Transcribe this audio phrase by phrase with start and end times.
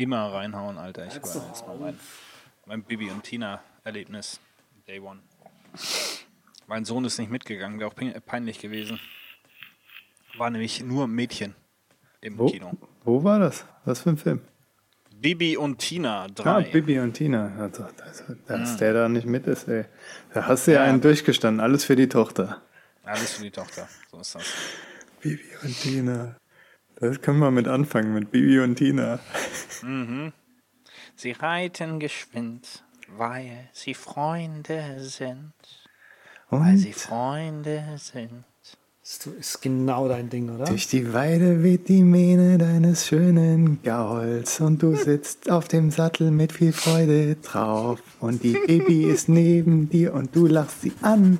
[0.00, 1.06] Immer reinhauen, Alter.
[1.08, 2.00] Ich war jetzt mal mein,
[2.64, 4.40] mein Bibi und Tina-Erlebnis.
[4.88, 5.20] Day One.
[6.66, 8.98] Mein Sohn ist nicht mitgegangen, wäre auch peinlich gewesen.
[10.38, 11.54] War nämlich nur Mädchen
[12.22, 12.72] im wo, Kino.
[13.04, 13.66] Wo war das?
[13.84, 14.40] Was für ein Film?
[15.16, 16.50] Bibi und Tina 3.
[16.50, 17.54] Ah, Bibi und Tina.
[17.58, 18.78] Also, dass, dass mhm.
[18.78, 19.84] der da nicht mit ist, ey.
[20.32, 21.60] Da hast du ja, ja einen durchgestanden.
[21.60, 22.62] Alles für die Tochter.
[23.04, 23.86] Alles für die Tochter.
[24.10, 24.44] So ist das.
[25.20, 26.36] Bibi und Tina.
[27.00, 29.20] Das können wir mit anfangen, mit Bibi und Tina.
[29.82, 30.32] Mhm.
[31.16, 32.84] Sie reiten geschwind,
[33.16, 35.52] weil sie Freunde sind.
[36.50, 36.60] Und?
[36.60, 38.44] Weil sie Freunde sind.
[39.02, 40.66] Das ist genau dein Ding, oder?
[40.66, 46.30] Durch die Weide weht die Mähne deines schönen Gauls und du sitzt auf dem Sattel
[46.30, 51.38] mit viel Freude drauf und die Baby ist neben dir und du lachst sie an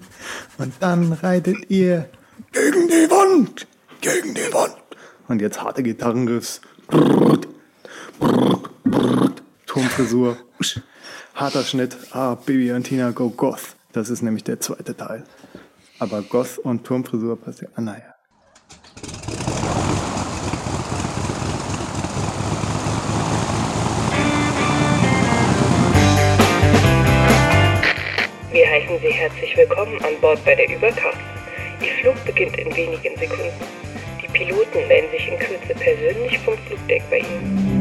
[0.56, 2.08] und dann reitet ihr
[2.50, 3.66] gegen die Wand,
[4.00, 4.79] gegen die Wand.
[5.30, 6.60] Und jetzt harte Gitarrenriffs.
[9.64, 10.36] Turmfrisur.
[11.36, 11.96] Harter Schnitt.
[12.10, 13.76] Ah, Baby und Tina go Goth.
[13.92, 15.22] Das ist nämlich der zweite Teil.
[16.00, 17.70] Aber Goth und Turmfrisur passiert.
[17.76, 18.12] Ah, naja.
[28.50, 31.18] Wir heißen Sie herzlich willkommen an Bord bei der Übercast.
[31.80, 33.89] Ihr Flug beginnt in wenigen Sekunden.
[34.32, 37.80] Piloten melden sich in Kürze persönlich vom Flugdeck bei Ihnen.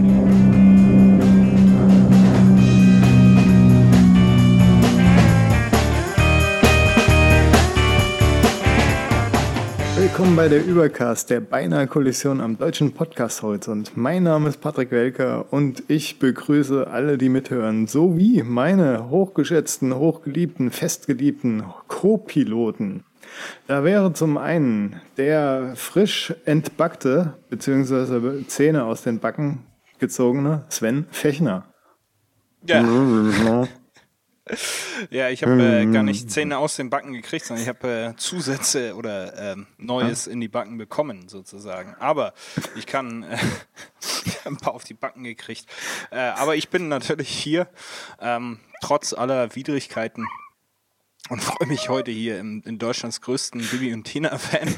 [9.95, 13.95] Willkommen bei der Übercast, der beinahe Kollision am deutschen Podcast-Horizont.
[13.95, 20.71] Mein Name ist Patrick Welker und ich begrüße alle, die mithören, sowie meine hochgeschätzten, hochgeliebten,
[20.71, 23.03] festgeliebten Co-Piloten.
[23.67, 29.65] Da wäre zum einen der frisch entbackte, beziehungsweise Zähne aus den Backen
[29.99, 31.65] gezogene Sven Fechner.
[32.63, 32.81] Ja.
[35.11, 38.15] Ja, ich habe äh, gar nicht Zähne aus den Backen gekriegt, sondern ich habe äh,
[38.17, 41.95] Zusätze oder äh, Neues in die Backen bekommen, sozusagen.
[41.99, 42.33] Aber
[42.75, 43.37] ich kann äh,
[44.45, 45.67] ein paar auf die Backen gekriegt.
[46.11, 47.67] Äh, aber ich bin natürlich hier,
[48.19, 50.27] ähm, trotz aller Widrigkeiten.
[51.29, 54.73] Und freue mich heute hier im, in Deutschlands größten Bibi und Tina-Fan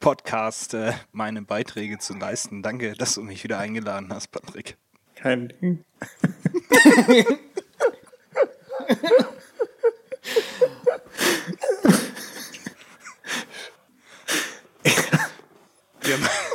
[0.00, 2.62] Podcast äh, meine Beiträge zu leisten.
[2.62, 4.78] Danke, dass du mich wieder eingeladen hast, Patrick.
[5.16, 5.84] Kein Ding.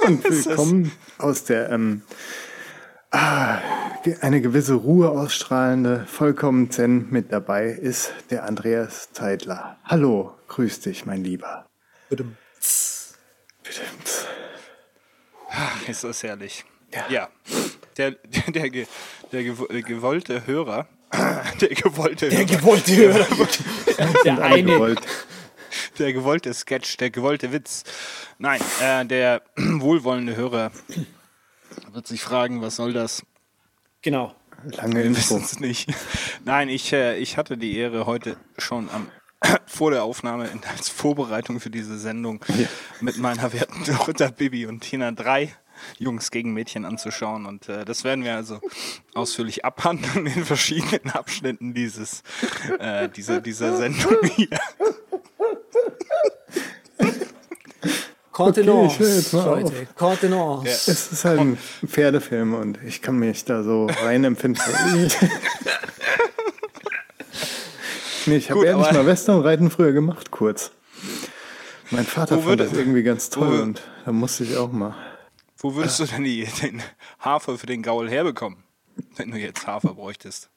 [0.05, 2.01] Und willkommen aus der ähm,
[3.11, 9.77] eine gewisse Ruhe ausstrahlende, vollkommen zen mit dabei ist der Andreas Zeitler.
[9.83, 11.65] Hallo, grüß dich, mein Lieber.
[12.09, 12.25] Bitte.
[13.63, 13.81] Bitte.
[15.87, 16.65] Ist das herrlich.
[16.93, 17.05] Ja.
[17.09, 17.29] ja.
[17.97, 18.85] Der, der, der,
[19.31, 20.87] der gewollte Hörer
[21.61, 23.47] der gewollte Der gewollte Hörer.
[24.23, 24.95] der eine.
[25.97, 27.83] Der gewollte Sketch, der gewollte Witz.
[28.37, 30.71] Nein, äh, der wohlwollende Hörer
[31.93, 33.23] wird sich fragen, was soll das?
[34.01, 34.35] Genau.
[34.63, 35.37] Lange Info.
[35.37, 35.89] es nicht.
[36.45, 39.07] Nein, ich, äh, ich hatte die Ehre, heute schon am
[39.65, 42.67] vor der Aufnahme in, als Vorbereitung für diese Sendung ja.
[42.99, 45.55] mit meiner werten Tochter Bibi und Tina drei
[45.97, 47.45] Jungs gegen Mädchen anzuschauen.
[47.45, 48.59] Und äh, das werden wir also
[49.13, 52.23] ausführlich abhandeln in verschiedenen Abschnitten dieses,
[52.79, 54.59] äh, dieser, dieser Sendung hier.
[58.39, 59.87] Contenance, okay, ich Leute.
[60.65, 60.71] Ja.
[60.71, 64.61] Es ist halt ein Pferdefilm und ich kann mich da so rein empfinden.
[68.25, 70.71] nee, ich habe ehrlich mal Westernreiten früher gemacht, kurz.
[71.91, 74.95] Mein Vater fand das irgendwie ganz toll und da musste ich auch mal.
[75.57, 76.81] Wo würdest du denn die, den
[77.19, 78.63] Hafer für den Gaul herbekommen,
[79.17, 80.49] wenn du jetzt Hafer bräuchtest?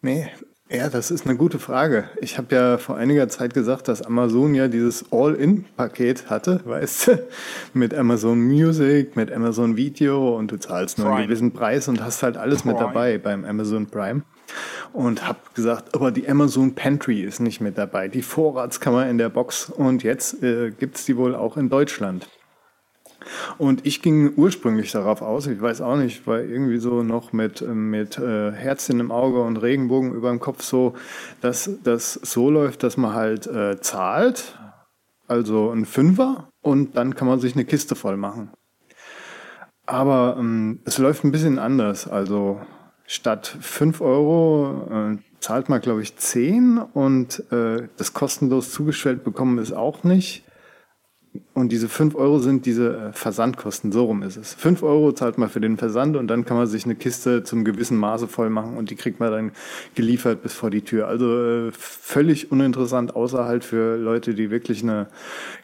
[0.00, 0.30] Nee,
[0.70, 2.10] ja, das ist eine gute Frage.
[2.20, 7.26] Ich habe ja vor einiger Zeit gesagt, dass Amazon ja dieses All-In-Paket hatte, weißt du,
[7.72, 11.18] mit Amazon Music, mit Amazon Video und du zahlst nur Prime.
[11.18, 12.74] einen gewissen Preis und hast halt alles Prime.
[12.74, 14.22] mit dabei beim Amazon Prime.
[14.92, 19.28] Und habe gesagt, aber die Amazon Pantry ist nicht mit dabei, die Vorratskammer in der
[19.28, 22.28] Box und jetzt äh, gibt's die wohl auch in Deutschland.
[23.58, 27.62] Und ich ging ursprünglich darauf aus, ich weiß auch nicht, war irgendwie so noch mit,
[27.62, 30.94] mit äh, Herzchen im Auge und Regenbogen über dem Kopf so,
[31.40, 34.58] dass das so läuft, dass man halt äh, zahlt,
[35.26, 38.50] also ein Fünfer, und dann kann man sich eine Kiste voll machen.
[39.86, 42.06] Aber ähm, es läuft ein bisschen anders.
[42.06, 42.60] Also
[43.06, 49.58] statt fünf Euro äh, zahlt man, glaube ich, zehn und äh, das kostenlos zugestellt bekommen
[49.58, 50.44] ist auch nicht
[51.54, 54.54] Und diese 5 Euro sind diese äh, Versandkosten, so rum ist es.
[54.54, 57.64] 5 Euro zahlt man für den Versand und dann kann man sich eine Kiste zum
[57.64, 59.52] gewissen Maße voll machen und die kriegt man dann
[59.94, 61.08] geliefert bis vor die Tür.
[61.08, 65.08] Also äh, völlig uninteressant, außer halt für Leute, die wirklich eine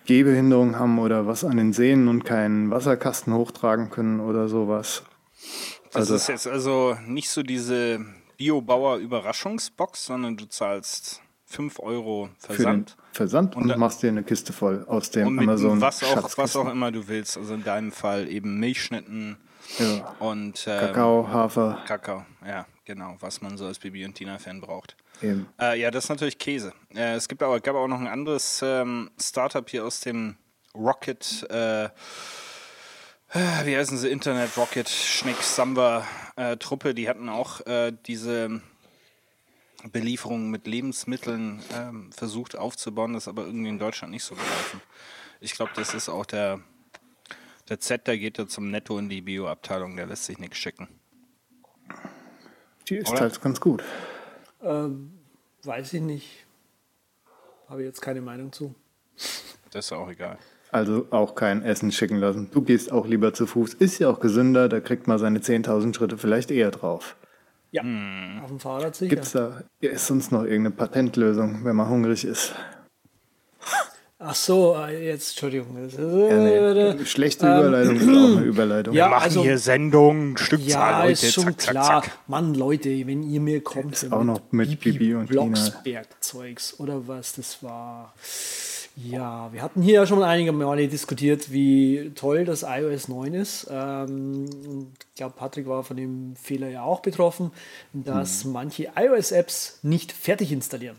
[0.06, 5.02] Gehbehinderung haben oder was an den Sehnen und keinen Wasserkasten hochtragen können oder sowas.
[5.92, 8.04] Das also, ist jetzt also nicht so diese
[8.36, 12.96] Biobauer Überraschungsbox, sondern du zahlst 5 Euro Versand.
[13.14, 15.80] Versand und, und machst dir eine Kiste voll aus dem Amazon.
[15.80, 17.38] Was auch, was auch immer du willst.
[17.38, 19.36] Also in deinem Fall eben Milchschnitten
[19.78, 20.14] ja.
[20.18, 21.82] und ähm, Kakao, Hafer.
[21.86, 24.96] Kakao, ja, genau, was man so als Bibi und Tina-Fan braucht.
[25.22, 26.72] Äh, ja, das ist natürlich Käse.
[26.94, 30.36] Äh, es gibt aber, gab auch noch ein anderes ähm, Startup hier aus dem
[30.74, 31.46] Rocket.
[31.50, 31.88] Äh,
[33.64, 34.08] wie heißen sie?
[34.08, 36.06] Internet Rocket Schnick Samba
[36.36, 36.94] äh, Truppe.
[36.94, 38.60] Die hatten auch äh, diese
[39.92, 44.80] Belieferung mit Lebensmitteln ähm, versucht aufzubauen, das ist aber irgendwie in Deutschland nicht so gelaufen.
[45.40, 46.60] Ich glaube, das ist auch der,
[47.68, 50.88] der Z, der geht ja zum Netto in die Bio-Abteilung, der lässt sich nichts schicken.
[52.88, 53.20] Die ist Oder?
[53.20, 53.82] halt ganz gut.
[54.62, 55.18] Ähm,
[55.62, 56.46] weiß ich nicht.
[57.68, 58.74] Habe jetzt keine Meinung zu.
[59.70, 60.38] Das ist auch egal.
[60.70, 62.50] Also auch kein Essen schicken lassen.
[62.50, 63.74] Du gehst auch lieber zu Fuß.
[63.74, 67.16] Ist ja auch gesünder, da kriegt man seine 10.000 Schritte vielleicht eher drauf.
[67.74, 68.40] Ja, hm.
[68.40, 69.08] auf dem Fahrrad sicher.
[69.10, 72.52] Gibt es da ist sonst noch irgendeine Patentlösung, wenn man hungrig ist?
[74.20, 75.88] Ach so, äh, jetzt, Entschuldigung.
[75.88, 77.04] Ja, nee.
[77.04, 78.94] Schlechte Überleitung ist auch eine Überleitung.
[78.94, 81.84] Ja, Wir machen also, hier Sendungen, Stückzahl, ja, Leute, ist schon zack, klar.
[81.84, 82.18] Zack, zack.
[82.28, 87.32] Mann, Leute, wenn ihr mir kommt, ist auch noch mit Bibi und Blocksberg-Zeugs oder was,
[87.32, 88.14] das war...
[88.96, 93.66] Ja, wir hatten hier ja schon einige Male diskutiert, wie toll das iOS 9 ist.
[93.68, 94.46] Ähm,
[94.92, 97.50] ich glaube, Patrick war von dem Fehler ja auch betroffen,
[97.92, 98.52] dass hm.
[98.52, 100.96] manche iOS-Apps nicht fertig installieren.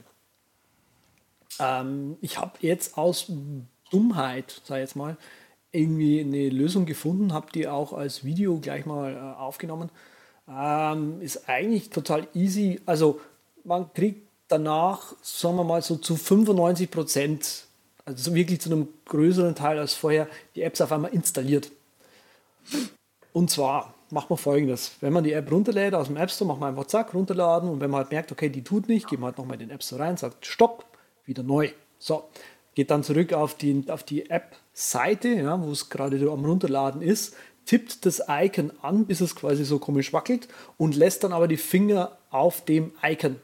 [1.59, 3.31] Ähm, ich habe jetzt aus
[3.91, 5.15] Dummheit, sag ich jetzt mal,
[5.71, 9.89] irgendwie eine Lösung gefunden, habe die auch als Video gleich mal äh, aufgenommen.
[10.49, 12.81] Ähm, ist eigentlich total easy.
[12.85, 13.21] Also
[13.63, 17.64] man kriegt danach, sagen wir mal, so zu 95 Prozent
[18.05, 21.71] also wirklich zu einem größeren Teil als vorher, die Apps auf einmal installiert.
[23.33, 26.59] Und zwar macht man folgendes: Wenn man die App runterlädt aus dem App Store, macht
[26.59, 29.27] man einfach zack, runterladen und wenn man halt merkt, okay, die tut nicht, geht man
[29.27, 30.85] halt nochmal in den App Store rein, sagt Stopp,
[31.25, 31.71] wieder neu.
[31.97, 32.29] So,
[32.75, 37.35] geht dann zurück auf die, auf die App-Seite, ja, wo es gerade am Runterladen ist,
[37.65, 40.47] tippt das Icon an, bis es quasi so komisch wackelt
[40.77, 43.37] und lässt dann aber die Finger auf dem Icon.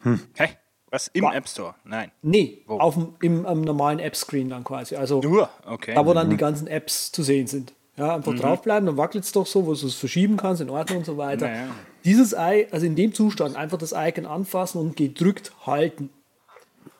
[0.00, 0.20] Hm.
[0.34, 0.50] Hey.
[0.96, 1.08] Was?
[1.12, 1.74] Im App Store?
[1.84, 2.10] Nein.
[2.22, 2.78] Nee, wo?
[2.78, 4.96] auf dem, im, im normalen App-Screen dann quasi.
[4.96, 5.94] Also Nur, okay.
[5.94, 6.30] Da, wo dann mhm.
[6.30, 7.74] die ganzen Apps zu sehen sind.
[7.98, 8.38] Ja, einfach mhm.
[8.38, 11.18] draufbleiben, dann wackelt es doch so, wo du es verschieben kannst, in Ordnung und so
[11.18, 11.48] weiter.
[11.48, 11.68] Naja.
[12.06, 16.08] Dieses Ei, also in dem Zustand, einfach das Icon anfassen und gedrückt halten.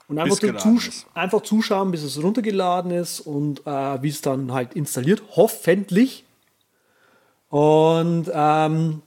[0.08, 4.75] Und einfach, zus einfach zuschauen, bis es runtergeladen ist und äh, wie es dann halt
[4.75, 6.25] installiert, hoffentlich.
[7.48, 9.02] Und ähm,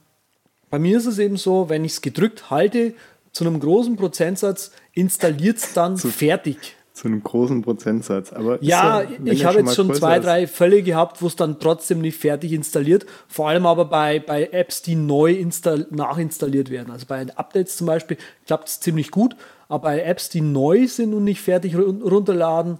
[0.68, 2.94] bei mir ist es eben so, wenn ich es gedrückt halte,
[3.32, 6.76] zu einem großen Prozentsatz installiert es dann zu, fertig.
[6.92, 8.32] Zu einem großen Prozentsatz.
[8.32, 12.00] Aber ja, ja ich habe jetzt schon zwei, drei Fälle gehabt, wo es dann trotzdem
[12.00, 13.06] nicht fertig installiert.
[13.28, 15.44] Vor allem aber bei, bei Apps, die neu
[15.90, 16.90] nachinstalliert werden.
[16.90, 18.16] Also bei Updates zum Beispiel
[18.46, 19.36] klappt es ziemlich gut.
[19.68, 22.78] Aber bei Apps, die neu sind und nicht fertig runterladen,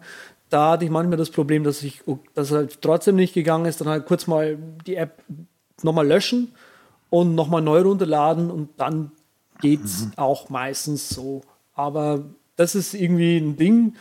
[0.51, 2.03] da hatte ich manchmal das Problem, dass ich,
[2.35, 5.23] dass halt trotzdem nicht gegangen ist, dann halt kurz mal die App
[5.83, 6.53] nochmal löschen
[7.09, 9.13] und nochmal neu runterladen und dann
[9.61, 10.13] geht es mhm.
[10.17, 11.43] auch meistens so.
[11.81, 12.25] Aber
[12.57, 13.95] das ist irgendwie ein Ding.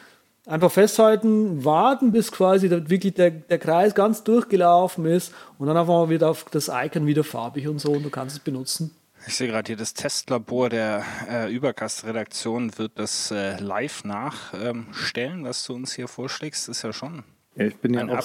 [0.45, 5.93] Einfach festhalten, warten, bis quasi wirklich der, der Kreis ganz durchgelaufen ist und dann einfach
[5.93, 8.91] mal wieder auf das Icon wieder farbig und so und du kannst es benutzen.
[9.27, 15.43] Ich sehe gerade hier, das Testlabor der äh, Übercast-Redaktion wird das äh, live nachstellen, ähm,
[15.43, 16.67] was du uns hier vorschlägst.
[16.67, 17.23] Das ist ja schon
[17.55, 18.21] ja, ich bin ja auch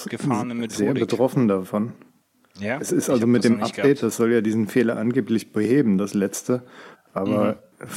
[0.69, 1.91] sehr betroffen davon.
[2.57, 4.03] Ja, es ist also mit dem Update, gehabt.
[4.03, 6.63] das soll ja diesen Fehler angeblich beheben, das letzte
[7.15, 7.87] aber mhm.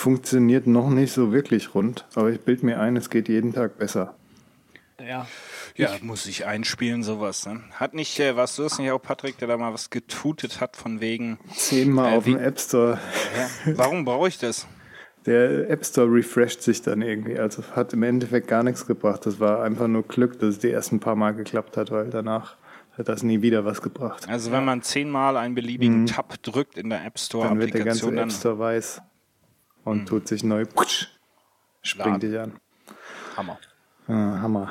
[0.00, 2.06] Funktioniert noch nicht so wirklich rund.
[2.14, 4.14] Aber ich bilde mir ein, es geht jeden Tag besser.
[4.98, 5.26] Ja.
[5.76, 7.46] Ja, ich, muss ich einspielen, sowas.
[7.46, 7.60] Ne?
[7.72, 10.76] Hat nicht, äh, warst du das nicht auch, Patrick, der da mal was getutet hat
[10.76, 11.38] von wegen.
[11.54, 12.98] Zehnmal äh, auf dem App Store.
[13.36, 13.76] Ja.
[13.76, 14.66] Warum brauche ich das?
[15.26, 17.38] Der App Store refresht sich dann irgendwie.
[17.38, 19.24] Also hat im Endeffekt gar nichts gebracht.
[19.26, 22.56] Das war einfach nur Glück, dass es die ersten paar Mal geklappt hat, weil danach
[22.98, 24.28] hat das nie wieder was gebracht.
[24.28, 26.06] Also wenn man zehnmal einen beliebigen mhm.
[26.06, 29.02] Tab drückt in der App Store dann wird der ganze App Store weiß
[29.84, 30.06] und mhm.
[30.06, 31.08] tut sich neu, putsch,
[31.82, 32.58] springt dich an.
[33.36, 33.58] Hammer.
[34.06, 34.70] Ah, Hammer.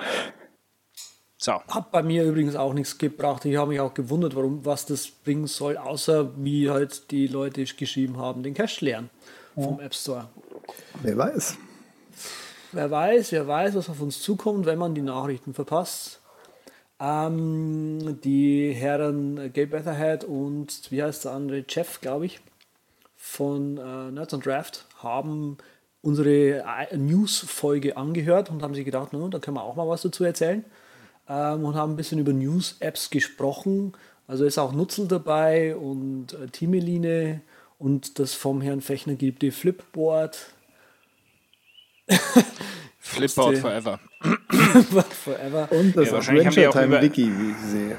[1.38, 1.54] So.
[1.54, 3.46] Hat bei mir übrigens auch nichts gebracht.
[3.46, 7.63] Ich habe mich auch gewundert, warum, was das bringen soll, außer wie halt die Leute
[7.63, 9.10] geschrieben haben, den Cache leeren
[9.56, 10.28] vom App Store.
[11.01, 11.58] Wer weiß.
[12.74, 16.20] wer weiß, wer weiß, was auf uns zukommt, wenn man die Nachrichten verpasst.
[17.00, 22.42] Ähm, die Herren Gabe Weatherhead und wie heißt der andere, Jeff, glaube ich,
[23.16, 25.58] von äh, Nerds on Draft haben
[26.01, 30.01] unsere äh, News-Folge angehört und haben sich gedacht, no, da können wir auch mal was
[30.01, 30.63] dazu erzählen.
[31.27, 33.94] Ähm, und haben ein bisschen über News-Apps gesprochen.
[34.27, 37.41] Also ist auch Nutzel dabei und äh, Timeline
[37.77, 40.38] und das vom Herrn Fechner gibt die Flipboard.
[43.00, 44.00] Flipboard forever.
[45.24, 45.70] forever.
[45.72, 47.98] Und das Ja, wahrscheinlich haben Adventure auch Time Wiki, wie ich sehe.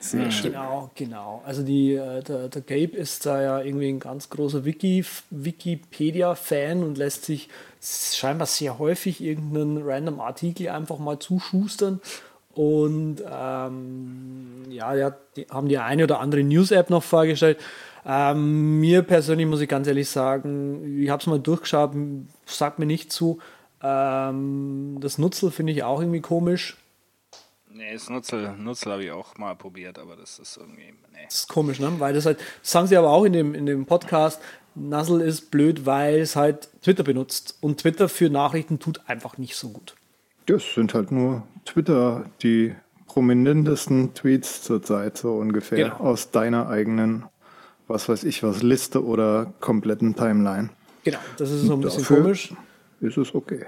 [0.00, 0.52] Sehr schön.
[0.52, 1.42] Genau, genau.
[1.44, 6.84] Also die, äh, der, der Gabe ist da ja irgendwie ein ganz großer Wiki, Wikipedia-Fan
[6.84, 7.48] und lässt sich
[7.80, 12.00] scheinbar sehr häufig irgendeinen random Artikel einfach mal zuschustern.
[12.54, 17.58] Und ähm, ja, die, hat, die haben die eine oder andere News-App noch vorgestellt.
[18.06, 21.92] Ähm, mir persönlich muss ich ganz ehrlich sagen, ich habe es mal durchgeschaut,
[22.46, 23.38] sagt mir nicht zu.
[23.82, 26.76] Ähm, das Nutzel finde ich auch irgendwie komisch.
[27.78, 30.92] Nee, das Nutzel, Nutzel habe ich auch mal probiert, aber das ist irgendwie.
[31.12, 31.18] Nee.
[31.26, 31.92] Das ist komisch, ne?
[31.98, 34.40] Weil das halt, das sagen sie aber auch in dem, in dem Podcast,
[34.74, 37.56] Nuzzle ist blöd, weil es halt Twitter benutzt.
[37.60, 39.94] Und Twitter für Nachrichten tut einfach nicht so gut.
[40.46, 42.74] Das sind halt nur Twitter, die
[43.06, 45.98] prominentesten Tweets zurzeit, so ungefähr, Genau.
[45.98, 47.26] aus deiner eigenen,
[47.86, 50.70] was weiß ich was, Liste oder kompletten Timeline.
[51.04, 52.52] Genau, das ist so ein bisschen Dafür- komisch.
[53.00, 53.66] Ist es okay.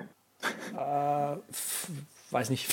[2.32, 2.68] Weiß nicht.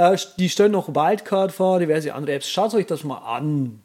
[0.00, 2.48] Äh, die stellen noch Wildcard vor, diverse andere Apps.
[2.48, 3.82] Schaut euch das mal an.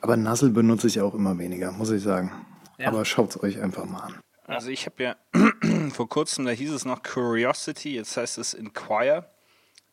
[0.00, 2.30] Aber Nuzzle benutze ich auch immer weniger, muss ich sagen.
[2.78, 2.86] Ja.
[2.88, 4.20] Aber schaut es euch einfach mal an.
[4.46, 5.16] Also ich habe ja
[5.90, 9.26] vor kurzem, da hieß es noch Curiosity, jetzt heißt es Inquire.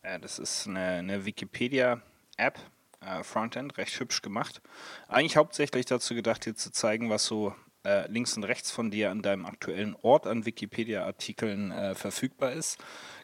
[0.04, 2.60] Äh, das ist eine, eine Wikipedia-App,
[3.02, 4.62] äh, Frontend, recht hübsch gemacht.
[5.08, 9.10] Eigentlich hauptsächlich dazu gedacht, dir zu zeigen, was so äh, links und rechts von dir
[9.10, 12.78] an deinem aktuellen Ort an Wikipedia-Artikeln äh, verfügbar ist.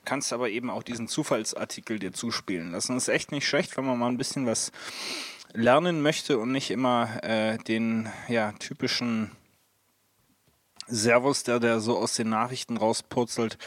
[0.05, 2.95] Kannst aber eben auch diesen Zufallsartikel dir zuspielen lassen.
[2.95, 4.71] Das ist echt nicht schlecht, wenn man mal ein bisschen was
[5.53, 9.31] lernen möchte und nicht immer äh, den ja, typischen
[10.87, 13.57] Servus, der, der so aus den Nachrichten rauspurzelt,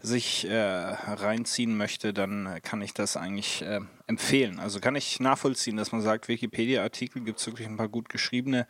[0.00, 4.58] sich äh, reinziehen möchte, dann kann ich das eigentlich äh, empfehlen.
[4.58, 8.66] Also kann ich nachvollziehen, dass man sagt, Wikipedia-Artikel gibt es wirklich ein paar gut geschriebene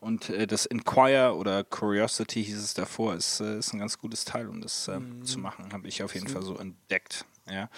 [0.00, 4.24] und äh, das Inquire oder Curiosity hieß es davor, ist, äh, ist ein ganz gutes
[4.24, 7.26] Teil, um das äh, zu machen, habe ich auf jeden Fall so entdeckt.
[7.50, 7.68] Ja.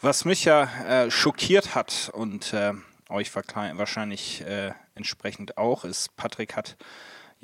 [0.00, 0.64] Was mich ja
[1.04, 2.72] äh, schockiert hat und äh,
[3.08, 6.76] euch wahrscheinlich äh, entsprechend auch, ist, Patrick hat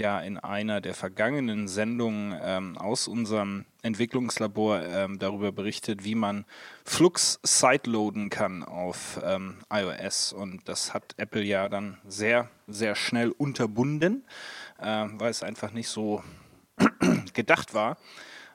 [0.00, 6.45] ja in einer der vergangenen Sendungen ähm, aus unserem Entwicklungslabor ähm, darüber berichtet, wie man
[6.85, 10.33] Flux sideloaden kann auf ähm, iOS.
[10.33, 14.25] Und das hat Apple ja dann sehr, sehr schnell unterbunden,
[14.80, 16.25] äh, weil es einfach nicht so
[17.35, 17.97] gedacht war.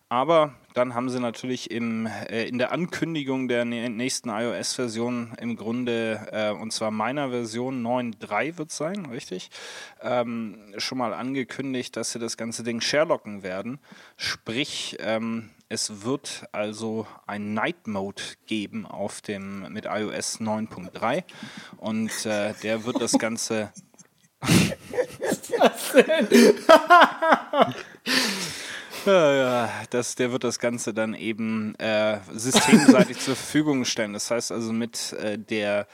[0.09, 5.55] Aber dann haben sie natürlich im, äh, in der Ankündigung der nä- nächsten iOS-Version im
[5.55, 9.49] Grunde, äh, und zwar meiner Version 9.3 wird sein, richtig,
[10.01, 13.79] ähm, schon mal angekündigt, dass sie das ganze Ding sharelocken werden.
[14.17, 21.23] Sprich, ähm, es wird also ein Night Mode geben auf dem mit iOS 9.3
[21.77, 23.71] und äh, der wird das Ganze
[25.57, 25.71] Ja,
[29.13, 34.13] ja, das, der wird das Ganze dann eben äh, systemseitig zur Verfügung stellen.
[34.13, 35.87] Das heißt also mit äh, der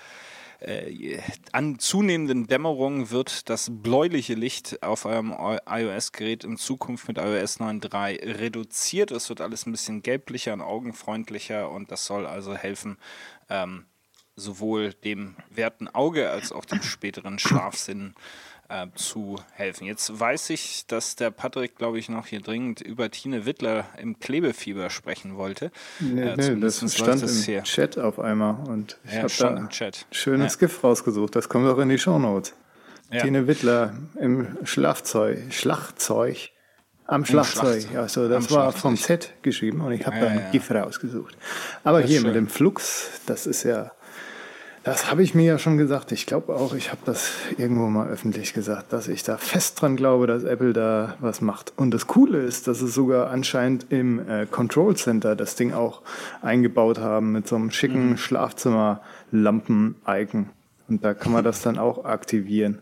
[0.59, 1.19] äh,
[1.51, 5.33] an zunehmenden Dämmerung wird das bläuliche Licht auf eurem
[5.65, 9.11] iOS-Gerät in Zukunft mit iOS 9.3 reduziert.
[9.11, 12.97] Es wird alles ein bisschen gelblicher und augenfreundlicher und das soll also helfen,
[13.49, 13.85] ähm,
[14.35, 18.50] sowohl dem werten Auge als auch dem späteren Schlafsinn äh,
[18.95, 19.85] zu helfen.
[19.85, 24.19] Jetzt weiß ich, dass der Patrick, glaube ich, noch hier dringend über Tine Wittler im
[24.19, 25.71] Klebefieber sprechen wollte.
[25.99, 27.63] Nee, Äh, nee, das stand läuft im das hier.
[27.63, 29.69] Chat auf einmal und ich Ja, habe da ein
[30.11, 30.59] schönes Ja.
[30.59, 31.35] GIF rausgesucht.
[31.35, 32.53] Das kommt auch in die Shownotes.
[33.11, 33.21] Ja.
[33.23, 36.51] Tine Wittler im Schlafzeug, Schlagzeug,
[37.07, 37.87] am Schlagzeug.
[37.95, 40.49] Also das Am war vom Z geschrieben und ich habe Ja, da ein ja.
[40.51, 41.35] GIF rausgesucht.
[41.83, 43.91] Aber Das hier mit dem Flux, das ist ja,
[44.83, 46.11] das habe ich mir ja schon gesagt.
[46.11, 49.95] Ich glaube auch, ich habe das irgendwo mal öffentlich gesagt, dass ich da fest dran
[49.95, 51.71] glaube, dass Apple da was macht.
[51.77, 56.01] Und das Coole ist, dass es sogar anscheinend im äh, Control Center das Ding auch
[56.41, 60.49] eingebaut haben mit so einem schicken Schlafzimmer-Lampen-Icon.
[60.89, 62.79] Und da kann man das dann auch aktivieren.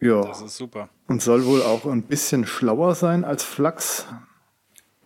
[0.00, 0.22] Ja.
[0.22, 0.88] Das ist super.
[1.06, 4.08] Und soll wohl auch ein bisschen schlauer sein als Flux.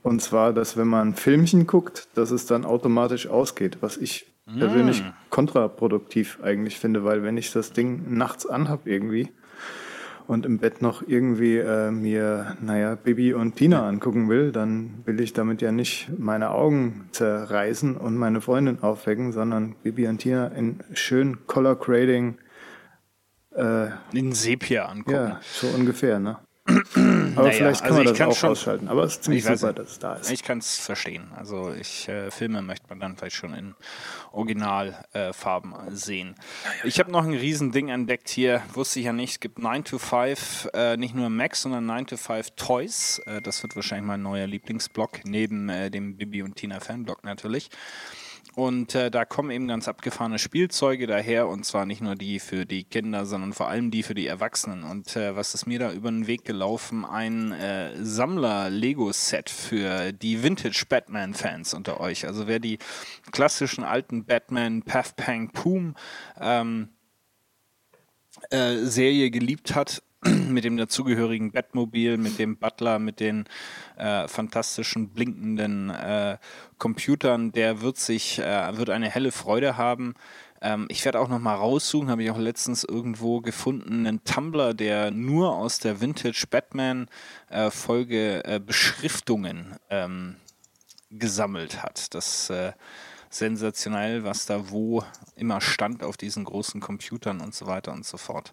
[0.02, 4.31] Und zwar, dass wenn man ein Filmchen guckt, dass es dann automatisch ausgeht, was ich
[4.46, 5.12] persönlich Mm.
[5.30, 9.30] kontraproduktiv eigentlich finde, weil wenn ich das Ding nachts anhab irgendwie
[10.26, 15.20] und im Bett noch irgendwie äh, mir, naja, Bibi und Tina angucken will, dann will
[15.20, 20.48] ich damit ja nicht meine Augen zerreißen und meine Freundin aufwecken, sondern Bibi und Tina
[20.48, 22.38] in schön Color Grading
[23.54, 25.16] äh, in Sepia angucken.
[25.16, 26.38] Ja, so ungefähr, ne?
[26.94, 28.88] Aber naja, vielleicht kann also man das auch schon, ausschalten.
[28.88, 30.30] Aber es ist ziemlich super, dass es da ist.
[30.30, 31.28] Ich kann es verstehen.
[31.36, 33.74] Also ich äh, Filme möchte man dann vielleicht schon in
[34.32, 36.34] Originalfarben äh, sehen.
[36.84, 38.62] Ich habe noch ein Riesending entdeckt hier.
[38.74, 39.32] Wusste ich ja nicht.
[39.32, 43.20] Es gibt 9 to 5, äh, nicht nur Max, sondern 9 to 5 Toys.
[43.26, 47.70] Äh, das wird wahrscheinlich mein neuer Lieblingsblog, neben äh, dem Bibi und Tina Fanblog natürlich.
[48.54, 52.66] Und äh, da kommen eben ganz abgefahrene Spielzeuge daher und zwar nicht nur die für
[52.66, 54.84] die Kinder, sondern vor allem die für die Erwachsenen.
[54.84, 57.06] Und äh, was ist mir da über den Weg gelaufen?
[57.06, 62.26] Ein äh, Sammler-Lego-Set für die Vintage-Batman-Fans unter euch.
[62.26, 62.78] Also wer die
[63.30, 65.94] klassischen alten Batman, Path Pang Poom
[66.38, 66.90] ähm,
[68.50, 70.02] äh, Serie geliebt hat,
[70.48, 73.44] mit dem dazugehörigen Batmobil, mit dem Butler, mit den
[73.96, 76.38] äh, fantastischen blinkenden äh,
[76.78, 80.14] Computern, der wird sich, äh, wird eine helle Freude haben.
[80.60, 84.74] Ähm, ich werde auch noch mal raussuchen, habe ich auch letztens irgendwo gefunden, einen Tumblr,
[84.74, 87.08] der nur aus der Vintage Batman
[87.50, 90.36] äh, Folge äh, Beschriftungen ähm,
[91.10, 92.14] gesammelt hat.
[92.14, 92.72] Das äh,
[93.28, 95.02] sensationell, was da wo
[95.34, 98.52] immer stand auf diesen großen Computern und so weiter und so fort.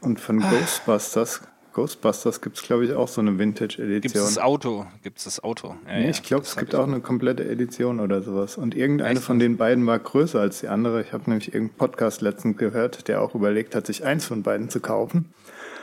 [0.00, 0.50] Und von ah.
[0.50, 1.42] Ghostbusters,
[1.72, 4.00] Ghostbusters gibt es, glaube ich, auch so eine Vintage-Edition.
[4.00, 4.86] Gibt es das Auto?
[5.02, 5.76] Gibt es das Auto?
[5.86, 8.56] Ja, nee, ich glaube, es gibt auch eine komplette Edition oder sowas.
[8.56, 9.22] Und irgendeine Echt?
[9.22, 11.02] von den beiden war größer als die andere.
[11.02, 14.68] Ich habe nämlich irgendeinen Podcast letztens gehört, der auch überlegt hat, sich eins von beiden
[14.68, 15.32] zu kaufen.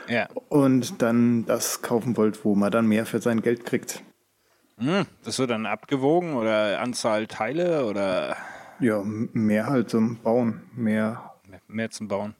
[0.08, 0.28] Ja.
[0.48, 4.02] Und dann das kaufen wollte, wo man dann mehr für sein Geld kriegt.
[4.78, 8.36] Hm, das wird dann abgewogen oder Anzahl Teile oder?
[8.80, 11.27] Ja, mehr halt zum Bauen, mehr
[11.68, 12.34] mehr zum Bauen.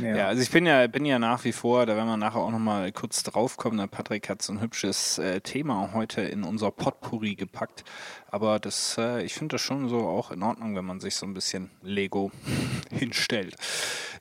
[0.00, 0.16] Ja.
[0.16, 0.26] ja.
[0.28, 2.92] also ich bin ja, bin ja nach wie vor, da werden wir nachher auch nochmal
[2.92, 7.84] kurz draufkommen, der Patrick hat so ein hübsches äh, Thema heute in unser Potpourri gepackt.
[8.28, 11.26] Aber das, äh, ich finde das schon so auch in Ordnung, wenn man sich so
[11.26, 12.30] ein bisschen Lego
[12.90, 13.56] hinstellt.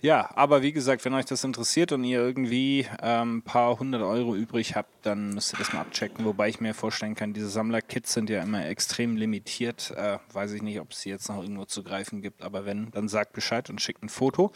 [0.06, 4.04] Ja, aber wie gesagt, wenn euch das interessiert und ihr irgendwie ein ähm, paar hundert
[4.04, 6.26] Euro übrig habt, dann müsst ihr das mal abchecken.
[6.26, 9.90] Wobei ich mir vorstellen kann, diese Sammlerkits sind ja immer extrem limitiert.
[9.98, 12.92] Äh, weiß ich nicht, ob es sie jetzt noch irgendwo zu greifen gibt, aber wenn,
[12.92, 14.52] dann sagt Bescheid und schickt ein Foto.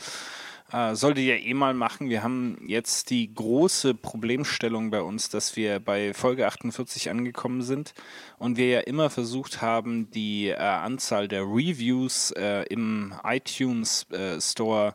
[0.71, 2.09] Äh, sollte ja eh mal machen.
[2.09, 7.93] Wir haben jetzt die große Problemstellung bei uns, dass wir bei Folge 48 angekommen sind
[8.37, 14.39] und wir ja immer versucht haben, die äh, Anzahl der Reviews äh, im iTunes äh,
[14.39, 14.93] Store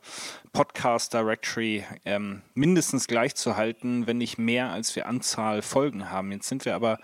[0.52, 6.30] Podcast Directory ähm, mindestens gleich zu halten, wenn nicht mehr, als wir Anzahl Folgen haben.
[6.30, 7.00] Jetzt sind wir aber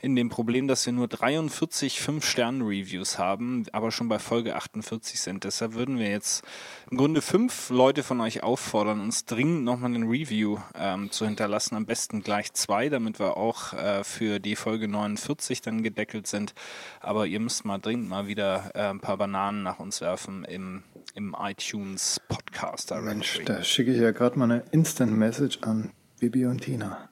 [0.00, 5.44] in dem Problem, dass wir nur 43 5-Sterne-Reviews haben, aber schon bei Folge 48 sind.
[5.44, 6.44] Deshalb würden wir jetzt
[6.90, 11.76] im Grunde fünf Leute von euch auffordern, uns dringend nochmal ein Review ähm, zu hinterlassen.
[11.76, 16.54] Am besten gleich zwei, damit wir auch äh, für die Folge 49 dann gedeckelt sind.
[17.00, 20.82] Aber ihr müsst mal dringend mal wieder äh, ein paar Bananen nach uns werfen im,
[21.14, 23.14] im iTunes Podcast Directory.
[23.14, 27.08] Mensch, da schicke ich ja gerade mal eine Instant Message an Bibi und Tina.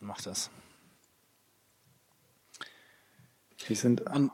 [0.00, 0.50] Mach das.
[3.68, 4.30] Die sind an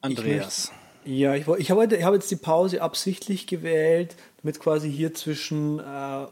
[0.00, 0.72] Andreas.
[0.72, 5.78] Ich ja, ich, ich habe hab jetzt die Pause absichtlich gewählt, damit quasi hier zwischen
[5.78, 6.26] äh,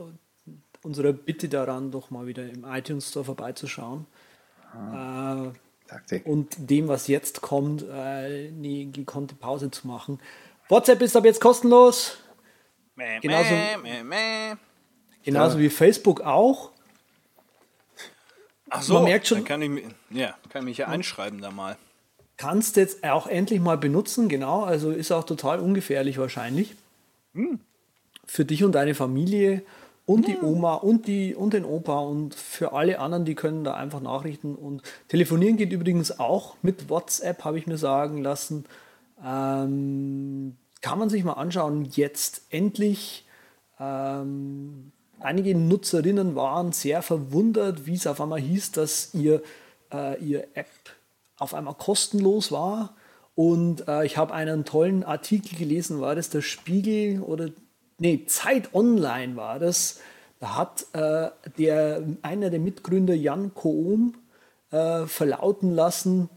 [0.83, 4.07] unserer Bitte daran, doch mal wieder im iTunes Store vorbeizuschauen.
[4.73, 5.53] Ah,
[6.11, 10.19] äh, und dem, was jetzt kommt, äh, eine gekonnte Pause zu machen.
[10.69, 12.19] WhatsApp ist ab jetzt kostenlos.
[12.97, 14.55] Mäh, genauso mäh, mäh,
[15.23, 15.65] genauso ja.
[15.65, 16.73] wie Facebook auch.
[18.71, 21.77] Ach so, Man merkt schon, kann ich, ja, kann mich ja einschreiben da mal
[22.37, 24.63] kannst jetzt auch endlich mal benutzen, genau.
[24.63, 26.75] Also ist auch total ungefährlich wahrscheinlich.
[27.35, 27.61] Hm.
[28.27, 29.63] Für dich und deine Familie
[30.07, 30.35] und hm.
[30.35, 34.01] die Oma und, die, und den Opa und für alle anderen, die können da einfach
[34.01, 38.65] Nachrichten und telefonieren geht übrigens auch mit WhatsApp, habe ich mir sagen lassen.
[39.25, 43.27] Ähm, kann man sich mal anschauen, jetzt endlich.
[43.81, 49.43] Ähm, einige Nutzerinnen waren sehr verwundert, wie es auf einmal hieß, dass ihr,
[49.93, 50.69] äh, ihr App
[51.39, 52.95] auf einmal kostenlos war.
[53.35, 57.49] Und äh, ich habe einen tollen Artikel gelesen, war das der Spiegel oder
[57.99, 60.01] nee, Zeit Online war das.
[60.41, 64.15] Da hat äh, der, einer der Mitgründer Jan Koom
[64.71, 66.29] äh, verlauten lassen,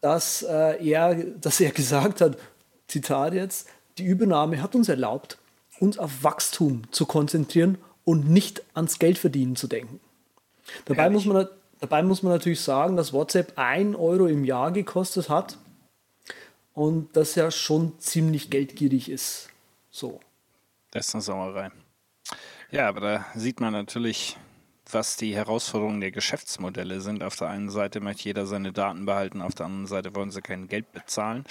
[0.00, 2.36] dass, äh, er, dass er gesagt hat,
[2.88, 5.38] Zitat jetzt, die Übernahme hat uns erlaubt,
[5.80, 10.00] uns auf Wachstum zu konzentrieren und nicht ans Geldverdienen zu denken.
[10.84, 11.48] Dabei muss man
[11.84, 15.58] Dabei muss man natürlich sagen, dass WhatsApp 1 Euro im Jahr gekostet hat
[16.72, 19.50] und das ja schon ziemlich geldgierig ist.
[19.90, 20.18] So.
[20.92, 21.70] Das ist eine Sauerei.
[22.70, 24.38] Ja, aber da sieht man natürlich,
[24.90, 27.22] was die Herausforderungen der Geschäftsmodelle sind.
[27.22, 30.40] Auf der einen Seite möchte jeder seine Daten behalten, auf der anderen Seite wollen sie
[30.40, 31.44] kein Geld bezahlen.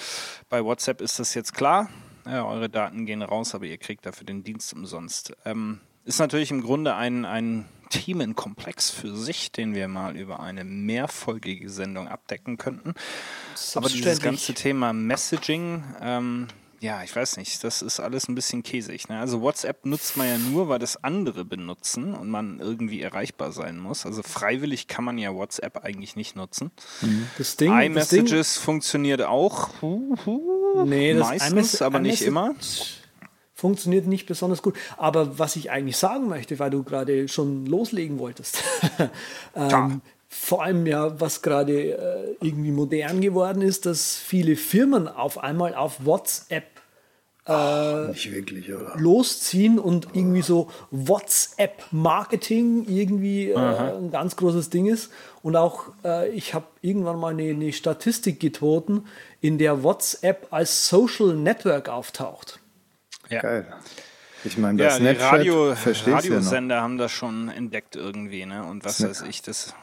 [0.49, 1.91] Bei WhatsApp ist das jetzt klar.
[2.25, 5.37] Ja, eure Daten gehen raus, aber ihr kriegt dafür den Dienst umsonst.
[5.45, 10.63] Ähm, ist natürlich im Grunde ein, ein Themenkomplex für sich, den wir mal über eine
[10.63, 12.95] mehrfolgige Sendung abdecken könnten.
[13.75, 16.47] Aber dieses ganze Thema Messaging, ähm,
[16.79, 19.07] ja, ich weiß nicht, das ist alles ein bisschen käsig.
[19.07, 19.17] Ne?
[19.17, 23.77] Also WhatsApp nutzt man ja nur, weil das andere benutzen und man irgendwie erreichbar sein
[23.77, 24.05] muss.
[24.05, 26.71] Also freiwillig kann man ja WhatsApp eigentlich nicht nutzen.
[27.01, 27.27] Mhm.
[27.37, 29.81] Das Ding, iMessages das Ding, funktioniert auch.
[29.81, 32.53] Huh, huh, nee, das meistens, aber nicht immer.
[33.63, 34.75] Funktioniert nicht besonders gut.
[34.97, 38.61] Aber was ich eigentlich sagen möchte, weil du gerade schon loslegen wolltest,
[39.55, 45.37] ähm, vor allem ja, was gerade äh, irgendwie modern geworden ist, dass viele Firmen auf
[45.37, 46.65] einmal auf WhatsApp
[47.47, 55.09] äh, nicht wirklich, losziehen und irgendwie so WhatsApp-Marketing irgendwie äh, ein ganz großes Ding ist.
[55.41, 59.05] Und auch äh, ich habe irgendwann mal eine, eine Statistik getoten,
[59.39, 62.59] in der WhatsApp als Social Network auftaucht.
[63.33, 63.41] Ja.
[63.41, 63.65] Geil.
[64.45, 68.65] Ich meine, das ja, Snapchat die Radio, Radiosender ja haben das schon entdeckt irgendwie, ne?
[68.65, 69.73] Und was weiß ich, das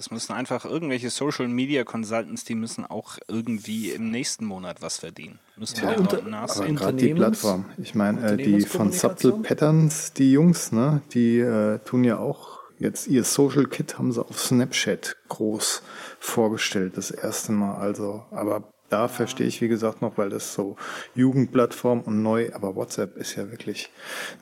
[0.00, 4.96] das müssen einfach irgendwelche Social Media Consultants, die müssen auch irgendwie im nächsten Monat was
[4.96, 5.38] verdienen.
[5.58, 7.66] Müssen ja, unter, aber gerade die Plattform.
[7.76, 12.60] Ich meine, äh, die von Subtle Patterns, die Jungs, ne, die äh, tun ja auch
[12.78, 15.82] jetzt ihr Social Kit haben sie auf Snapchat groß
[16.18, 17.74] vorgestellt, das erste Mal.
[17.74, 20.76] Also, aber da verstehe ich, wie gesagt, noch, weil das so
[21.14, 23.90] Jugendplattform und neu, aber WhatsApp ist ja wirklich,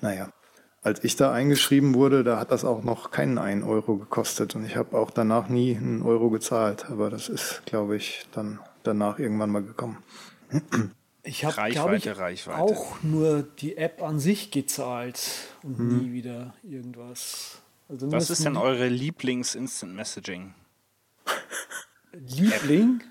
[0.00, 0.30] naja,
[0.82, 4.64] als ich da eingeschrieben wurde, da hat das auch noch keinen 1 Euro gekostet und
[4.64, 6.87] ich habe auch danach nie einen Euro gezahlt.
[6.90, 9.98] Aber das ist, glaube ich, dann danach irgendwann mal gekommen.
[11.24, 12.58] Ich habe, glaube ich, Reichweite.
[12.58, 15.20] auch nur die App an sich gezahlt
[15.62, 15.98] und hm.
[15.98, 17.61] nie wieder irgendwas.
[17.88, 20.54] Also Was ist denn eure Lieblings-Instant-Messaging?
[22.12, 23.02] Liebling?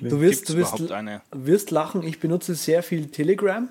[0.00, 0.92] Du wirst, du wirst,
[1.32, 3.68] wirst lachen, ich benutze sehr viel Telegram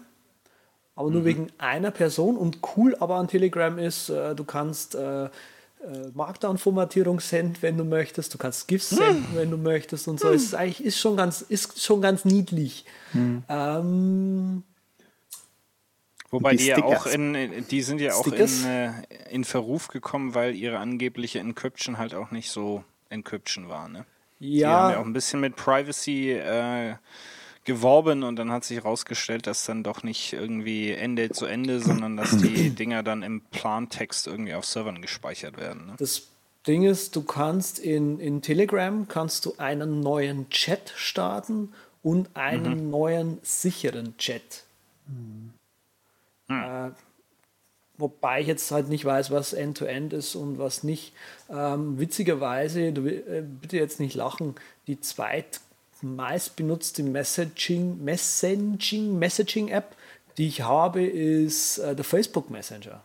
[0.98, 1.26] aber nur mhm.
[1.26, 2.36] wegen einer Person.
[2.36, 5.30] Und cool aber an Telegram ist, äh, du kannst äh, äh,
[6.16, 8.34] Markdown-Formatierung senden, wenn du möchtest.
[8.34, 8.96] Du kannst GIFs mhm.
[8.96, 10.28] senden, wenn du möchtest und so.
[10.28, 10.34] Mhm.
[10.34, 12.84] Es ist eigentlich ist schon ganz, ist schon ganz niedlich.
[13.14, 13.44] Mhm.
[13.48, 14.64] Ähm,
[16.32, 18.92] Wobei die, die ja auch in, die sind ja auch in, äh,
[19.30, 24.06] in Verruf gekommen, weil ihre angebliche Encryption halt auch nicht so Encryption war, ne?
[24.40, 24.50] Ja.
[24.50, 26.96] Die haben ja auch ein bisschen mit Privacy äh,
[27.64, 32.18] geworben und dann hat sich herausgestellt, dass dann doch nicht irgendwie Ende zu Ende, sondern
[32.18, 35.88] dass die Dinger dann im Plantext irgendwie auf Servern gespeichert werden.
[35.88, 35.94] Ne?
[35.98, 36.28] Das
[36.66, 41.74] Ding ist, du kannst in, in Telegram kannst du einen neuen Chat starten
[42.04, 42.90] und einen mhm.
[42.90, 44.64] neuen sicheren Chat.
[45.08, 45.54] Mhm.
[46.50, 46.92] Äh,
[47.98, 51.14] wobei ich jetzt halt nicht weiß, was End-to-End -End ist und was nicht.
[51.50, 54.56] Ähm, witzigerweise, du, äh, bitte jetzt nicht lachen,
[54.88, 55.60] die zweit
[56.02, 59.96] meist benutzte Messaging, Messaging, Messaging App,
[60.38, 63.04] die ich habe, ist äh, der Facebook Messenger.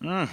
[0.00, 0.28] Hm.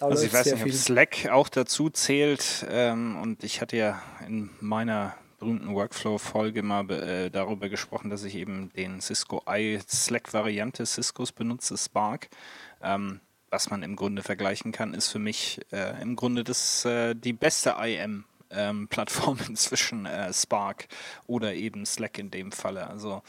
[0.00, 2.66] Also ich weiß nicht, ob Slack auch dazu zählt.
[2.70, 8.34] Ähm, und ich hatte ja in meiner berühmten Workflow-Folge mal äh, darüber gesprochen, dass ich
[8.34, 12.28] eben den Cisco i Slack-Variante Ciscos benutze, Spark.
[12.82, 13.20] Ähm,
[13.50, 17.32] was man im Grunde vergleichen kann, ist für mich äh, im Grunde das, äh, die
[17.32, 20.88] beste IM ähm, Plattformen zwischen äh, Spark
[21.26, 22.86] oder eben Slack in dem Falle.
[22.86, 23.22] Also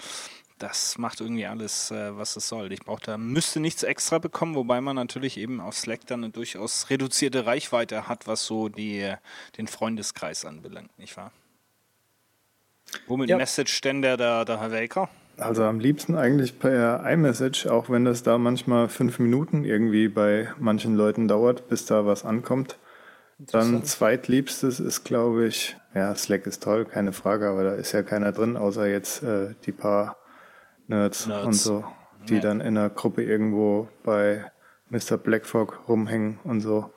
[0.57, 2.71] das macht irgendwie alles, äh, was es soll.
[2.71, 6.33] Ich brauche da, müsste nichts extra bekommen, wobei man natürlich eben auf Slack dann eine
[6.33, 9.13] durchaus reduzierte Reichweite hat, was so die,
[9.57, 11.31] den Freundeskreis anbelangt, nicht wahr?
[13.07, 13.37] Womit ja.
[13.37, 15.09] Message denn der, der, der Herr Welker?
[15.37, 20.49] Also am liebsten eigentlich per iMessage, auch wenn das da manchmal fünf Minuten irgendwie bei
[20.59, 22.77] manchen Leuten dauert, bis da was ankommt.
[23.39, 28.03] Dann zweitliebstes ist, glaube ich, ja, Slack ist toll, keine Frage, aber da ist ja
[28.03, 30.17] keiner drin, außer jetzt äh, die paar
[30.87, 31.45] Nerds, Nerds.
[31.45, 31.85] und so,
[32.27, 32.39] die ja.
[32.41, 34.51] dann in einer Gruppe irgendwo bei
[34.89, 35.17] Mr.
[35.17, 36.91] Blackfog rumhängen und so.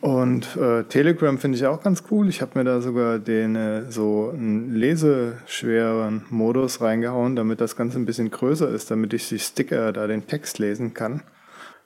[0.00, 2.28] Und äh, Telegram finde ich auch ganz cool.
[2.28, 7.98] Ich habe mir da sogar den äh, so einen leseschweren Modus reingehauen, damit das Ganze
[7.98, 11.22] ein bisschen größer ist, damit ich die Sticker da den Text lesen kann.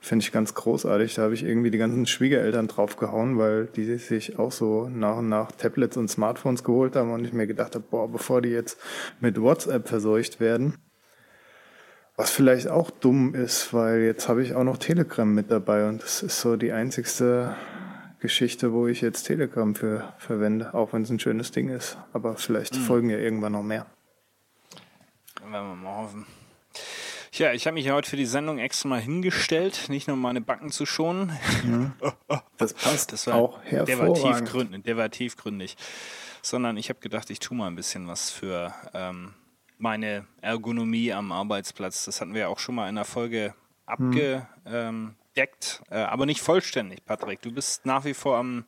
[0.03, 1.13] Finde ich ganz großartig.
[1.13, 5.29] Da habe ich irgendwie die ganzen Schwiegereltern draufgehauen, weil die sich auch so nach und
[5.29, 8.79] nach Tablets und Smartphones geholt haben und ich mir gedacht habe, boah, bevor die jetzt
[9.19, 10.73] mit WhatsApp verseucht werden.
[12.17, 16.03] Was vielleicht auch dumm ist, weil jetzt habe ich auch noch Telegram mit dabei und
[16.03, 17.55] das ist so die einzigste
[18.21, 21.97] Geschichte, wo ich jetzt Telegram für verwende, auch wenn es ein schönes Ding ist.
[22.13, 22.81] Aber vielleicht mhm.
[22.81, 23.87] folgen ja irgendwann noch mehr.
[25.41, 26.25] Wenn wir mal hoffen.
[27.33, 30.41] Ja, ich habe mich heute für die Sendung extra mal hingestellt, nicht nur um meine
[30.41, 31.37] Backen zu schonen.
[31.67, 32.13] Ja.
[32.57, 33.89] Das passt das war, auch hervorragend.
[33.89, 35.77] Der war tiefgründig, der war tiefgründig.
[36.43, 39.33] Sondern ich habe gedacht, ich tue mal ein bisschen was für ähm,
[39.79, 42.05] meine Ergonomie am Arbeitsplatz.
[42.05, 43.55] Das hatten wir ja auch schon mal in der Folge
[43.87, 44.73] abge, hm.
[44.73, 47.41] ähm, deckt, äh, aber nicht vollständig, Patrick.
[47.41, 48.65] Du bist nach wie vor am,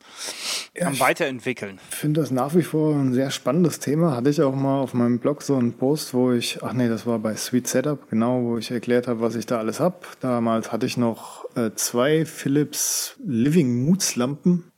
[0.76, 1.78] ja, am Weiterentwickeln.
[1.90, 4.16] Ich finde das nach wie vor ein sehr spannendes Thema.
[4.16, 7.06] Hatte ich auch mal auf meinem Blog so einen Post, wo ich, ach nee, das
[7.06, 9.96] war bei Sweet Setup, genau, wo ich erklärt habe, was ich da alles habe.
[10.20, 14.70] Damals hatte ich noch äh, zwei Philips Living Moods Lampen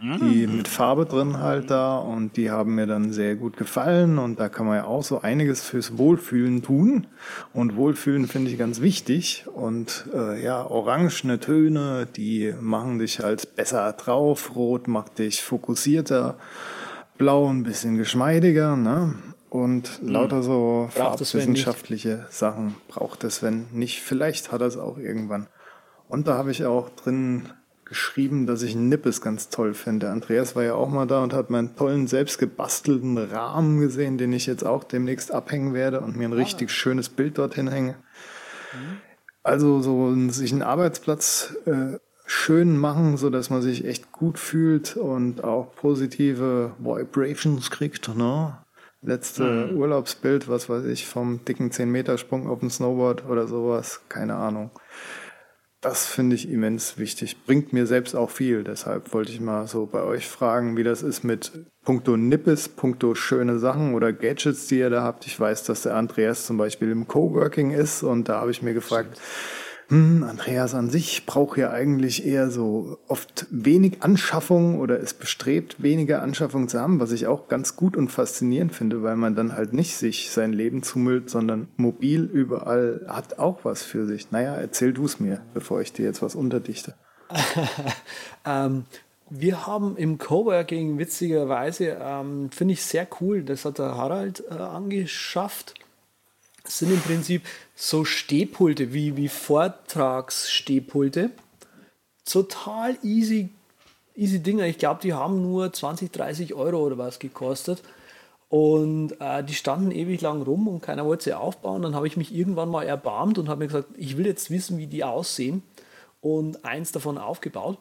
[0.00, 0.56] die mhm.
[0.56, 4.48] mit Farbe drin halt da und die haben mir dann sehr gut gefallen und da
[4.48, 7.06] kann man ja auch so einiges fürs Wohlfühlen tun
[7.52, 13.56] und Wohlfühlen finde ich ganz wichtig und äh, ja, orangene Töne, die machen dich halt
[13.56, 16.38] besser drauf, rot macht dich fokussierter,
[17.18, 19.14] blau ein bisschen geschmeidiger, ne?
[19.50, 20.10] Und mhm.
[20.10, 24.00] lauter so farbwissenschaftliche Sachen braucht es, wenn nicht.
[24.00, 25.48] Vielleicht hat er es auch irgendwann.
[26.08, 27.48] Und da habe ich auch drin
[27.90, 30.10] geschrieben, dass ich Nippes ganz toll finde.
[30.10, 34.32] Andreas war ja auch mal da und hat meinen tollen, selbst gebastelten Rahmen gesehen, den
[34.32, 36.36] ich jetzt auch demnächst abhängen werde und mir ein ah.
[36.36, 37.96] richtig schönes Bild dorthin hänge.
[38.72, 38.98] Mhm.
[39.42, 44.96] Also so sich einen Arbeitsplatz äh, schön machen, so dass man sich echt gut fühlt
[44.96, 48.14] und auch positive Vibrations kriegt.
[48.14, 48.56] Ne?
[49.02, 49.78] Letzte mhm.
[49.78, 54.70] Urlaubsbild, was weiß ich, vom dicken 10-Meter-Sprung auf dem Snowboard oder sowas, keine Ahnung.
[55.82, 57.44] Das finde ich immens wichtig.
[57.46, 58.64] Bringt mir selbst auch viel.
[58.64, 61.52] Deshalb wollte ich mal so bei euch fragen, wie das ist mit
[61.84, 65.26] puncto Nippes, puncto schöne Sachen oder Gadgets, die ihr da habt.
[65.26, 68.74] Ich weiß, dass der Andreas zum Beispiel im Coworking ist und da habe ich mir
[68.74, 69.18] gefragt,
[69.90, 75.82] hm, Andreas an sich braucht ja eigentlich eher so oft wenig Anschaffung oder ist bestrebt,
[75.82, 79.56] weniger Anschaffung zu haben, was ich auch ganz gut und faszinierend finde, weil man dann
[79.56, 84.30] halt nicht sich sein Leben zumüllt, sondern mobil überall hat auch was für sich.
[84.30, 86.94] Naja, erzähl du es mir, bevor ich dir jetzt was unterdichte.
[88.46, 88.84] ähm,
[89.28, 94.54] wir haben im Coworking witzigerweise, ähm, finde ich sehr cool, das hat der Harald äh,
[94.54, 95.74] angeschafft
[96.64, 97.42] sind im Prinzip
[97.80, 101.30] so Stehpulte wie, wie Vortragsstehpulte.
[102.26, 103.48] Total easy,
[104.14, 104.66] easy Dinger.
[104.66, 107.82] Ich glaube, die haben nur 20, 30 Euro oder was gekostet.
[108.50, 111.80] Und äh, die standen ewig lang rum und keiner wollte sie aufbauen.
[111.80, 114.76] Dann habe ich mich irgendwann mal erbarmt und habe mir gesagt, ich will jetzt wissen,
[114.76, 115.62] wie die aussehen.
[116.20, 117.78] Und eins davon aufgebaut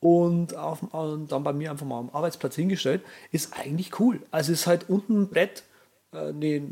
[0.00, 3.00] und, auf, und dann bei mir einfach mal am Arbeitsplatz hingestellt.
[3.32, 4.20] Ist eigentlich cool.
[4.30, 5.62] Also ist halt unten ein Brett
[6.16, 6.62] eine,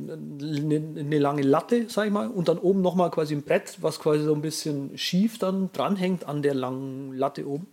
[0.40, 3.98] eine, eine, lange Latte, sag ich mal, und dann oben nochmal quasi ein Brett, was
[3.98, 7.66] quasi so ein bisschen schief dann dranhängt an der langen Latte oben.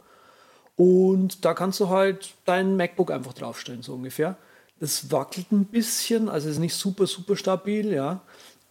[0.76, 4.38] Und da kannst du halt dein MacBook einfach draufstellen, so ungefähr.
[4.80, 8.22] Das wackelt ein bisschen, also ist nicht super, super stabil, ja.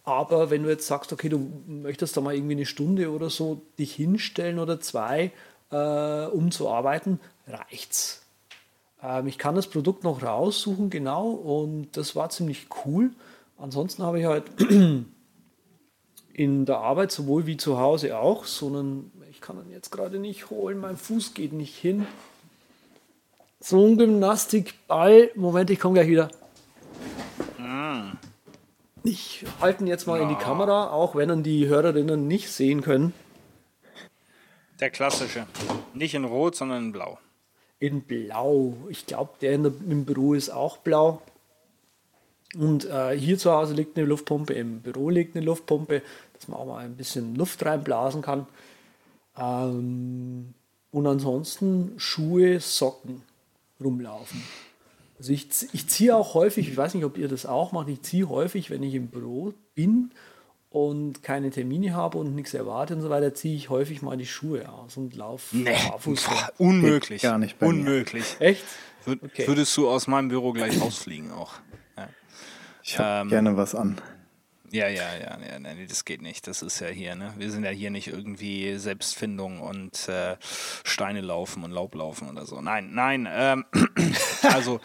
[0.03, 3.61] Aber wenn du jetzt sagst, okay, du möchtest da mal irgendwie eine Stunde oder so
[3.77, 5.31] dich hinstellen oder zwei,
[5.71, 8.20] äh, um zu arbeiten, reicht's.
[9.03, 13.11] Ähm, ich kann das Produkt noch raussuchen, genau, und das war ziemlich cool.
[13.57, 14.45] Ansonsten habe ich halt
[16.33, 20.49] in der Arbeit sowohl wie zu Hause auch, sondern ich kann ihn jetzt gerade nicht
[20.49, 22.05] holen, mein Fuß geht nicht hin.
[23.59, 25.29] So ein Gymnastikball.
[25.35, 26.31] Moment, ich komme gleich wieder.
[27.59, 28.17] Mm.
[29.03, 30.23] Ich halte ihn jetzt mal ja.
[30.23, 33.13] in die Kamera, auch wenn ihn die Hörerinnen nicht sehen können.
[34.79, 35.45] Der klassische.
[35.93, 37.19] Nicht in Rot, sondern in Blau
[37.81, 38.77] in Blau.
[38.89, 41.21] Ich glaube, der, der im Büro ist auch blau.
[42.55, 46.01] Und äh, hier zu Hause liegt eine Luftpumpe, im Büro liegt eine Luftpumpe,
[46.33, 48.45] dass man auch mal ein bisschen Luft reinblasen kann.
[49.37, 50.53] Ähm,
[50.91, 53.23] und ansonsten Schuhe, Socken
[53.83, 54.43] rumlaufen.
[55.17, 58.01] Also ich, ich ziehe auch häufig, ich weiß nicht, ob ihr das auch macht, ich
[58.03, 60.11] ziehe häufig, wenn ich im Büro bin
[60.71, 64.25] und keine Termine habe und nichts erwarte und so weiter, ziehe ich häufig mal die
[64.25, 66.27] Schuhe aus und laufe nee, barfuß.
[66.57, 67.21] Unmöglich.
[67.21, 67.61] Gar nicht.
[67.61, 68.37] Unmöglich.
[68.39, 68.47] Mir.
[68.47, 68.63] Echt?
[69.05, 69.47] Okay.
[69.47, 71.55] Würdest du aus meinem Büro gleich rausfliegen auch?
[71.97, 72.07] Ja.
[72.83, 73.99] Ich habe ähm, gerne was an.
[74.71, 76.47] Ja, ja, ja, ja, nee, das geht nicht.
[76.47, 77.33] Das ist ja hier, ne?
[77.37, 80.37] Wir sind ja hier nicht irgendwie Selbstfindung und äh,
[80.85, 82.61] Steine laufen und Laub laufen oder so.
[82.61, 83.27] Nein, nein.
[83.29, 83.65] Ähm,
[84.43, 84.79] also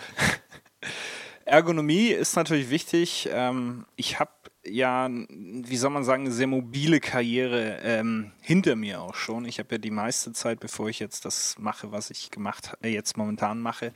[1.44, 3.28] Ergonomie ist natürlich wichtig.
[3.30, 4.32] Ähm, ich habe
[4.68, 9.44] ja, wie soll man sagen, eine sehr mobile Karriere ähm, hinter mir auch schon.
[9.44, 12.88] Ich habe ja die meiste Zeit, bevor ich jetzt das mache, was ich gemacht, äh,
[12.88, 13.92] jetzt momentan mache,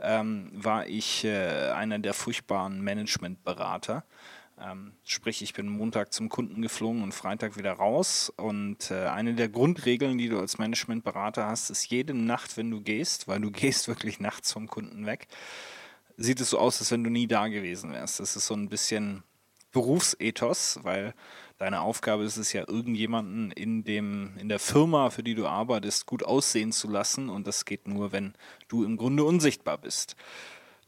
[0.00, 4.04] ähm, war ich äh, einer der furchtbaren Managementberater.
[4.58, 8.32] Ähm, sprich, ich bin Montag zum Kunden geflogen und Freitag wieder raus.
[8.36, 12.80] Und äh, eine der Grundregeln, die du als Managementberater hast, ist jede Nacht, wenn du
[12.80, 15.28] gehst, weil du gehst wirklich nachts vom Kunden weg,
[16.16, 18.20] sieht es so aus, als wenn du nie da gewesen wärst.
[18.20, 19.22] Das ist so ein bisschen
[19.72, 21.14] Berufsethos, weil
[21.58, 26.06] deine Aufgabe ist es ja, irgendjemanden in, dem, in der Firma, für die du arbeitest,
[26.06, 27.28] gut aussehen zu lassen.
[27.28, 28.34] Und das geht nur, wenn
[28.68, 30.16] du im Grunde unsichtbar bist.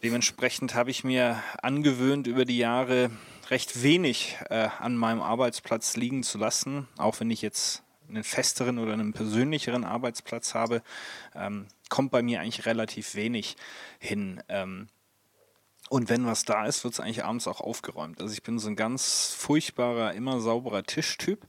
[0.03, 3.11] Dementsprechend habe ich mir angewöhnt, über die Jahre
[3.51, 8.79] recht wenig äh, an meinem Arbeitsplatz liegen zu lassen, auch wenn ich jetzt einen festeren
[8.79, 10.83] oder einen persönlicheren Arbeitsplatz habe,
[11.35, 13.57] ähm, kommt bei mir eigentlich relativ wenig
[13.99, 14.43] hin.
[14.49, 14.88] Ähm,
[15.88, 18.20] und wenn was da ist, wird es eigentlich abends auch aufgeräumt.
[18.20, 21.46] Also ich bin so ein ganz furchtbarer, immer sauberer Tischtyp.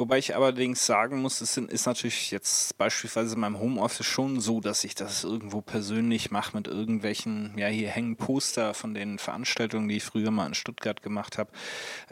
[0.00, 4.62] Wobei ich allerdings sagen muss, es ist natürlich jetzt beispielsweise in meinem Homeoffice schon so,
[4.62, 9.88] dass ich das irgendwo persönlich mache mit irgendwelchen, ja, hier hängen Poster von den Veranstaltungen,
[9.88, 11.50] die ich früher mal in Stuttgart gemacht habe.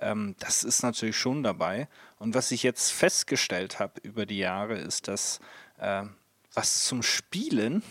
[0.00, 1.88] Ähm, das ist natürlich schon dabei.
[2.18, 5.40] Und was ich jetzt festgestellt habe über die Jahre, ist, dass
[5.78, 6.02] äh,
[6.52, 7.82] was zum Spielen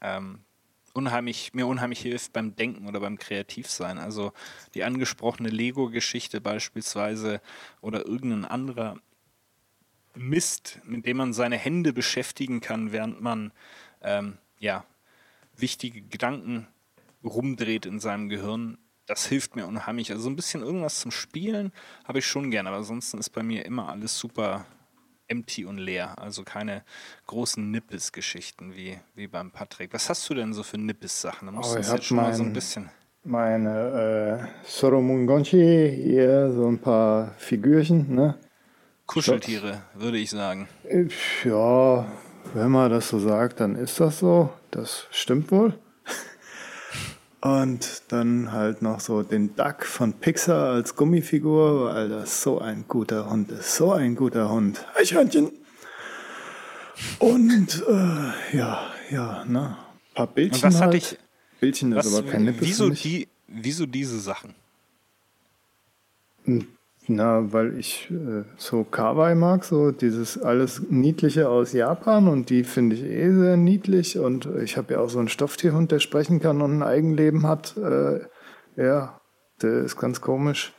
[0.00, 0.44] ähm,
[0.92, 3.98] unheimlich, mir unheimlich hilft beim Denken oder beim Kreativsein.
[3.98, 4.32] Also
[4.74, 7.40] die angesprochene Lego-Geschichte beispielsweise
[7.80, 8.96] oder irgendein anderer
[10.14, 13.52] Mist, mit dem man seine Hände beschäftigen kann, während man
[14.02, 14.84] ähm, ja,
[15.56, 16.66] wichtige Gedanken
[17.22, 18.78] rumdreht in seinem Gehirn.
[19.06, 20.12] Das hilft mir unheimlich.
[20.12, 21.72] Also ein bisschen irgendwas zum Spielen
[22.04, 24.66] habe ich schon gern, aber ansonsten ist bei mir immer alles super
[25.30, 26.18] empty und leer.
[26.18, 26.82] Also keine
[27.26, 29.92] großen Nippes-Geschichten wie, wie beim Patrick.
[29.94, 31.46] Was hast du denn so für Nippes-Sachen?
[31.46, 32.90] Da musst oh, du jetzt schon mein, mal so ein bisschen.
[33.22, 38.38] Meine äh, Soromungonchi, hier so ein paar Figürchen, ne?
[39.06, 40.68] Kuscheltiere, würde ich sagen.
[41.44, 42.06] Ja,
[42.54, 44.50] wenn man das so sagt, dann ist das so.
[44.70, 45.74] Das stimmt wohl.
[47.42, 52.84] Und dann halt noch so den Duck von Pixar als Gummifigur, weil das so ein
[52.86, 53.76] guter Hund ist.
[53.76, 54.84] So ein guter Hund.
[54.94, 55.50] Eichhörnchen.
[57.18, 59.76] Und äh, ja, ja, ne?
[59.78, 60.64] Ein paar Bildchen.
[60.64, 60.88] Und was halt.
[60.88, 61.18] hatte ich.
[61.60, 64.54] Bildchen Was, ist aber kein Nippes wieso, die, wieso diese Sachen?
[67.06, 72.62] Na, weil ich äh, so Kawaii mag, so dieses alles Niedliche aus Japan und die
[72.62, 76.40] finde ich eh sehr niedlich und ich habe ja auch so einen Stofftierhund, der sprechen
[76.40, 77.76] kann und ein Eigenleben hat.
[77.76, 78.20] Äh,
[78.76, 79.20] ja,
[79.62, 80.72] der ist ganz komisch.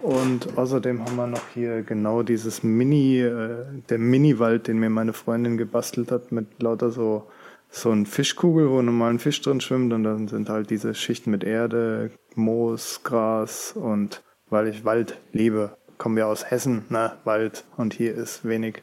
[0.00, 5.12] Und außerdem haben wir noch hier genau dieses Mini, äh, der Mini-Wald, den mir meine
[5.12, 7.28] Freundin gebastelt hat mit lauter so
[7.72, 11.30] so ein Fischkugel, wo normal ein Fisch drin schwimmt und dann sind halt diese Schichten
[11.30, 15.76] mit Erde, Moos, Gras und weil ich Wald liebe.
[15.98, 17.64] Kommen wir aus Hessen, ne, Wald.
[17.76, 18.82] Und hier ist wenig.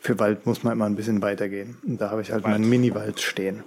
[0.00, 1.78] Für Wald muss man immer ein bisschen weitergehen.
[1.86, 2.54] Und da habe ich halt Wald.
[2.54, 3.64] meinen Mini-Wald stehen.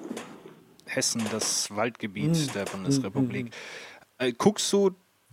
[0.86, 3.52] Hessen, das Waldgebiet der Bundesrepublik.
[4.18, 4.92] Äh, guckst du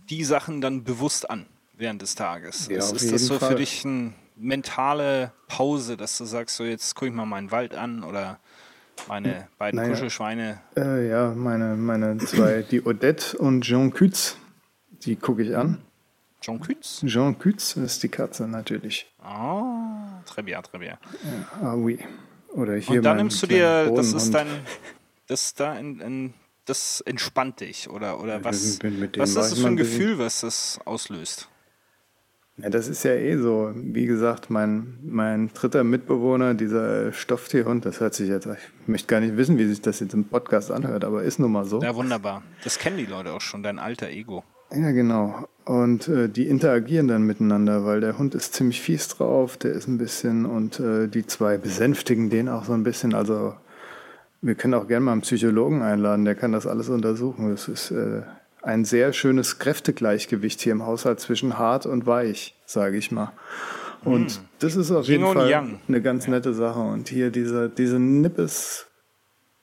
[0.09, 2.67] die Sachen dann bewusst an während des Tages?
[2.67, 3.55] Ja, ist, auf ist das jeden so für Fall.
[3.55, 8.03] dich eine mentale Pause, dass du sagst, so jetzt gucke ich mal meinen Wald an
[8.03, 8.39] oder
[9.07, 9.89] meine beiden Naja.
[9.89, 10.61] Kuschelschweine?
[10.77, 14.37] Äh, ja, meine, meine zwei, die Odette und Jean Kütz,
[15.03, 15.81] die gucke ich an.
[16.41, 17.01] John Kütz?
[17.05, 19.11] Jean Kütz ist die Katze natürlich.
[19.21, 20.97] Ah, très bien, très bien.
[21.61, 21.99] Ah, oui.
[22.53, 24.47] Oder hier Und dann nimmst du dir, das ist dein,
[25.27, 26.33] das ist da in, in,
[26.65, 28.79] das entspannt dich oder, oder was,
[29.17, 31.49] was ist das für ein Gefühl, was das auslöst?
[32.57, 33.71] Ja, das ist ja eh so.
[33.73, 39.21] Wie gesagt, mein, mein dritter Mitbewohner, dieser Stofftierhund, das hört sich jetzt, ich möchte gar
[39.21, 41.81] nicht wissen, wie sich das jetzt im Podcast anhört, aber ist nun mal so.
[41.81, 42.43] Ja, wunderbar.
[42.63, 44.43] Das kennen die Leute auch schon, dein alter Ego.
[44.71, 45.47] Ja, genau.
[45.65, 49.87] Und äh, die interagieren dann miteinander, weil der Hund ist ziemlich fies drauf, der ist
[49.87, 53.13] ein bisschen und äh, die zwei besänftigen den auch so ein bisschen.
[53.13, 53.55] Also
[54.41, 57.49] wir können auch gerne mal einen Psychologen einladen, der kann das alles untersuchen.
[57.51, 58.21] Das ist äh,
[58.61, 63.31] ein sehr schönes Kräftegleichgewicht hier im Haushalt zwischen hart und weich, sage ich mal.
[64.03, 65.79] Und das ist auf Yin jeden Fall Yang.
[65.87, 66.79] eine ganz nette Sache.
[66.79, 68.87] Und hier diese, diese Nippes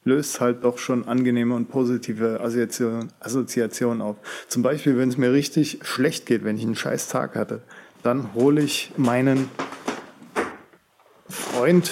[0.07, 4.17] löst halt doch schon angenehme und positive Assoziationen Assoziationen auf.
[4.49, 7.63] Zum Beispiel, wenn es mir richtig schlecht geht, wenn ich einen scheiß Tag hatte,
[8.03, 9.51] dann hole ich meinen
[11.29, 11.91] Freund,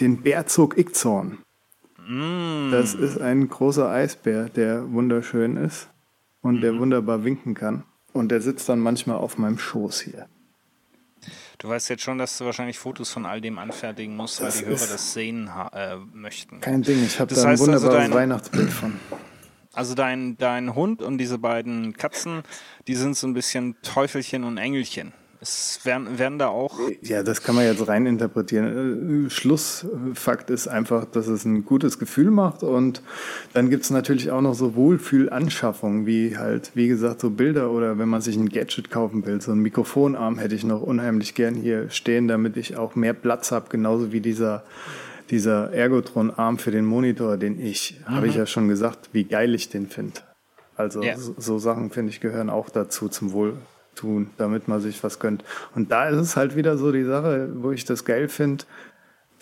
[0.00, 1.38] den Bärzog Ickzorn.
[2.72, 5.88] Das ist ein großer Eisbär, der wunderschön ist
[6.40, 7.84] und der wunderbar winken kann.
[8.14, 10.26] Und der sitzt dann manchmal auf meinem Schoß hier.
[11.62, 14.58] Du weißt jetzt schon, dass du wahrscheinlich Fotos von all dem anfertigen musst, weil Das
[14.58, 16.60] die Hörer das sehen äh, möchten.
[16.60, 18.98] Kein Ding, ich habe da ein also, wunderbares dein- Weihnachtsbild von.
[19.72, 22.42] Also dein, dein Hund und diese beiden Katzen,
[22.88, 25.12] die sind so ein bisschen Teufelchen und Engelchen.
[25.42, 26.78] Es werden, werden da auch.
[27.00, 29.26] Ja, das kann man jetzt rein interpretieren.
[29.26, 33.02] Äh, Schlussfakt ist einfach, dass es ein gutes Gefühl macht und
[33.52, 38.08] dann gibt's natürlich auch noch so Wohlfühlanschaffungen, wie halt, wie gesagt, so Bilder oder wenn
[38.08, 41.90] man sich ein Gadget kaufen will, so ein Mikrofonarm hätte ich noch unheimlich gern hier
[41.90, 44.62] stehen, damit ich auch mehr Platz habe, genauso wie dieser
[45.30, 49.70] dieser Ergotron-Arm für den Monitor, den ich, habe ich ja schon gesagt, wie geil ich
[49.70, 50.20] den finde.
[50.76, 51.16] Also Ja.
[51.16, 53.54] so, so Sachen, finde ich, gehören auch dazu zum Wohl,
[53.94, 55.44] tun, damit man sich was gönnt.
[55.74, 58.64] Und da ist es halt wieder so die Sache, wo ich das geil finde,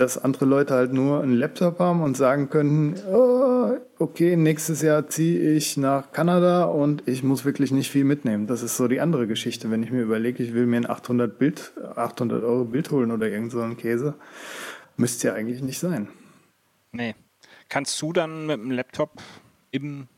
[0.00, 5.08] dass andere Leute halt nur einen Laptop haben und sagen können, oh, okay, nächstes Jahr
[5.08, 8.46] ziehe ich nach Kanada und ich muss wirklich nicht viel mitnehmen.
[8.46, 9.70] Das ist so die andere Geschichte.
[9.70, 13.28] Wenn ich mir überlege, ich will mir ein 800 Bild, 800 Euro Bild holen oder
[13.28, 14.14] irgend so Käse,
[14.96, 16.08] müsste ja eigentlich nicht sein.
[16.92, 17.14] Nee.
[17.68, 19.20] Kannst du dann mit dem Laptop
[19.70, 20.08] im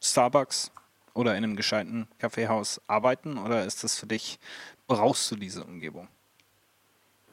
[0.00, 0.72] Starbucks
[1.14, 4.38] oder in einem gescheiten Kaffeehaus arbeiten oder ist das für dich,
[4.86, 6.08] brauchst du diese Umgebung?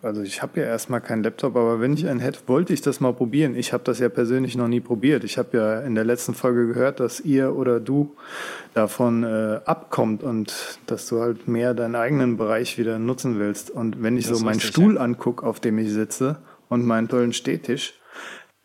[0.01, 3.01] Also ich habe ja erstmal keinen Laptop, aber wenn ich einen hätte, wollte ich das
[3.01, 3.53] mal probieren.
[3.53, 5.25] Ich habe das ja persönlich noch nie probiert.
[5.25, 8.15] Ich habe ja in der letzten Folge gehört, dass ihr oder du
[8.73, 13.71] davon äh, abkommt und dass du halt mehr deinen eigenen Bereich wieder nutzen willst.
[13.71, 15.01] Und wenn ich das so meinen Stuhl ja.
[15.01, 16.37] angucke, auf dem ich sitze
[16.69, 17.99] und meinen tollen Stehtisch,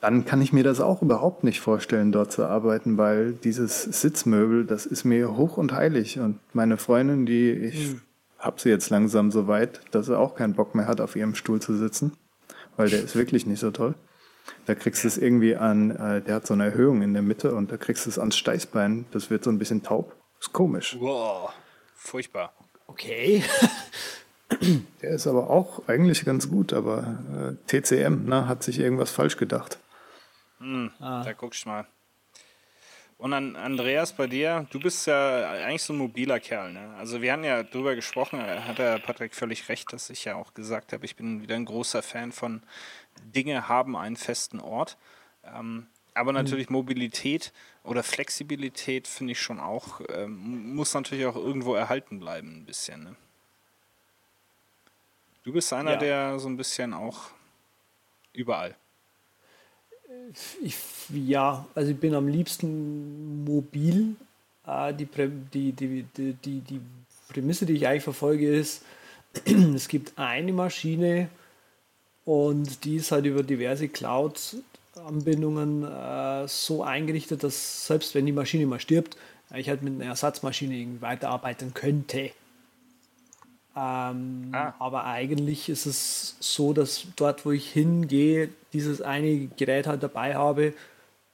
[0.05, 4.64] dann kann ich mir das auch überhaupt nicht vorstellen, dort zu arbeiten, weil dieses Sitzmöbel,
[4.64, 6.18] das ist mir hoch und heilig.
[6.18, 8.00] Und meine Freundin, die ich hm
[8.44, 11.34] habe sie jetzt langsam so weit, dass sie auch keinen Bock mehr hat, auf ihrem
[11.34, 12.12] Stuhl zu sitzen,
[12.76, 13.94] weil der ist wirklich nicht so toll.
[14.66, 17.55] Da kriegst du es irgendwie an, äh, der hat so eine Erhöhung in der Mitte
[17.55, 20.14] und da kriegst du es ans Steißbein, das wird so ein bisschen taub.
[20.38, 20.96] Ist komisch.
[21.00, 21.50] Wow,
[21.94, 22.52] furchtbar.
[22.86, 23.42] Okay.
[25.00, 29.38] der ist aber auch eigentlich ganz gut, aber äh, TCM ne, hat sich irgendwas falsch
[29.38, 29.78] gedacht.
[30.64, 31.22] Hm, ah.
[31.22, 31.86] Da guckst du mal.
[33.18, 36.72] Und an Andreas, bei dir, du bist ja eigentlich so ein mobiler Kerl.
[36.72, 36.94] Ne?
[36.98, 40.52] Also wir haben ja drüber gesprochen, hat der Patrick völlig recht, dass ich ja auch
[40.52, 42.62] gesagt habe, ich bin wieder ein großer Fan von
[43.22, 44.96] Dinge haben einen festen Ort.
[45.44, 46.38] Ähm, aber mhm.
[46.38, 46.76] natürlich mhm.
[46.76, 47.52] Mobilität
[47.84, 53.04] oder Flexibilität finde ich schon auch, ähm, muss natürlich auch irgendwo erhalten bleiben, ein bisschen.
[53.04, 53.16] Ne?
[55.44, 55.96] Du bist einer, ja.
[55.98, 57.30] der so ein bisschen auch
[58.32, 58.76] überall.
[60.62, 60.76] Ich,
[61.10, 64.16] ja, also ich bin am liebsten mobil.
[64.66, 65.06] Äh, die,
[65.52, 66.80] die, die, die, die,
[67.28, 68.82] Prämisse, die ich eigentlich verfolge, ist,
[69.74, 71.28] es gibt eine Maschine
[72.24, 78.66] und die ist halt über diverse Cloud-Anbindungen äh, so eingerichtet, dass selbst wenn die Maschine
[78.66, 79.16] mal stirbt,
[79.54, 82.30] ich halt mit einer Ersatzmaschine weiterarbeiten könnte.
[83.76, 84.74] Ähm, ah.
[84.78, 90.36] Aber eigentlich ist es so, dass dort, wo ich hingehe, dieses eine Gerät halt dabei
[90.36, 90.74] habe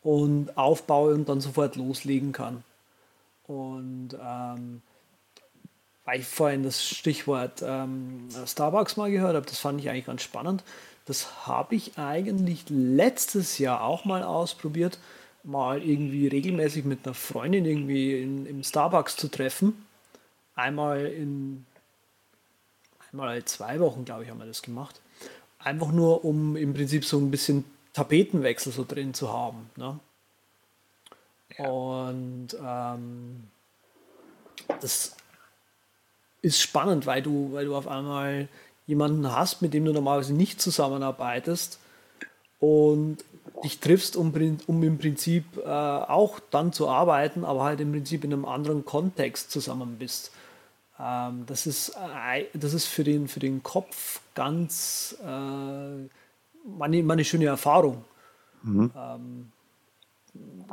[0.03, 2.65] und aufbaue und dann sofort loslegen kann.
[3.47, 4.81] Und ähm,
[6.05, 10.23] weil ich vorhin das Stichwort ähm, Starbucks mal gehört habe, das fand ich eigentlich ganz
[10.23, 10.65] spannend.
[11.05, 14.99] Das habe ich eigentlich letztes Jahr auch mal ausprobiert,
[15.43, 19.85] mal irgendwie regelmäßig mit einer Freundin irgendwie in, im Starbucks zu treffen.
[20.55, 21.67] Einmal in
[23.13, 25.01] einmal zwei Wochen, glaube ich, haben wir das gemacht.
[25.59, 29.71] Einfach nur, um im Prinzip so ein bisschen Tapetenwechsel so drin zu haben.
[29.77, 29.99] Ne?
[31.59, 31.69] Ja.
[31.69, 33.45] Und ähm,
[34.81, 35.17] das
[36.43, 38.49] ist spannend, weil du, weil du auf einmal
[38.87, 41.79] jemanden hast, mit dem du normalerweise nicht zusammenarbeitest
[42.59, 43.19] und
[43.63, 44.33] dich triffst, um,
[44.67, 48.85] um im Prinzip äh, auch dann zu arbeiten, aber halt im Prinzip in einem anderen
[48.85, 50.33] Kontext zusammen bist.
[51.01, 57.25] Ähm, das, ist, äh, das ist für den, für den Kopf ganz äh, meine, meine
[57.25, 58.05] schöne Erfahrung.
[58.63, 58.91] Mhm.
[58.97, 59.53] Ähm,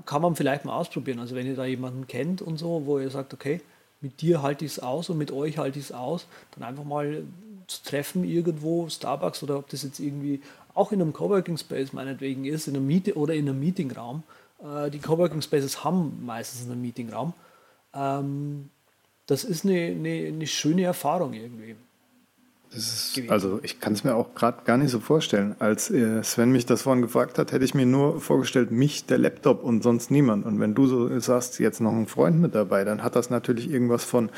[0.05, 1.19] kann man vielleicht mal ausprobieren.
[1.19, 3.61] Also wenn ihr da jemanden kennt und so, wo ihr sagt, okay,
[4.01, 6.83] mit dir halte ich es aus und mit euch halte ich es aus, dann einfach
[6.83, 7.23] mal
[7.67, 10.41] zu treffen irgendwo, Starbucks oder ob das jetzt irgendwie
[10.73, 14.23] auch in einem Coworking Space meinetwegen ist, in einem Miete oder in einem Meetingraum.
[14.63, 17.33] Äh, die Coworking Spaces haben meistens einen Meetingraum.
[17.93, 18.69] Ähm,
[19.27, 21.75] das ist eine, eine, eine schöne Erfahrung irgendwie.
[22.71, 25.55] Ist, also ich kann es mir auch gerade gar nicht so vorstellen.
[25.59, 29.17] Als äh, Sven mich das vorhin gefragt hat, hätte ich mir nur vorgestellt, mich, der
[29.17, 30.45] Laptop und sonst niemand.
[30.45, 33.71] Und wenn du so sagst, jetzt noch ein Freund mit dabei, dann hat das natürlich
[33.71, 34.29] irgendwas von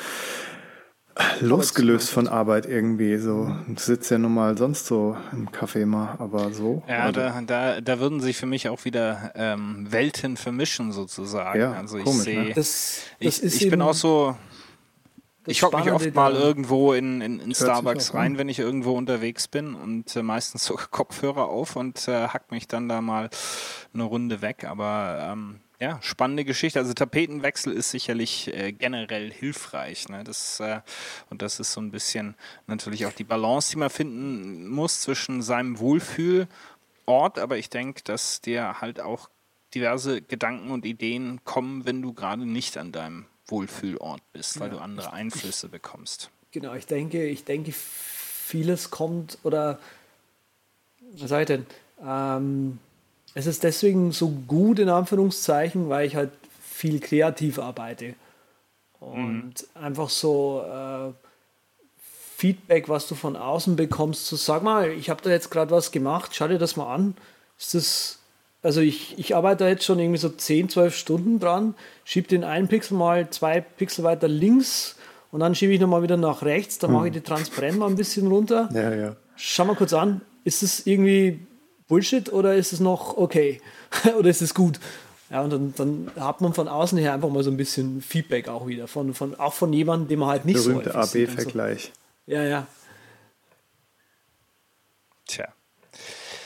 [1.41, 3.17] losgelöst von Arbeit irgendwie.
[3.17, 6.83] So du sitzt ja nun mal sonst so im Café mal, aber so.
[6.87, 11.59] Ja, also da, da, da würden sich für mich auch wieder ähm, Welten vermischen sozusagen.
[11.59, 12.53] Ja, also ich sehe, ne?
[12.53, 14.35] das, das ich, ich bin auch so
[15.49, 19.47] ich hocke mich oft mal irgendwo in, in, in Starbucks rein, wenn ich irgendwo unterwegs
[19.47, 23.29] bin und äh, meistens so Kopfhörer auf und äh, hack mich dann da mal
[23.93, 24.63] eine Runde weg.
[24.65, 26.79] Aber ähm, ja, spannende Geschichte.
[26.79, 30.09] Also Tapetenwechsel ist sicherlich äh, generell hilfreich.
[30.09, 30.23] Ne?
[30.23, 30.81] Das, äh,
[31.29, 32.35] und das ist so ein bisschen
[32.67, 36.49] natürlich auch die Balance, die man finden muss zwischen seinem Wohlfühlort,
[37.39, 39.29] aber ich denke, dass dir halt auch
[39.73, 44.75] diverse Gedanken und Ideen kommen, wenn du gerade nicht an deinem Wohlfühlort bist, weil ja.
[44.75, 46.29] du andere Einflüsse bekommst.
[46.51, 49.79] Genau, ich denke, ich denke, vieles kommt oder
[51.13, 51.65] was sage ich denn?
[52.05, 52.79] Ähm,
[53.33, 58.15] es ist deswegen so gut in Anführungszeichen, weil ich halt viel kreativ arbeite.
[58.99, 59.81] Und mhm.
[59.81, 61.13] einfach so äh,
[62.37, 65.91] Feedback, was du von außen bekommst, so sag mal, ich habe da jetzt gerade was
[65.91, 67.15] gemacht, schau dir das mal an.
[67.57, 68.19] Ist das,
[68.61, 72.67] also ich, ich arbeite jetzt schon irgendwie so 10, 12 Stunden dran, schiebe den einen
[72.67, 74.97] Pixel mal zwei Pixel weiter links
[75.31, 77.95] und dann schiebe ich nochmal wieder nach rechts, dann mache ich die Transparenz mal ein
[77.95, 78.69] bisschen runter.
[78.73, 79.15] Ja, ja.
[79.35, 81.39] Schau mal kurz an, ist es irgendwie
[81.87, 83.61] Bullshit oder ist es noch okay?
[84.17, 84.79] oder ist es gut?
[85.29, 88.47] Ja, und dann, dann, hat man von außen her einfach mal so ein bisschen Feedback
[88.47, 88.87] auch wieder.
[88.87, 91.91] Von, von, auch von jemandem, den man halt nicht Berühmte so AB-Vergleich.
[92.25, 92.33] So.
[92.33, 92.67] Ja, ja.
[95.27, 95.47] Tja.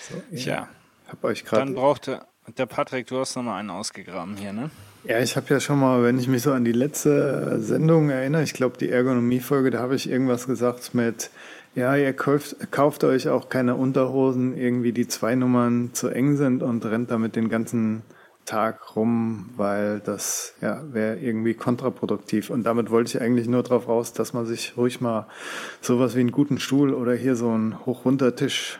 [0.09, 0.37] So, ja.
[0.37, 0.69] Tja.
[1.13, 1.63] Hab euch gerade.
[1.63, 2.21] Dann brauchte
[2.57, 4.71] der Patrick, du hast nochmal einen ausgegraben hier, ne?
[5.03, 8.41] Ja, ich habe ja schon mal, wenn ich mich so an die letzte Sendung erinnere,
[8.41, 11.29] ich glaube die Ergonomie-Folge, da habe ich irgendwas gesagt mit,
[11.75, 16.63] ja, ihr kauft, kauft euch auch keine Unterhosen, irgendwie die zwei Nummern zu eng sind
[16.63, 18.01] und rennt damit den ganzen
[18.45, 22.49] Tag rum, weil das ja wäre irgendwie kontraproduktiv.
[22.49, 25.27] Und damit wollte ich eigentlich nur darauf raus, dass man sich ruhig mal
[25.79, 28.79] sowas wie einen guten Stuhl oder hier so einen Hochwuntertisch,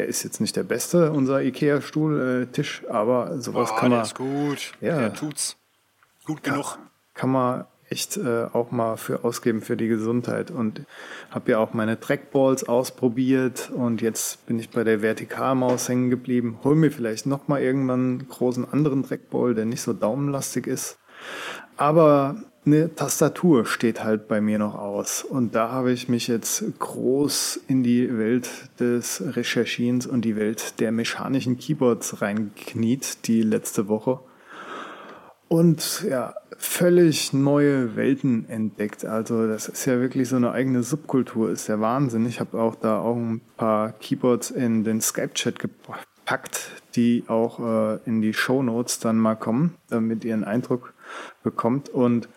[0.00, 3.98] der ist jetzt nicht der beste, unser Ikea-Stuhl-Tisch, äh, aber sowas oh, kann man.
[3.98, 4.72] Der ist gut.
[4.80, 5.58] Ja, der tut's.
[6.24, 6.78] Gut genug.
[7.12, 10.50] Kann man echt äh, auch mal für ausgeben für die Gesundheit.
[10.50, 10.86] Und
[11.30, 16.58] habe ja auch meine Trackballs ausprobiert und jetzt bin ich bei der Vertikalmaus hängen geblieben.
[16.64, 20.98] Hol mir vielleicht noch mal irgendwann einen großen anderen Trackball, der nicht so daumenlastig ist.
[21.76, 22.36] Aber
[22.66, 25.24] eine Tastatur steht halt bei mir noch aus.
[25.24, 30.78] Und da habe ich mich jetzt groß in die Welt des Recherchierens und die Welt
[30.78, 34.20] der mechanischen Keyboards reingekniet, die letzte Woche.
[35.48, 39.04] Und ja, völlig neue Welten entdeckt.
[39.04, 42.26] Also das ist ja wirklich so eine eigene Subkultur, ist der Wahnsinn.
[42.26, 47.98] Ich habe auch da auch ein paar Keyboards in den Skype-Chat gepackt, die auch äh,
[48.04, 50.92] in die Show Notes dann mal kommen, damit ihr einen Eindruck
[51.42, 51.88] bekommt.
[51.88, 52.28] Und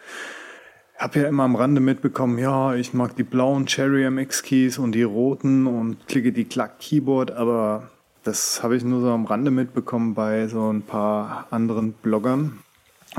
[0.98, 4.94] habe ja immer am Rande mitbekommen, ja, ich mag die blauen Cherry MX Keys und
[4.94, 7.92] die roten und klicke die Klack Keyboard, aber
[8.24, 12.60] das habe ich nur so am Rande mitbekommen bei so ein paar anderen Bloggern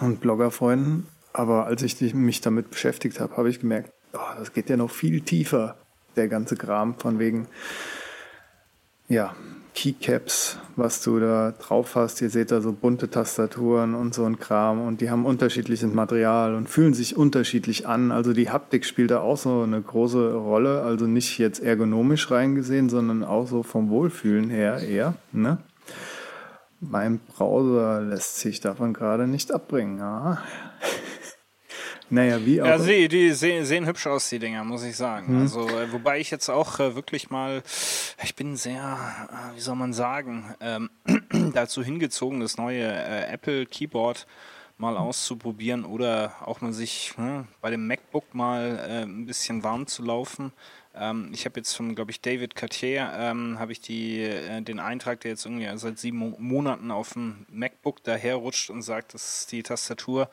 [0.01, 1.07] und Bloggerfreunden.
[1.33, 4.91] Aber als ich mich damit beschäftigt habe, habe ich gemerkt, oh, das geht ja noch
[4.91, 5.77] viel tiefer,
[6.17, 7.49] der ganze Kram von wegen,
[9.09, 9.35] ja,
[9.75, 12.22] Keycaps, was du da drauf hast.
[12.22, 16.55] Ihr seht da so bunte Tastaturen und so ein Kram und die haben unterschiedliches Material
[16.55, 18.12] und fühlen sich unterschiedlich an.
[18.12, 20.83] Also die Haptik spielt da auch so eine große Rolle.
[20.83, 25.14] Also nicht jetzt ergonomisch reingesehen, sondern auch so vom Wohlfühlen her eher.
[25.33, 25.59] Ne?
[26.81, 29.99] Mein Browser lässt sich davon gerade nicht abbringen.
[29.99, 30.39] Ja.
[32.11, 32.67] Naja, wie auch.
[32.67, 35.29] Ja, sie, die sehen, sehen hübsch aus, die Dinger, muss ich sagen.
[35.29, 35.41] Hm.
[35.43, 37.63] Also, äh, wobei ich jetzt auch äh, wirklich mal,
[38.23, 38.99] ich bin sehr,
[39.31, 40.91] äh, wie soll man sagen, ähm,
[41.55, 44.27] dazu hingezogen, das neue äh, Apple Keyboard
[44.77, 49.87] mal auszuprobieren oder auch mal sich ne, bei dem MacBook mal äh, ein bisschen warm
[49.87, 50.53] zu laufen.
[50.97, 54.79] Ähm, ich habe jetzt von, glaube ich, David Cartier, ähm, habe ich die, äh, den
[54.79, 59.47] Eintrag, der jetzt irgendwie seit sieben Mo Monaten auf dem MacBook daherrutscht und sagt, dass
[59.47, 60.31] die Tastatur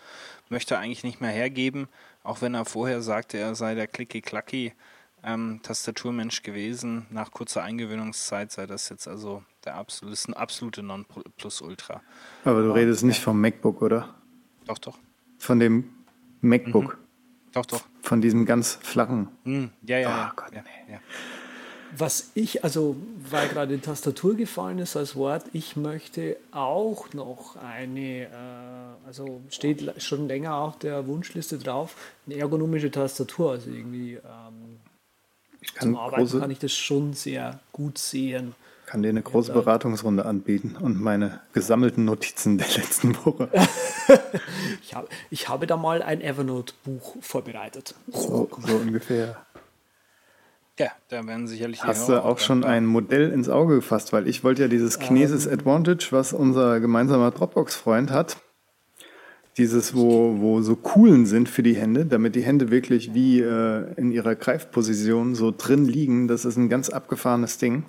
[0.50, 1.88] möchte er eigentlich nicht mehr hergeben,
[2.24, 4.74] auch wenn er vorher sagte, er sei der Clicky-Clacky
[5.24, 7.08] ähm, Tastaturmensch gewesen.
[7.10, 12.02] Nach kurzer Eingewöhnungszeit sei das jetzt also der absolute, ist ein absolute Non-Plus-Ultra.
[12.44, 14.16] Aber du redest nicht vom MacBook, oder?
[14.66, 14.98] Doch, doch.
[15.38, 15.90] Von dem
[16.42, 16.98] MacBook.
[16.98, 17.01] Mhm.
[17.54, 17.84] Doch, doch.
[18.02, 19.28] Von diesem ganz flachen.
[19.44, 20.08] Hm, ja, ja.
[20.08, 20.34] Oh, ja.
[20.36, 21.00] Gott, ja, ja.
[21.98, 22.96] Was ich, also
[23.30, 28.28] weil gerade Tastatur gefallen ist als Wort, ich möchte auch noch eine, äh,
[29.06, 31.96] also steht schon länger auf der Wunschliste drauf,
[32.26, 33.52] eine ergonomische Tastatur.
[33.52, 34.80] Also irgendwie ähm,
[35.80, 38.56] zum Arbeiten kann ich das schon sehr gut sehen
[38.92, 43.48] kann dir eine große Beratungsrunde anbieten und meine gesammelten Notizen der letzten Woche.
[44.82, 47.96] ich, habe, ich habe da mal ein Evernote-Buch vorbereitet.
[48.12, 49.46] So, so, ungefähr.
[50.80, 51.84] Ja, da werden sicherlich.
[51.84, 54.14] Hast du auch schon ein Modell ins Auge gefasst?
[54.14, 58.38] Weil ich wollte ja dieses Kinesis ähm, Advantage, was unser gemeinsamer Dropbox-Freund hat,
[59.58, 63.94] dieses, wo, wo so Kuhlen sind für die Hände, damit die Hände wirklich wie äh,
[63.96, 66.28] in ihrer Greifposition so drin liegen.
[66.28, 67.84] Das ist ein ganz abgefahrenes Ding.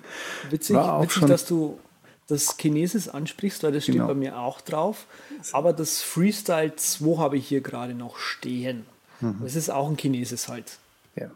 [0.49, 1.79] Witzig, witzig dass du
[2.27, 4.07] das Chinesis ansprichst, weil das steht genau.
[4.07, 5.05] bei mir auch drauf.
[5.51, 8.85] Aber das Freestyle 2 habe ich hier gerade noch stehen.
[9.21, 9.39] Mhm.
[9.41, 10.77] Das ist auch ein Chinesis halt.
[11.15, 11.31] Ja.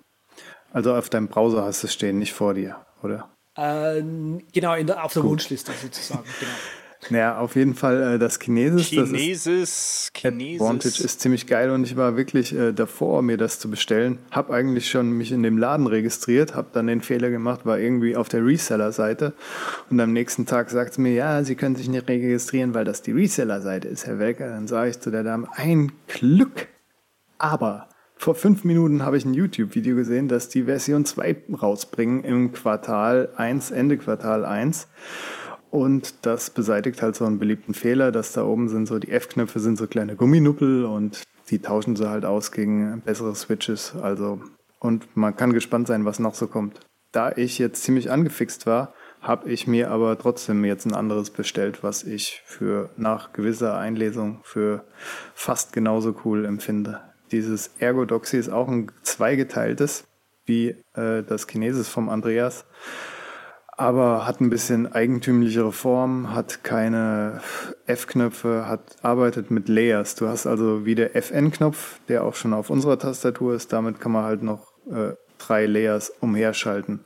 [0.71, 3.29] Also auf deinem Browser hast du es stehen, nicht vor dir, oder?
[3.55, 4.01] Äh,
[4.53, 5.31] genau, der, auf der Gut.
[5.31, 6.23] Wunschliste sozusagen.
[6.39, 6.51] Genau.
[7.09, 8.87] Naja, auf jeden Fall äh, das Chinesis.
[8.87, 10.61] Chinesis, das Chinesis.
[10.61, 14.19] Advantage ist ziemlich geil und ich war wirklich äh, davor, mir das zu bestellen.
[14.31, 18.15] Hab eigentlich schon mich in dem Laden registriert, hab dann den Fehler gemacht, war irgendwie
[18.15, 19.33] auf der Reseller-Seite
[19.89, 23.01] und am nächsten Tag sagt es mir, ja, Sie können sich nicht registrieren, weil das
[23.01, 24.49] die Reseller-Seite ist, Herr Welker.
[24.49, 26.67] Dann sage ich zu der Dame, ein Glück,
[27.37, 32.51] Aber vor fünf Minuten habe ich ein YouTube-Video gesehen, dass die Version 2 rausbringen im
[32.51, 34.87] Quartal 1, Ende Quartal 1.
[35.77, 39.59] Und das beseitigt halt so einen beliebten Fehler, dass da oben sind so die F-Knöpfe
[39.59, 43.93] sind so kleine Gumminuppel und die tauschen sie halt aus gegen bessere Switches.
[44.01, 44.41] Also,
[44.79, 46.79] und man kann gespannt sein, was noch so kommt.
[47.11, 51.83] Da ich jetzt ziemlich angefixt war, habe ich mir aber trotzdem jetzt ein anderes bestellt,
[51.83, 54.83] was ich für nach gewisser Einlesung für
[55.33, 57.01] fast genauso cool empfinde.
[57.31, 60.05] Dieses Ergodoxy ist auch ein zweigeteiltes,
[60.45, 62.65] wie äh, das Chinesis vom Andreas,
[63.77, 67.41] aber hat ein bisschen eigentümlichere Form, hat keine
[67.85, 70.15] F-Knöpfe, hat arbeitet mit Layers.
[70.15, 73.71] Du hast also wie der FN-Knopf, der auch schon auf unserer Tastatur ist.
[73.71, 77.05] Damit kann man halt noch äh, drei Layers umherschalten.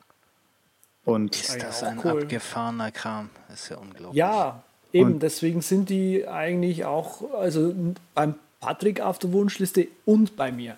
[1.03, 2.23] Und ist das ein cool.
[2.23, 3.29] abgefahrener Kram?
[3.49, 4.17] Das ist ja unglaublich.
[4.17, 4.63] Ja,
[4.93, 5.13] eben.
[5.13, 7.75] Und deswegen sind die eigentlich auch, also
[8.15, 10.77] beim Patrick auf der Wunschliste und bei mir.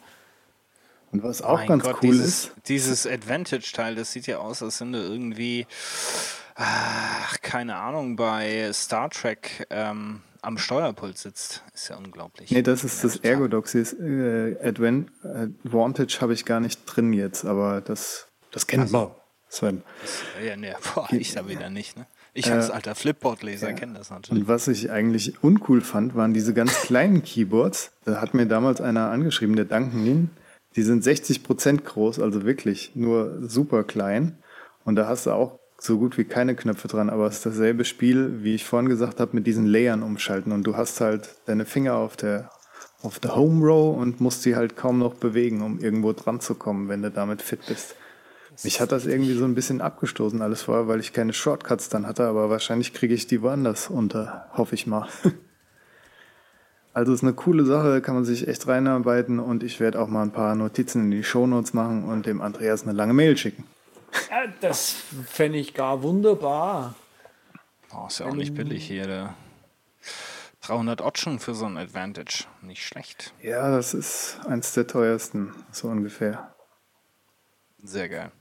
[1.13, 2.51] Und was auch mein ganz Gott, cool dieses, ist.
[2.67, 5.67] Dieses Advantage-Teil, das sieht ja aus, als sind irgendwie,
[6.55, 11.63] ach, keine Ahnung, bei Star Trek ähm, am Steuerpult sitzt.
[11.73, 12.49] Ist ja unglaublich.
[12.49, 13.75] Nee, das ist das Ergodox.
[13.75, 19.11] Äh, Advantage habe ich gar nicht drin jetzt, aber das, das kennt also, man.
[19.49, 19.83] Sven.
[20.01, 22.07] Das, ja, nee, boah, ich da wieder nicht, ne?
[22.33, 23.75] Ich als äh, alter Flipboard-Leser ja.
[23.75, 24.41] kenne das natürlich.
[24.41, 27.91] Und was ich eigentlich uncool fand, waren diese ganz kleinen Keyboards.
[28.03, 30.29] Da hat mir damals einer angeschrieben, der Duncan Lin.
[30.75, 34.37] Die sind 60 Prozent groß, also wirklich nur super klein.
[34.85, 37.85] Und da hast du auch so gut wie keine Knöpfe dran, aber es ist dasselbe
[37.85, 40.51] Spiel, wie ich vorhin gesagt habe, mit diesen Layern umschalten.
[40.51, 42.49] Und du hast halt deine Finger auf der,
[43.01, 46.55] auf der Home Row und musst sie halt kaum noch bewegen, um irgendwo dran zu
[46.55, 47.95] kommen, wenn du damit fit bist.
[48.63, 52.05] Mich hat das irgendwie so ein bisschen abgestoßen alles vorher, weil ich keine Shortcuts dann
[52.05, 55.07] hatte, aber wahrscheinlich kriege ich die woanders unter, hoffe ich mal.
[56.93, 60.21] Also ist eine coole Sache, kann man sich echt reinarbeiten und ich werde auch mal
[60.21, 63.63] ein paar Notizen in die Shownotes machen und dem Andreas eine lange Mail schicken.
[64.29, 66.93] Ja, das fände ich gar wunderbar.
[67.95, 69.07] Oh, ist ja auch nicht billig hier.
[69.07, 69.33] Der
[70.61, 72.45] 300 Otschen für so ein Advantage.
[72.61, 73.33] Nicht schlecht.
[73.41, 76.53] Ja, das ist eins der teuersten, so ungefähr.
[77.81, 78.31] Sehr geil.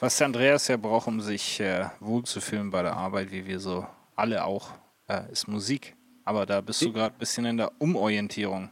[0.00, 3.86] Was der Andreas ja braucht, um sich äh, wohlzufühlen bei der Arbeit, wie wir so
[4.16, 4.70] alle auch,
[5.08, 5.94] äh, ist Musik.
[6.24, 8.70] Aber da bist du gerade ein bisschen in der Umorientierung.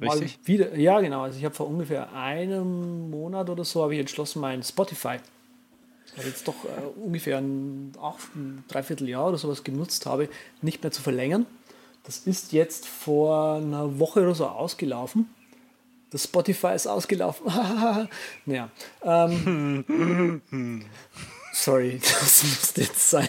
[0.00, 0.38] Richtig?
[0.44, 1.22] Wieder, ja, genau.
[1.22, 5.18] Also ich habe vor ungefähr einem Monat oder so habe ich entschlossen, mein Spotify,
[6.16, 10.28] das jetzt doch äh, ungefähr ein, auch ein Dreivierteljahr oder sowas genutzt habe,
[10.62, 11.46] nicht mehr zu verlängern.
[12.04, 15.28] Das ist jetzt vor einer Woche oder so ausgelaufen.
[16.10, 17.46] Das Spotify ist ausgelaufen.
[18.46, 18.70] naja.
[19.02, 20.42] Ähm,
[21.52, 23.28] sorry, das musste jetzt sein.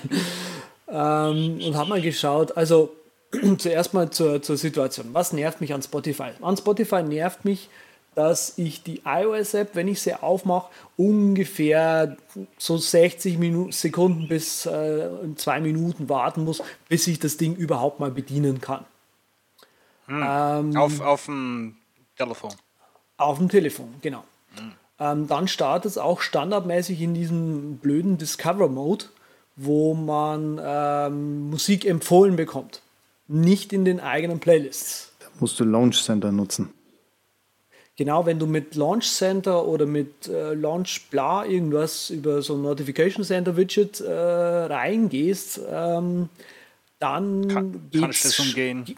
[0.87, 2.95] Ähm, und habe mal geschaut, also
[3.57, 5.07] zuerst mal zur, zur Situation.
[5.13, 6.31] Was nervt mich an Spotify?
[6.41, 7.69] An Spotify nervt mich,
[8.15, 12.17] dass ich die iOS-App, wenn ich sie aufmache, ungefähr
[12.57, 17.99] so 60 Minuten, Sekunden bis äh, zwei Minuten warten muss, bis ich das Ding überhaupt
[17.99, 18.85] mal bedienen kann.
[20.07, 20.23] Hm.
[20.25, 21.77] Ähm, auf, auf dem
[22.17, 22.51] Telefon.
[23.17, 24.23] Auf dem Telefon, genau.
[24.57, 24.71] Mhm.
[24.99, 29.05] Ähm, dann startet es auch standardmäßig in diesem blöden Discover-Mode,
[29.55, 32.81] wo man ähm, Musik empfohlen bekommt.
[33.33, 35.13] Nicht in den eigenen Playlists.
[35.19, 36.73] Da musst du Launch Center nutzen.
[37.95, 42.61] Genau, wenn du mit Launch Center oder mit äh, Launch Bla irgendwas über so ein
[42.61, 46.29] Notification Center Widget äh, reingehst, ähm,
[46.99, 48.95] dann Kann, kannst du das umgehen.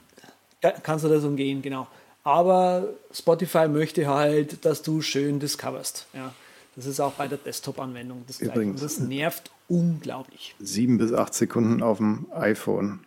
[0.81, 1.87] Kannst du das umgehen, genau.
[2.23, 6.07] Aber Spotify möchte halt, dass du schön discoverst.
[6.13, 6.33] Ja.
[6.75, 10.55] Das ist auch bei der Desktop-Anwendung das Übrigens, Das nervt unglaublich.
[10.59, 13.01] Sieben bis acht Sekunden auf dem iPhone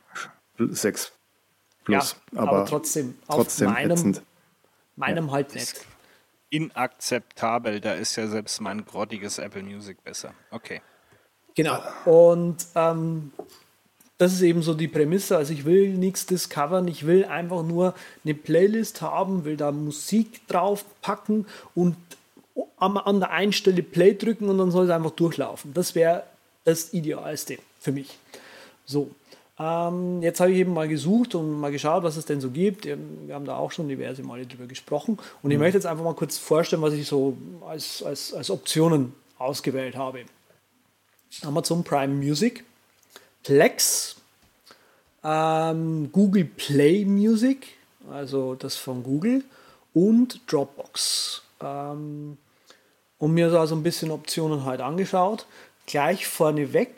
[0.59, 1.13] 6
[1.87, 2.17] Plus.
[2.33, 4.21] Ja, aber, aber trotzdem, trotzdem auf meinem,
[4.97, 5.33] meinem ja.
[5.33, 5.81] halt nicht.
[6.51, 10.35] Inakzeptabel, da ist ja selbst mein grottiges Apple Music besser.
[10.51, 10.83] Okay.
[11.55, 11.81] Genau.
[12.05, 13.31] Und ähm,
[14.19, 15.37] das ist eben so die Prämisse.
[15.37, 17.95] Also ich will nichts discovern, ich will einfach nur
[18.25, 21.47] eine Playlist haben, will da Musik drauf packen
[21.77, 21.97] und
[22.79, 25.73] an der einen Stelle Play drücken und dann soll es einfach durchlaufen.
[25.73, 26.25] Das wäre
[26.65, 28.19] das Idealste für mich.
[28.87, 29.11] So.
[29.59, 32.85] Ähm, jetzt habe ich eben mal gesucht und mal geschaut, was es denn so gibt.
[32.85, 32.99] Wir
[33.35, 35.19] haben da auch schon diverse Male drüber gesprochen.
[35.43, 35.63] Und ich mhm.
[35.63, 37.37] möchte jetzt einfach mal kurz vorstellen, was ich so
[37.67, 40.25] als, als, als Optionen ausgewählt habe.
[41.43, 42.65] Amazon Prime Music,
[43.43, 44.17] Plex,
[45.25, 47.67] ähm, Google Play Music,
[48.11, 49.43] also das von Google,
[49.95, 51.43] und Dropbox.
[51.63, 52.37] Ähm,
[53.19, 55.47] und mir so also ein bisschen Optionen halt angeschaut.
[55.87, 56.93] Gleich vorneweg,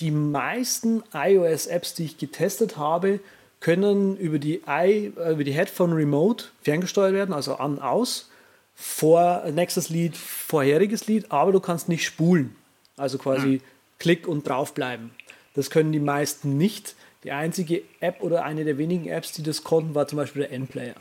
[0.00, 3.20] die meisten iOS-Apps, die ich getestet habe,
[3.60, 8.30] können über die, I, äh, über die Headphone Remote ferngesteuert werden, also an, aus.
[8.74, 12.56] vor nächstes Lied, vorheriges Lied, aber du kannst nicht spulen.
[12.96, 13.60] Also quasi hm.
[13.98, 15.10] Klick und draufbleiben.
[15.54, 16.94] Das können die meisten nicht.
[17.24, 20.52] Die einzige App oder eine der wenigen Apps, die das konnten, war zum Beispiel der
[20.52, 20.94] N-Player,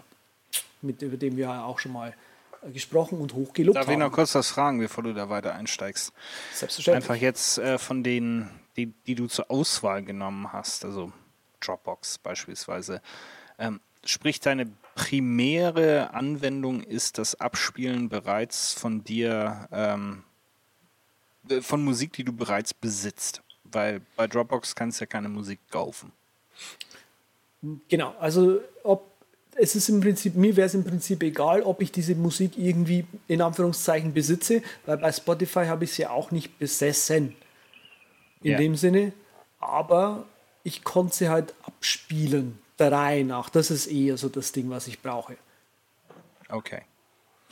[0.82, 2.14] mit über den wir auch schon mal
[2.62, 3.93] äh, gesprochen und hochgelobt Darf haben.
[3.93, 6.12] Darf ich noch kurz was fragen, bevor du da weiter einsteigst?
[6.54, 7.10] Selbstverständlich.
[7.10, 8.50] Einfach jetzt äh, von denen,
[8.86, 11.11] die, die du zur Auswahl genommen hast, also
[11.59, 13.01] Dropbox beispielsweise.
[13.57, 20.23] Ähm, sprich, deine primäre Anwendung ist das Abspielen bereits von dir, ähm,
[21.49, 25.59] äh, von Musik, die du bereits besitzt weil bei Dropbox kannst du ja keine Musik
[25.69, 26.11] kaufen.
[27.88, 29.09] Genau, also ob
[29.55, 33.05] es ist im Prinzip, mir wäre es im Prinzip egal, ob ich diese Musik irgendwie
[33.27, 37.36] in Anführungszeichen besitze, weil bei Spotify habe ich sie auch nicht besessen.
[38.42, 38.58] In ja.
[38.58, 39.14] dem Sinne,
[39.60, 40.26] aber
[40.64, 43.50] ich konnte sie halt abspielen, der Reihe nach.
[43.50, 45.38] Das ist eher so das Ding, was ich brauche.
[46.50, 46.82] Okay.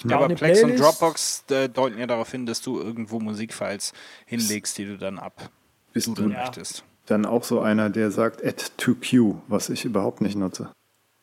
[0.06, 3.94] Ja, aber Plex Playlist, und Dropbox äh, deuten ja darauf hin, dass du irgendwo Musikfiles
[4.26, 5.50] hinlegst, die du dann ab
[5.94, 6.84] bist du möchtest.
[7.08, 10.72] Dann auch so einer, der sagt add to queue, was ich überhaupt nicht nutze.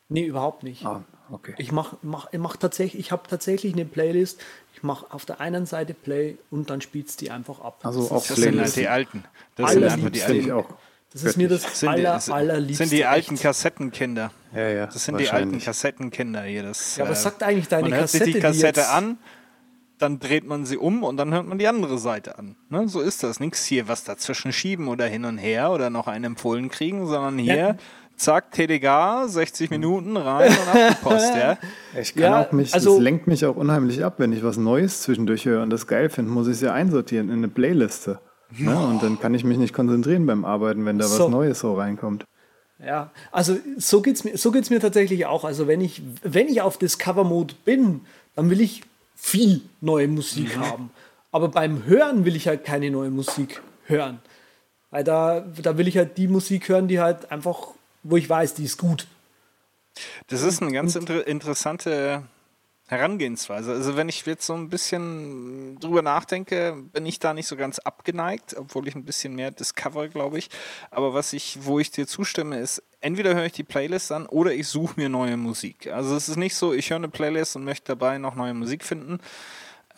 [0.08, 0.84] Nee, überhaupt nicht.
[0.84, 1.54] Ah, okay.
[1.58, 4.40] Ich mache mach, mach tatsächlich, ich habe tatsächlich eine Playlist.
[4.74, 7.80] Ich mache auf der einen Seite Play und dann spielt es die einfach ab.
[7.82, 9.24] Also das auch das sind halt die alten.
[9.56, 10.50] Das sind einfach die alten.
[10.52, 10.68] auch.
[11.12, 12.84] Das ist mir das sind aller, die, allerliebste.
[12.86, 14.32] sind die alten Kassettenkinder.
[14.52, 14.86] Ja, ja.
[14.86, 16.64] Das sind die alten Kassettenkinder hier.
[16.64, 18.24] Das, ja, was äh, sagt eigentlich deine man Kassette?
[18.24, 19.18] Hört sich die Kassette an
[19.98, 22.56] dann dreht man sie um und dann hört man die andere Seite an.
[22.68, 22.88] Ne?
[22.88, 23.40] So ist das.
[23.40, 27.38] Nichts hier was dazwischen schieben oder hin und her oder noch einen empfohlen kriegen, sondern
[27.38, 27.76] hier, ja.
[28.16, 31.58] Zack, TDK, 60 Minuten rein und ab die Post, ja.
[32.00, 34.56] Ich kann ja, auch mich, also, das lenkt mich auch unheimlich ab, wenn ich was
[34.56, 38.18] Neues zwischendurch höre und das geil finde, muss ich es ja einsortieren in eine Playliste.
[38.56, 38.76] Ne?
[38.76, 41.24] Und dann kann ich mich nicht konzentrieren beim Arbeiten, wenn da so.
[41.24, 42.24] was Neues so reinkommt.
[42.84, 45.44] Ja, also so geht es mir, so geht's mir tatsächlich auch.
[45.44, 48.02] Also wenn ich, wenn ich auf Discover Mode bin,
[48.34, 48.82] dann will ich
[49.14, 50.60] viel neue Musik mhm.
[50.60, 50.90] haben.
[51.32, 54.20] Aber beim Hören will ich halt keine neue Musik hören.
[54.90, 57.73] Weil da, da will ich halt die Musik hören, die halt einfach,
[58.04, 59.08] wo ich weiß, die ist gut.
[60.28, 62.22] Das ist eine ganz inter interessante
[62.86, 63.72] Herangehensweise.
[63.72, 67.78] Also wenn ich jetzt so ein bisschen drüber nachdenke, bin ich da nicht so ganz
[67.78, 70.50] abgeneigt, obwohl ich ein bisschen mehr discover, glaube ich.
[70.90, 74.52] Aber was ich, wo ich dir zustimme, ist, entweder höre ich die Playlist an oder
[74.52, 75.86] ich suche mir neue Musik.
[75.86, 78.84] Also es ist nicht so, ich höre eine Playlist und möchte dabei noch neue Musik
[78.84, 79.18] finden,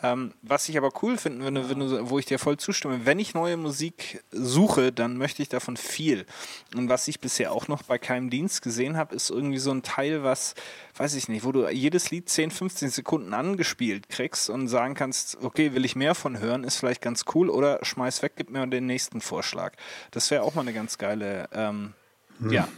[0.02, 3.18] ähm, was ich aber cool finden würde, wenn du, wo ich dir voll zustimme, wenn
[3.18, 6.26] ich neue Musik suche, dann möchte ich davon viel.
[6.74, 9.82] Und was ich bisher auch noch bei keinem Dienst gesehen habe, ist irgendwie so ein
[9.82, 10.54] Teil, was,
[10.96, 15.38] weiß ich nicht, wo du jedes Lied 10, 15 Sekunden angespielt kriegst und sagen kannst,
[15.42, 18.66] okay, will ich mehr von hören, ist vielleicht ganz cool oder schmeiß weg, gib mir
[18.66, 19.72] den nächsten Vorschlag.
[20.10, 21.94] Das wäre auch mal eine ganz geile, ähm,
[22.38, 22.52] hm.
[22.52, 22.68] ja,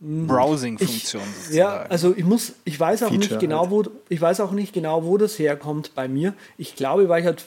[0.00, 1.22] Browsing-Funktion.
[1.52, 3.70] Ja, also ich muss, ich weiß auch Feature nicht genau, halt.
[3.70, 6.34] wo, ich weiß auch nicht genau, wo das herkommt bei mir.
[6.58, 7.44] Ich glaube, weil ich halt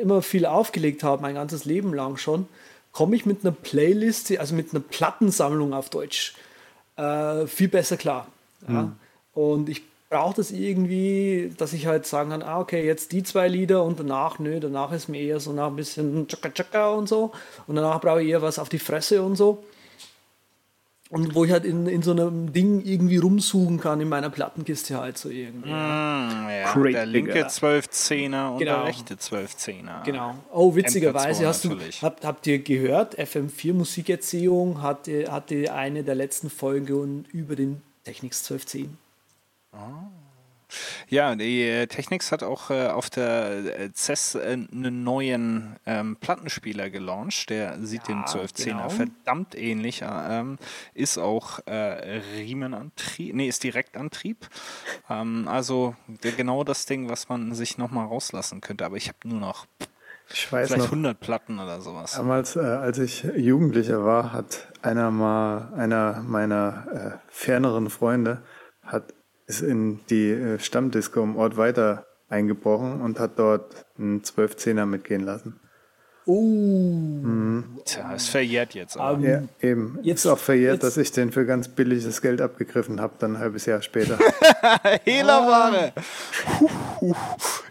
[0.00, 2.46] immer viel aufgelegt habe, mein ganzes Leben lang schon,
[2.92, 6.34] komme ich mit einer Playlist, also mit einer Plattensammlung auf Deutsch,
[6.96, 8.26] äh, viel besser klar.
[8.68, 8.82] Ja?
[8.82, 8.92] Mhm.
[9.32, 13.46] Und ich brauche das irgendwie, dass ich halt sagen kann, ah, okay, jetzt die zwei
[13.46, 17.08] Lieder und danach, nö, danach ist mir eher so nach ein bisschen Chaka Chaka und
[17.08, 17.32] so.
[17.68, 19.62] Und danach brauche ich eher was auf die Fresse und so.
[21.10, 24.96] Und wo ich halt in, in so einem Ding irgendwie rumsuchen kann in meiner Plattenkiste
[25.00, 25.68] halt so irgendwie.
[25.68, 26.72] Mm, ja.
[26.72, 28.76] Great der linke 12-10er und genau.
[28.76, 30.04] der rechte 12-10er.
[30.04, 30.36] Genau.
[30.52, 36.48] Oh, witzigerweise hast du, habt, habt ihr gehört, FM4 Musikerziehung hatte, hatte eine der letzten
[36.48, 38.96] Folgen über den Technics 1210.
[39.72, 39.76] Oh.
[41.08, 46.16] Ja, die äh, Technics hat auch äh, auf der äh, CES äh, einen neuen ähm,
[46.16, 47.50] Plattenspieler gelauncht.
[47.50, 48.88] Der sieht ja, dem 1210er genau.
[48.88, 50.02] verdammt ähnlich.
[50.02, 50.58] Äh, ähm,
[50.94, 54.48] ist auch äh, Riemenantrieb, nee, ist Direktantrieb.
[55.08, 58.84] Ähm, also genau das Ding, was man sich nochmal rauslassen könnte.
[58.84, 59.66] Aber ich habe nur noch
[60.32, 62.12] ich weiß vielleicht noch, 100 Platten oder sowas.
[62.12, 68.42] Damals, als ich Jugendlicher war, hat einer mal, einer meiner ferneren Freunde,
[68.84, 69.12] hat
[69.50, 75.24] ist in die äh, Stammdisco im Ort weiter eingebrochen und hat dort einen 12-10er mitgehen
[75.24, 75.60] lassen.
[76.26, 76.40] Oh.
[76.42, 77.80] Mhm.
[77.84, 78.96] Tja, ist verjährt jetzt.
[78.96, 79.18] Aber.
[79.18, 79.98] Um, ja, eben.
[80.02, 80.84] Jetzt ist auch verjährt, jetzt.
[80.84, 84.16] dass ich den für ganz billiges Geld abgegriffen habe, dann ein halbes Jahr später.
[85.04, 85.92] Hehlerware!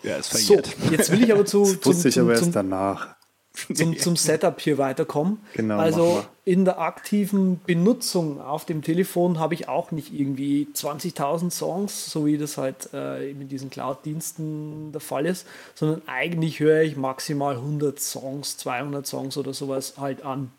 [0.04, 0.66] ja, ist verjährt.
[0.66, 1.64] So, jetzt will ich aber zu.
[1.64, 3.19] Das wusste zum, ich aber erst danach
[3.74, 5.40] zum, zum Setup hier weiterkommen.
[5.54, 11.52] Genau, also in der aktiven Benutzung auf dem Telefon habe ich auch nicht irgendwie 20.000
[11.52, 15.46] Songs, so wie das halt äh, mit diesen Cloud-Diensten der Fall ist,
[15.76, 20.52] sondern eigentlich höre ich maximal 100 Songs, 200 Songs oder sowas halt an.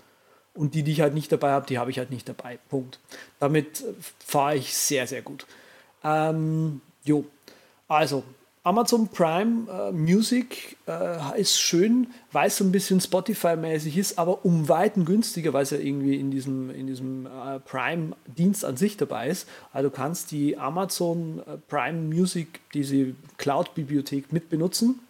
[0.54, 2.58] Und die, die ich halt nicht dabei habe, die habe ich halt nicht dabei.
[2.68, 2.98] Punkt.
[3.38, 3.84] Damit
[4.24, 5.46] fahre ich sehr, sehr gut.
[6.02, 7.24] Ähm, jo,
[7.88, 8.24] also
[8.70, 14.44] Amazon Prime äh, Music äh, ist schön, weil es so ein bisschen Spotify-mäßig ist, aber
[14.44, 18.96] um Weiten günstiger, weil es ja irgendwie in diesem, in diesem äh, Prime-Dienst an sich
[18.96, 19.48] dabei ist.
[19.72, 25.00] Also du kannst die Amazon äh, Prime Music, diese Cloud-Bibliothek mit benutzen.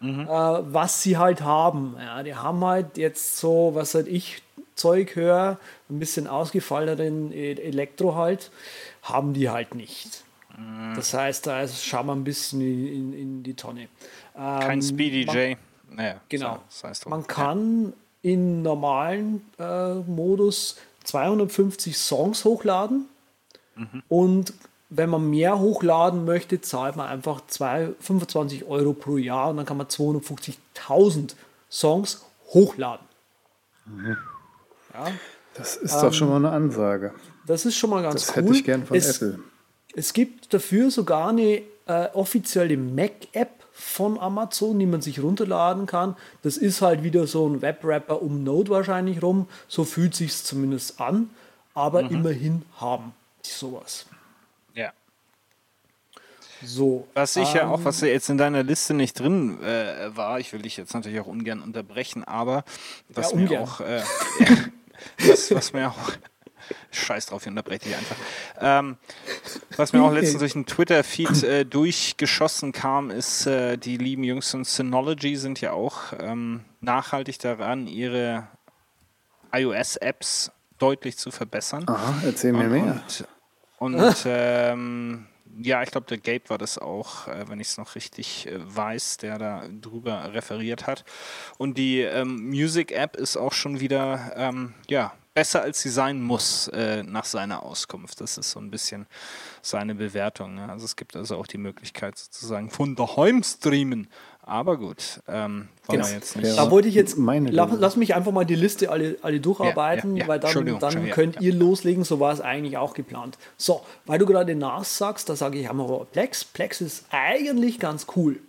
[0.00, 0.20] Mhm.
[0.20, 1.96] Äh, was sie halt haben.
[1.98, 4.42] Ja, die haben halt jetzt so, was halt ich
[4.74, 8.50] Zeug höre, ein bisschen ausgefalleneren e-, Elektro halt,
[9.02, 10.24] haben die halt nicht.
[10.58, 10.94] Mhm.
[10.96, 13.88] Das heißt, da schauen wir ein bisschen in, in, in die Tonne.
[14.34, 15.56] Kein ähm, Speedy J.
[15.90, 16.62] Naja, genau.
[16.68, 17.86] Das heißt man kann
[18.22, 18.32] ja.
[18.32, 23.06] in normalen äh, Modus 250 Songs hochladen
[23.76, 24.02] mhm.
[24.08, 24.52] und
[24.90, 29.66] wenn man mehr hochladen möchte, zahlt man einfach zwei, 25 Euro pro Jahr und dann
[29.66, 31.34] kann man 250.000
[31.70, 33.06] Songs hochladen.
[33.84, 34.16] Mhm.
[34.94, 35.06] Ja.
[35.54, 37.12] Das ist ähm, doch schon mal eine Ansage.
[37.46, 38.42] Das ist schon mal ganz das cool.
[38.42, 39.40] Das hätte ich gern von es, Apple.
[39.94, 46.16] Es gibt dafür sogar eine äh, offizielle Mac-App von Amazon, die man sich runterladen kann.
[46.42, 49.48] Das ist halt wieder so ein Web-Rapper um Node wahrscheinlich rum.
[49.68, 51.30] So fühlt sich zumindest an.
[51.74, 52.10] Aber mhm.
[52.10, 53.14] immerhin haben
[53.44, 54.06] die sowas.
[54.74, 54.92] Ja.
[56.64, 57.06] So.
[57.14, 60.40] Was ich ähm, ja auch, was ja jetzt in deiner Liste nicht drin äh, war,
[60.40, 62.64] ich will dich jetzt natürlich auch ungern unterbrechen, aber
[63.08, 64.02] was ja, mir auch, äh,
[65.28, 66.10] was, was mir auch
[66.90, 68.16] Scheiß drauf, ich unterbreche dich einfach.
[68.60, 68.96] Ähm,
[69.76, 74.50] was mir auch letztens durch den Twitter-Feed äh, durchgeschossen kam, ist, äh, die lieben Jungs
[74.50, 78.48] von Synology sind ja auch ähm, nachhaltig daran, ihre
[79.52, 81.84] iOS-Apps deutlich zu verbessern.
[81.88, 83.02] Aha, erzähl mir und, mehr.
[83.78, 85.26] Und, und ähm,
[85.60, 88.58] ja, ich glaube, der Gabe war das auch, äh, wenn ich es noch richtig äh,
[88.58, 91.04] weiß, der da drüber referiert hat.
[91.56, 96.66] Und die ähm, Music-App ist auch schon wieder, ähm, ja, besser als sie sein muss
[96.68, 98.20] äh, nach seiner Auskunft.
[98.20, 99.06] Das ist so ein bisschen
[99.62, 100.56] seine Bewertung.
[100.56, 100.68] Ne?
[100.68, 104.08] Also es gibt also auch die Möglichkeit sozusagen von daheim streamen.
[104.42, 106.06] Aber gut, ähm, wollen genau.
[106.06, 106.58] wir jetzt nicht.
[106.58, 110.16] Da wollte ich jetzt, meine lass, lass, mich einfach mal die Liste alle, alle durcharbeiten,
[110.16, 110.28] ja, ja, ja.
[110.28, 113.38] weil dann, dann könnt ihr loslegen, so war es eigentlich auch geplant.
[113.58, 116.44] So, weil du gerade NAS sagst, da sage ich einmal Plex.
[116.44, 118.40] Plex ist eigentlich ganz cool,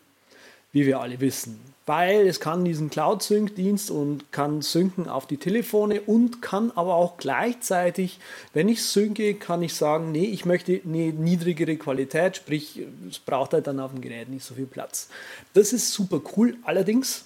[0.71, 6.01] wie wir alle wissen weil es kann diesen Cloud-Sync-Dienst und kann synken auf die Telefone
[6.01, 8.19] und kann aber auch gleichzeitig,
[8.53, 13.53] wenn ich synke, kann ich sagen, nee, ich möchte eine niedrigere Qualität, sprich, es braucht
[13.53, 15.09] halt dann auf dem Gerät nicht so viel Platz.
[15.55, 16.57] Das ist super cool.
[16.61, 17.25] Allerdings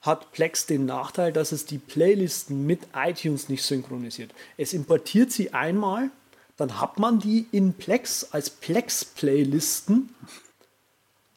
[0.00, 4.30] hat Plex den Nachteil, dass es die Playlisten mit iTunes nicht synchronisiert.
[4.56, 6.08] Es importiert sie einmal,
[6.56, 10.14] dann hat man die in Plex als Plex-Playlisten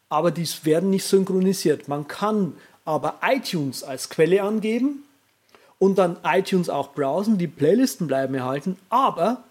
[0.09, 1.87] aber die werden nicht synchronisiert.
[1.87, 2.53] Man kann
[2.83, 5.03] aber iTunes als Quelle angeben
[5.77, 9.43] und dann iTunes auch browsen, die Playlisten bleiben erhalten, aber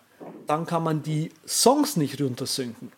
[0.47, 2.93] dann kann man die Songs nicht runtersynken.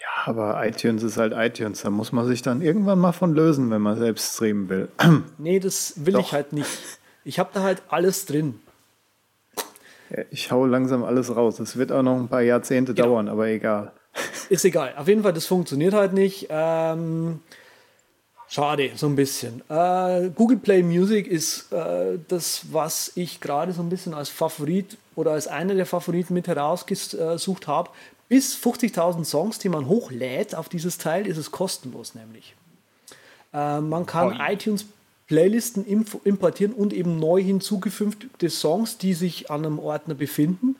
[0.00, 3.70] Ja, aber iTunes ist halt iTunes, da muss man sich dann irgendwann mal von lösen,
[3.70, 4.88] wenn man selbst streamen will.
[5.38, 6.20] Nee, das will Doch.
[6.20, 6.70] ich halt nicht.
[7.24, 8.60] Ich habe da halt alles drin.
[10.30, 11.60] Ich hau langsam alles raus.
[11.60, 13.08] Es wird auch noch ein paar Jahrzehnte genau.
[13.08, 13.92] dauern, aber egal.
[14.48, 14.94] Ist egal.
[14.96, 16.48] Auf jeden Fall, das funktioniert halt nicht.
[16.50, 17.40] Ähm,
[18.48, 19.62] schade, so ein bisschen.
[19.68, 24.98] Äh, Google Play Music ist äh, das, was ich gerade so ein bisschen als Favorit
[25.14, 27.90] oder als einer der Favoriten mit herausgesucht habe.
[28.28, 32.54] Bis 50.000 Songs, die man hochlädt auf dieses Teil, ist es kostenlos nämlich.
[33.52, 34.52] Äh, man kann oh.
[34.52, 34.86] iTunes
[35.28, 40.74] Playlisten importieren und eben neu hinzugefügte Songs, die sich an einem Ordner befinden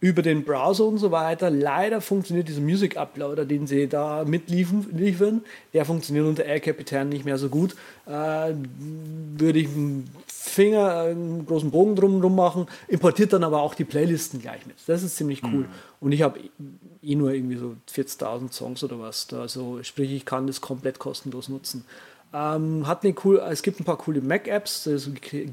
[0.00, 1.50] über den Browser und so weiter.
[1.50, 5.42] Leider funktioniert dieser Music Uploader, den sie da mitliefern,
[5.74, 7.74] der funktioniert unter Air Capitan nicht mehr so gut.
[8.06, 8.54] Äh,
[9.36, 13.84] würde ich einen Finger, einen großen Bogen drum, drum machen, importiert dann aber auch die
[13.84, 14.76] Playlisten gleich mit.
[14.86, 15.50] Das ist ziemlich cool.
[15.50, 15.68] Mhm.
[16.00, 16.38] Und ich habe
[17.02, 19.26] eh nur irgendwie so 40.000 Songs oder was.
[19.32, 21.84] Also sprich, ich kann das komplett kostenlos nutzen.
[22.32, 24.88] Ähm, hat eine cool, es gibt ein paar coole Mac-Apps,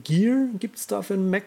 [0.03, 1.43] Gear gibt es da für einen Mac.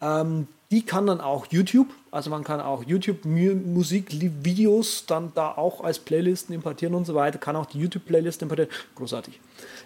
[0.00, 5.82] Ähm, die kann dann auch YouTube, also man kann auch YouTube Musikvideos dann da auch
[5.82, 8.70] als Playlisten importieren und so weiter, kann auch die YouTube Playlist importieren.
[8.94, 9.40] Großartig.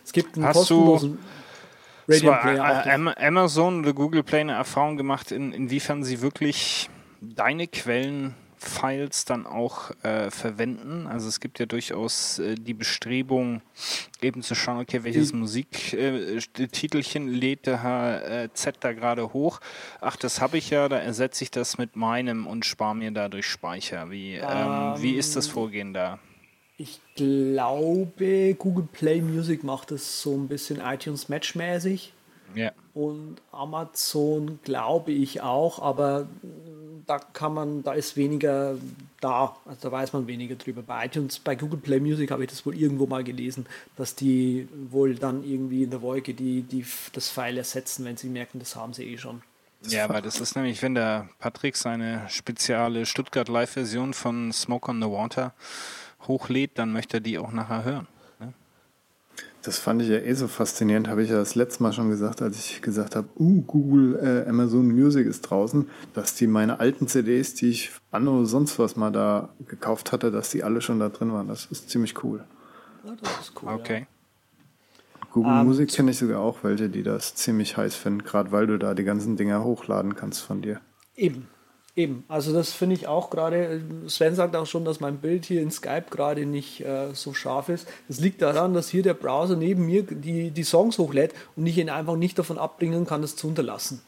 [0.04, 1.18] Es gibt einen Hast kostenlosen
[2.06, 2.86] Radiant Player.
[2.86, 6.90] Äh, Amazon oder Google Play eine Erfahrung gemacht, in, inwiefern sie wirklich
[7.22, 8.34] deine Quellen
[8.66, 11.06] Files dann auch äh, verwenden.
[11.06, 13.62] Also es gibt ja durchaus äh, die Bestrebung,
[14.20, 19.60] eben zu schauen, okay, welches die, Musiktitelchen äh, lädt der HZ da gerade hoch.
[20.00, 23.46] Ach, das habe ich ja, da ersetze ich das mit meinem und spare mir dadurch
[23.46, 24.10] Speicher.
[24.10, 26.18] Wie, ähm, ähm, wie ist das ähm, Vorgehen da?
[26.76, 32.12] Ich glaube, Google Play Music macht das so ein bisschen iTunes Match-mäßig.
[32.54, 32.72] Ja.
[32.94, 36.26] Und Amazon glaube ich auch, aber
[37.06, 38.76] da kann man, da ist weniger
[39.20, 39.56] da.
[39.64, 40.82] Also da weiß man weniger drüber.
[40.82, 44.68] Bei iTunes, bei Google Play Music habe ich das wohl irgendwo mal gelesen, dass die
[44.90, 48.76] wohl dann irgendwie in der Wolke die, die, das File ersetzen, wenn sie merken, das
[48.76, 49.42] haben sie eh schon.
[49.86, 55.02] Ja, weil das ist nämlich, wenn der Patrick seine spezielle Stuttgart Live-Version von Smoke on
[55.02, 55.52] the Water
[56.26, 58.08] hochlädt, dann möchte er die auch nachher hören.
[59.64, 62.42] Das fand ich ja eh so faszinierend, habe ich ja das letzte Mal schon gesagt,
[62.42, 67.08] als ich gesagt habe, uh, Google äh, Amazon Music ist draußen, dass die meine alten
[67.08, 71.08] CDs, die ich anno sonst was mal da gekauft hatte, dass die alle schon da
[71.08, 71.48] drin waren.
[71.48, 72.44] Das ist ziemlich cool.
[73.04, 73.70] Ja, das ist cool.
[73.70, 74.00] Okay.
[74.00, 74.06] Ja.
[75.32, 78.66] Google Ähm, Musik kenne ich sogar auch welche, die das ziemlich heiß finden, gerade weil
[78.66, 80.82] du da die ganzen Dinger hochladen kannst von dir.
[81.16, 81.48] Eben,
[81.96, 82.24] eben.
[82.28, 85.70] Also das finde ich auch gerade, Sven sagt auch schon, dass mein Bild hier in
[85.70, 87.86] Skype gerade nicht äh, so scharf ist.
[88.08, 91.78] Das liegt daran, dass hier der Browser neben mir die, die Songs hochlädt und ich
[91.78, 94.00] ihn einfach nicht davon abbringen kann, es zu unterlassen.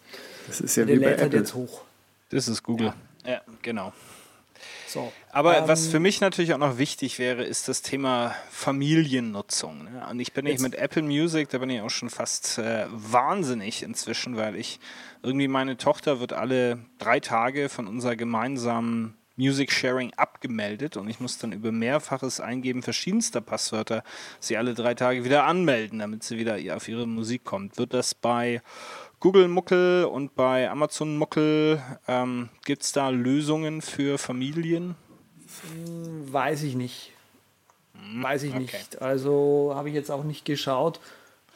[0.47, 1.39] Das ist ja Der wie bei lädt halt Apple.
[1.41, 1.82] jetzt hoch.
[2.30, 2.93] Das ist Google.
[3.24, 3.93] Ja, genau.
[4.87, 5.12] So.
[5.32, 9.84] Aber Ähm, was für mich natürlich auch noch wichtig wäre, ist das Thema Familiennutzung.
[9.84, 10.07] Ne?
[10.11, 13.82] Und ich bin nicht mit Apple Music, da bin ich auch schon fast äh, wahnsinnig
[13.82, 14.80] inzwischen, weil ich
[15.22, 21.20] irgendwie meine Tochter wird alle drei Tage von unserer gemeinsamen Music Sharing abgemeldet und ich
[21.20, 24.03] muss dann über mehrfaches Eingeben verschiedenster Passwörter
[24.41, 27.76] sie alle drei Tage wieder anmelden, damit sie wieder auf ihre Musik kommt.
[27.76, 28.62] Wird das bei
[29.19, 34.95] Google Muckel und bei Amazon Muckel, ähm, gibt es da Lösungen für Familien?
[36.31, 37.12] Weiß ich nicht.
[38.14, 38.61] Weiß ich okay.
[38.61, 39.01] nicht.
[39.01, 41.01] Also habe ich jetzt auch nicht geschaut.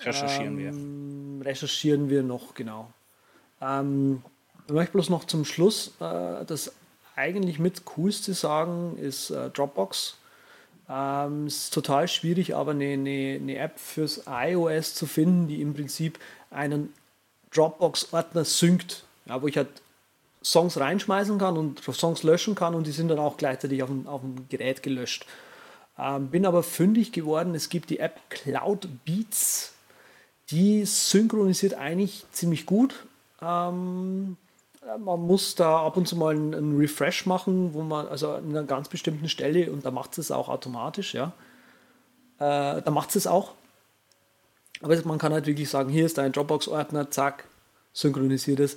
[0.00, 0.70] Recherchieren wir.
[0.70, 2.90] ähm, Recherchieren wir noch, genau.
[3.60, 4.22] Ähm,
[4.66, 6.72] ich möchte bloß noch zum Schluss äh, das
[7.14, 10.16] eigentlich mit coolste sagen, ist äh, Dropbox.
[10.88, 15.60] Ähm, es ist total schwierig, aber eine, eine, eine App fürs iOS zu finden, die
[15.60, 16.18] im Prinzip
[16.50, 16.92] einen
[17.54, 19.68] Dropbox-Ordner synkt, ja, wo ich halt
[20.42, 24.06] Songs reinschmeißen kann und Songs löschen kann und die sind dann auch gleichzeitig auf dem,
[24.06, 25.26] auf dem Gerät gelöscht.
[25.98, 29.74] Ähm, bin aber fündig geworden, es gibt die App Cloud Beats,
[30.50, 32.94] die synchronisiert eigentlich ziemlich gut.
[33.42, 34.36] Ähm,
[34.98, 38.64] man muss da ab und zu mal einen, Refresh machen, wo man, also an einer
[38.64, 41.32] ganz bestimmten Stelle, und da macht es auch automatisch, ja.
[42.38, 43.52] Äh, da macht es auch.
[44.82, 47.44] Aber man kann halt wirklich sagen, hier ist dein Dropbox-Ordner, zack,
[47.92, 48.76] synchronisiert es.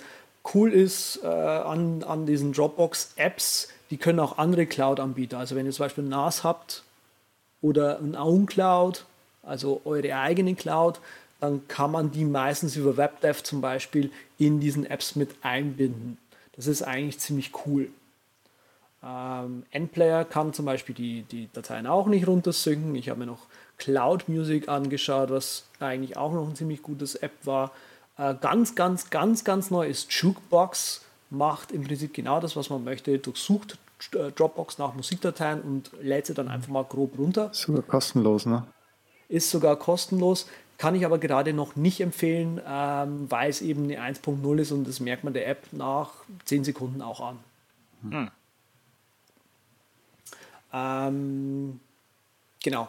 [0.54, 5.38] Cool ist äh, an, an diesen Dropbox-Apps, die können auch andere Cloud-Anbieter.
[5.38, 6.84] Also wenn ihr zum Beispiel NAS habt
[7.62, 9.06] oder ein OwnCloud,
[9.44, 11.00] also eure eigene Cloud,
[11.40, 16.18] dann kann man die meistens über WebDev zum Beispiel in diesen Apps mit einbinden.
[16.56, 17.90] Das ist eigentlich ziemlich cool.
[19.04, 22.96] Ähm, Endplayer kann zum Beispiel die, die Dateien auch nicht runtersynken.
[22.96, 23.48] Ich habe mir noch
[23.84, 27.72] Cloud Music angeschaut, was eigentlich auch noch ein ziemlich gutes App war.
[28.18, 31.02] Äh, ganz, ganz, ganz, ganz neu ist Jukebox.
[31.30, 33.18] Macht im Prinzip genau das, was man möchte.
[33.18, 33.78] Durchsucht
[34.14, 37.50] äh, Dropbox nach Musikdateien und lädt sie dann einfach mal grob runter.
[37.52, 38.66] Ist sogar kostenlos, ne?
[39.28, 40.48] Ist sogar kostenlos.
[40.78, 44.88] Kann ich aber gerade noch nicht empfehlen, ähm, weil es eben eine 1.0 ist und
[44.88, 46.12] das merkt man der App nach
[46.46, 47.40] 10 Sekunden auch an.
[48.10, 48.32] Hm.
[50.72, 51.80] Ähm,
[52.64, 52.88] genau.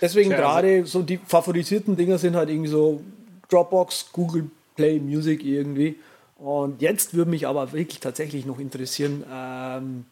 [0.00, 3.02] Deswegen Tja, also- gerade so die favorisierten Dinger sind halt irgendwie so
[3.48, 5.96] Dropbox, Google Play Music irgendwie.
[6.36, 10.06] Und jetzt würde mich aber wirklich tatsächlich noch interessieren, ähm,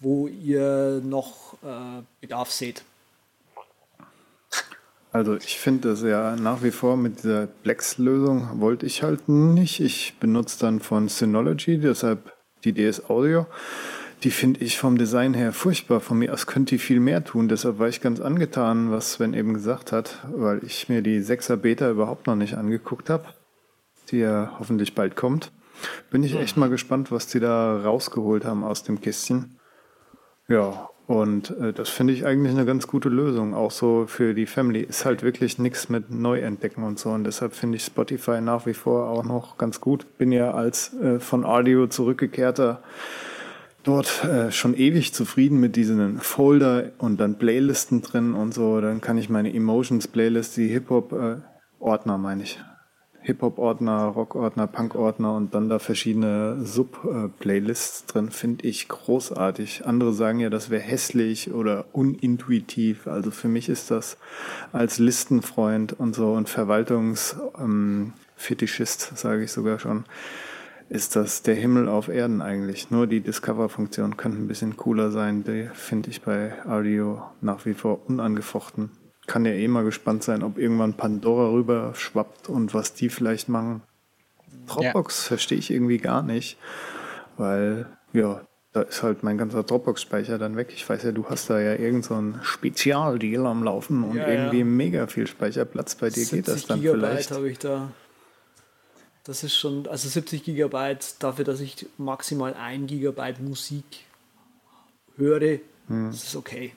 [0.00, 2.82] wo ihr noch äh, Bedarf seht.
[5.12, 9.80] Also ich finde das ja nach wie vor mit dieser Plex-Lösung wollte ich halt nicht.
[9.80, 12.32] Ich benutze dann von Synology, deshalb
[12.64, 13.46] die DS Audio.
[14.24, 15.98] Die finde ich vom Design her furchtbar.
[15.98, 17.48] Von mir aus könnte die viel mehr tun.
[17.48, 21.56] Deshalb war ich ganz angetan, was Sven eben gesagt hat, weil ich mir die 6er
[21.56, 23.24] Beta überhaupt noch nicht angeguckt habe,
[24.10, 25.50] die ja hoffentlich bald kommt.
[26.10, 29.58] Bin ich echt mal gespannt, was die da rausgeholt haben aus dem Kistchen.
[30.46, 34.46] Ja, und äh, das finde ich eigentlich eine ganz gute Lösung, auch so für die
[34.46, 34.82] Family.
[34.82, 37.10] Ist halt wirklich nichts mit Neuentdecken und so.
[37.10, 40.06] Und deshalb finde ich Spotify nach wie vor auch noch ganz gut.
[40.16, 42.82] Bin ja als äh, von Audio zurückgekehrter
[43.82, 48.80] dort äh, schon ewig zufrieden mit diesen Folder und dann Playlisten drin und so.
[48.80, 52.60] Dann kann ich meine Emotions-Playlist, die Hip-Hop-Ordner meine ich.
[53.24, 59.86] Hip-Hop-Ordner, Rock-Ordner, Punk-Ordner und dann da verschiedene Sub-Playlists drin, finde ich großartig.
[59.86, 63.06] Andere sagen ja, das wäre hässlich oder unintuitiv.
[63.06, 64.16] Also für mich ist das
[64.72, 70.04] als Listenfreund und so und Verwaltungsfetischist, sage ich sogar schon,
[70.92, 72.90] ist das der Himmel auf Erden eigentlich.
[72.90, 75.42] Nur die Discover-Funktion könnte ein bisschen cooler sein.
[75.42, 78.90] Die finde ich bei Audio nach wie vor unangefochten.
[79.26, 83.48] Kann ja eh mal gespannt sein, ob irgendwann Pandora rüber schwappt und was die vielleicht
[83.48, 83.82] machen.
[84.66, 86.58] Dropbox verstehe ich irgendwie gar nicht,
[87.38, 90.72] weil ja, da ist halt mein ganzer Dropbox-Speicher dann weg.
[90.74, 94.58] Ich weiß ja, du hast da ja irgend so Spezialdeal am Laufen und Ja, irgendwie
[94.60, 94.64] ja.
[94.64, 95.94] mega viel Speicherplatz.
[95.94, 97.30] Bei dir geht das dann Gigabyte vielleicht.
[97.30, 97.88] habe ich da.
[99.24, 103.84] Das ist schon, also 70 Gigabyte dafür, dass ich maximal 1 Gigabyte Musik
[105.16, 105.58] höre,
[105.88, 106.10] Hm.
[106.10, 106.72] das ist okay.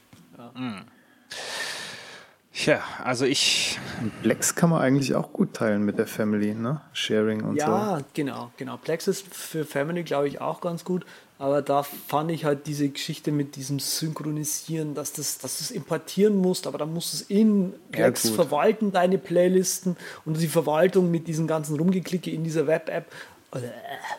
[2.54, 3.80] Tja, also ich,
[4.22, 6.82] Plex kann man eigentlich auch gut teilen mit der Family, ne?
[6.94, 7.68] Sharing und so.
[7.68, 8.78] Ja, genau, genau.
[8.78, 11.06] Plex ist für Family, glaube ich, auch ganz gut.
[11.38, 15.72] Aber da fand ich halt diese Geschichte mit diesem Synchronisieren, dass, das, dass du es
[15.72, 18.36] importieren musst, aber dann musst du es in Ja, Plex gut.
[18.36, 23.12] verwalten, deine Playlisten und die Verwaltung mit diesen ganzen Rumgeklicke in dieser Web-App.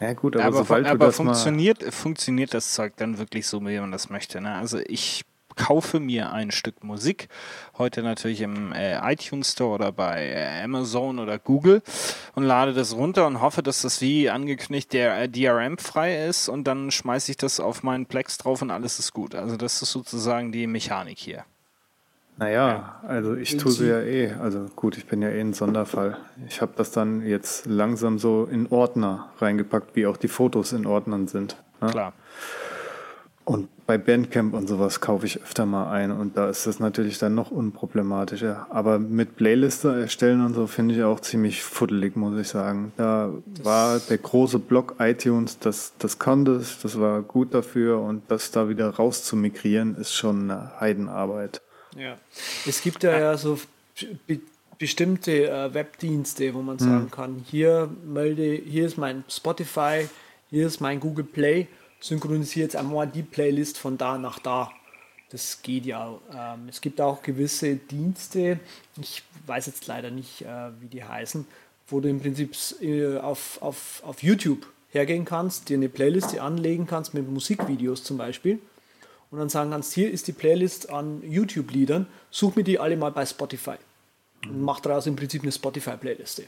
[0.01, 1.25] Ja gut, aber, aber, sobald aber das mal...
[1.25, 4.41] funktioniert, funktioniert das Zeug dann wirklich so, wie man das möchte.
[4.41, 4.55] Ne?
[4.55, 5.25] Also ich
[5.57, 7.29] kaufe mir ein Stück Musik,
[7.79, 11.83] heute natürlich im äh, iTunes Store oder bei äh, Amazon oder Google
[12.35, 16.65] und lade das runter und hoffe, dass das wie angekündigt der äh, DRM-frei ist und
[16.65, 19.35] dann schmeiße ich das auf meinen Plex drauf und alles ist gut.
[19.35, 21.45] Also das ist sozusagen die Mechanik hier.
[22.39, 24.33] Naja, also ich tue sie ja eh.
[24.33, 26.19] Also gut, ich bin ja eh ein Sonderfall.
[26.47, 30.87] Ich habe das dann jetzt langsam so in Ordner reingepackt, wie auch die Fotos in
[30.87, 31.57] Ordnern sind.
[31.81, 31.89] Ne?
[31.89, 32.13] Klar.
[33.47, 37.19] Und bei Bandcamp und sowas kaufe ich öfter mal ein und da ist das natürlich
[37.19, 38.67] dann noch unproblematischer.
[38.71, 42.93] Aber mit Playliste erstellen und so finde ich auch ziemlich fuddelig, muss ich sagen.
[42.97, 43.33] Da
[43.63, 48.51] war der große Block iTunes, das, das konnte es, das war gut dafür und das
[48.51, 51.63] da wieder raus zu migrieren, ist schon eine Heidenarbeit.
[51.97, 52.17] Ja.
[52.67, 53.59] Es gibt ja, ja so
[54.27, 54.41] be
[54.79, 60.07] bestimmte äh, Webdienste, wo man sagen kann, hier melde, hier ist mein Spotify,
[60.51, 61.67] hier ist mein Google Play,
[62.01, 64.71] synchronisiere jetzt einmal die Playlist von da nach da.
[65.31, 66.19] Das geht ja.
[66.33, 68.61] Ähm, es gibt auch gewisse Dienste,
[69.01, 71.47] ich weiß jetzt leider nicht, äh, wie die heißen,
[71.89, 76.87] wo du im Prinzip äh, auf, auf, auf YouTube hergehen kannst, dir eine Playliste anlegen
[76.87, 78.61] kannst mit Musikvideos zum Beispiel
[79.31, 83.11] und dann sagen kannst, hier ist die Playlist an YouTube-Liedern, such mir die alle mal
[83.11, 83.77] bei Spotify.
[84.45, 86.45] Und mach daraus im Prinzip eine Spotify-Playliste.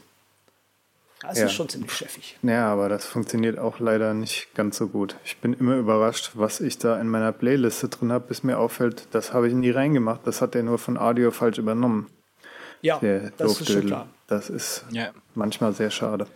[1.21, 1.45] Das Ja.
[1.45, 2.37] ist schon ziemlich chefig.
[2.43, 5.15] Ja, aber das funktioniert auch leider nicht ganz so gut.
[5.25, 9.07] Ich bin immer überrascht, was ich da in meiner Playliste drin habe, bis mir auffällt,
[9.11, 10.21] das habe ich nie reingemacht.
[10.25, 12.07] Das hat er nur von Audio falsch übernommen.
[12.81, 14.07] Ja, Der das ist schon klar.
[14.27, 15.09] Das ist Ja.
[15.35, 16.27] manchmal sehr schade.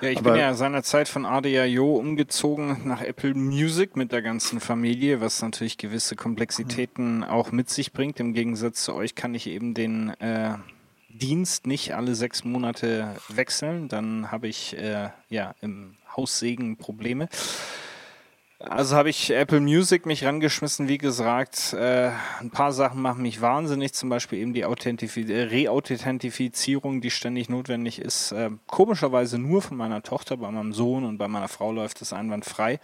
[0.00, 4.60] Ja, ich Aber- bin ja seinerzeit von ADIO umgezogen nach Apple Music mit der ganzen
[4.60, 8.20] Familie, was natürlich gewisse Komplexitäten auch mit sich bringt.
[8.20, 10.54] Im Gegensatz zu euch kann ich eben den äh,
[11.18, 13.88] Dienst nicht alle sechs Monate wechseln.
[13.88, 17.28] Dann habe ich äh, ja im Haussegen Probleme.
[18.60, 21.74] Also habe ich Apple Music mich rangeschmissen, wie gesagt.
[21.74, 27.48] Äh, ein paar Sachen machen mich wahnsinnig, zum Beispiel eben die äh, Reauthentifizierung, die ständig
[27.48, 28.32] notwendig ist.
[28.32, 32.12] Äh, komischerweise nur von meiner Tochter, bei meinem Sohn und bei meiner Frau läuft das
[32.12, 32.80] einwandfrei.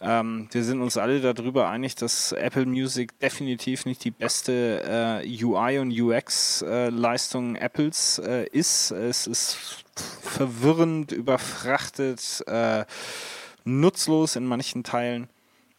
[0.00, 5.44] Ähm, wir sind uns alle darüber einig, dass Apple Music definitiv nicht die beste äh,
[5.44, 8.90] UI und UX-Leistung Apples äh, ist.
[8.90, 9.84] Es ist
[10.22, 12.42] verwirrend, überfrachtet.
[12.46, 12.86] Äh,
[13.64, 15.28] nutzlos in manchen Teilen.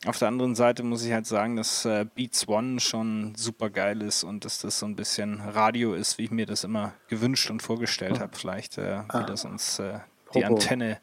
[0.05, 4.01] Auf der anderen Seite muss ich halt sagen, dass äh, Beats One schon super geil
[4.01, 7.51] ist und dass das so ein bisschen Radio ist, wie ich mir das immer gewünscht
[7.51, 8.35] und vorgestellt habe.
[8.35, 9.99] Vielleicht, äh, wie das uns äh,
[10.33, 10.43] die.
[10.43, 10.97] Antenne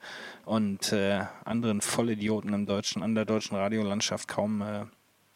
[0.45, 4.87] und äh, anderen Vollidioten im deutschen, an der deutschen Radiolandschaft kaum äh,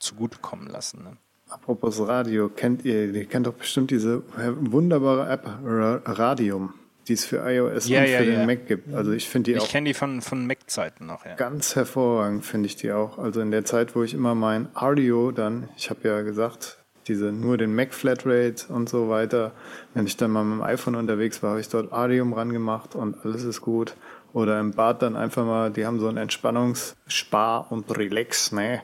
[0.01, 1.05] zugutekommen lassen.
[1.05, 1.16] Ne?
[1.49, 4.22] Apropos Radio, kennt ihr, ihr kennt doch bestimmt diese
[4.59, 6.74] wunderbare App Ra Radium,
[7.09, 8.36] die es für iOS Ja, und ja, für ja.
[8.38, 8.94] den Mac gibt.
[8.94, 11.34] Also ich finde die Ich auch kenne die von, von Mac-Zeiten noch, ja.
[11.34, 13.18] ganz hervorragend, finde ich die auch.
[13.18, 17.33] Also in der Zeit, wo ich immer mein Audio dann, ich habe ja gesagt, diese
[17.33, 19.53] nur den Mac Flatrate und so weiter,
[19.95, 23.24] wenn ich dann mal mit dem iPhone unterwegs war, habe ich dort Audium rangemacht und
[23.24, 23.96] alles ist gut.
[24.33, 28.83] Oder im Bad dann einfach mal, die haben so einen Entspannungs-, Spar- und Relax, ne,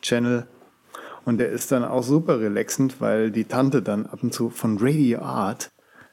[0.00, 0.46] Channel.
[1.24, 4.78] Und der ist dann auch super relaxend, weil die Tante dann ab und zu von
[4.80, 5.70] Radio Art,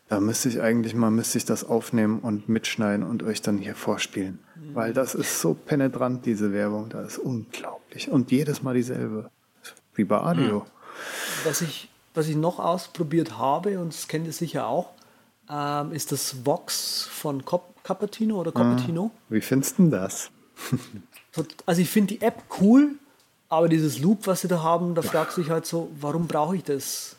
[0.08, 3.76] da müsste ich eigentlich mal, müsste ich das aufnehmen und mitschneiden und euch dann hier
[3.76, 4.40] vorspielen.
[4.74, 8.10] Weil das ist so penetrant, diese Werbung, das ist unglaublich.
[8.10, 9.30] Und jedes Mal dieselbe.
[9.96, 10.66] Wie bei Audio.
[11.44, 14.92] Was ich, was ich noch ausprobiert habe, und das kennt ihr sicher auch,
[15.50, 19.12] ähm, ist das Vox von Cop Cappuccino oder Cappuccino.
[19.30, 20.32] Wie findest du denn das?
[21.66, 22.96] Also ich finde die App cool,
[23.50, 26.56] aber dieses Loop, was sie da haben, da fragst du dich halt so, warum brauche
[26.56, 27.16] ich das,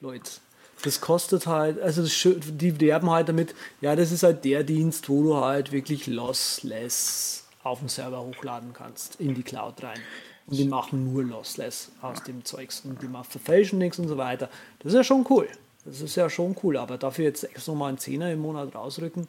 [0.00, 0.32] Leute?
[0.82, 5.08] Das kostet halt, also das, die werben halt damit, ja, das ist halt der Dienst,
[5.08, 9.98] wo du halt wirklich lossless auf den Server hochladen kannst, in die Cloud rein.
[10.46, 14.16] Und die machen nur lossless aus dem Zeugs und die machen Verfälschen nichts und so
[14.16, 14.48] weiter.
[14.78, 15.48] Das ist ja schon cool.
[15.84, 19.26] Das ist ja schon cool, aber dafür jetzt extra mal einen Zehner im Monat rausrücken,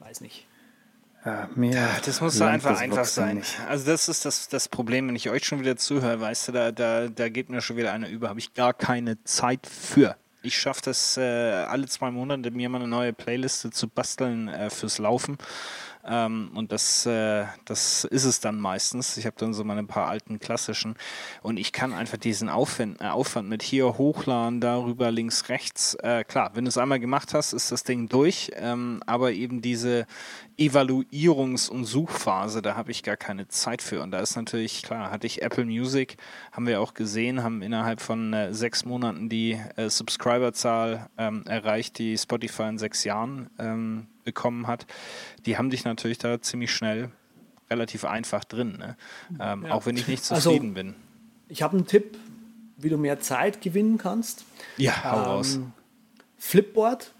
[0.00, 0.46] weiß nicht.
[1.24, 3.36] Ja, mehr das muss langt einfach einfach sein.
[3.36, 3.60] nicht.
[3.68, 6.72] Also das ist das, das Problem, wenn ich euch schon wieder zuhöre, weißt du, da,
[6.72, 10.16] da, da geht mir schon wieder einer über, habe ich gar keine Zeit für.
[10.42, 14.70] Ich schaffe das äh, alle zwei Monate, mir mal eine neue Playliste zu basteln äh,
[14.70, 15.36] fürs Laufen.
[16.02, 19.18] Ähm, und das, äh, das ist es dann meistens.
[19.18, 20.96] Ich habe dann so meine paar alten klassischen
[21.42, 25.94] und ich kann einfach diesen Aufwand, äh, Aufwand mit hier hochladen, darüber links, rechts.
[25.96, 28.50] Äh, klar, wenn du es einmal gemacht hast, ist das Ding durch.
[28.54, 30.06] Ähm, aber eben diese
[30.60, 34.02] Evaluierungs- und Suchphase, da habe ich gar keine Zeit für.
[34.02, 36.18] Und da ist natürlich, klar, hatte ich Apple Music,
[36.52, 41.98] haben wir auch gesehen, haben innerhalb von äh, sechs Monaten die äh, Subscriberzahl ähm, erreicht,
[41.98, 44.86] die Spotify in sechs Jahren ähm, bekommen hat.
[45.46, 47.10] Die haben dich natürlich da ziemlich schnell
[47.70, 48.96] relativ einfach drin, ne?
[49.40, 49.72] ähm, Ja.
[49.72, 50.94] auch wenn ich nicht Also- zufrieden bin.
[51.48, 52.18] Ich habe einen Tipp,
[52.76, 54.44] wie du mehr Zeit gewinnen kannst.
[54.76, 55.54] Ja, hau raus.
[55.56, 55.72] Ähm,
[56.38, 57.12] Flipboard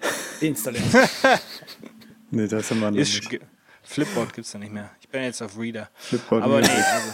[0.40, 0.88] installieren.
[2.30, 3.40] Nee, das haben wir noch Ist, nicht.
[3.82, 4.90] Flipboard gibt es ja nicht mehr.
[5.00, 5.88] Ich bin jetzt auf Reader.
[5.94, 6.84] Flipboard Aber nee, Music.
[6.92, 7.12] also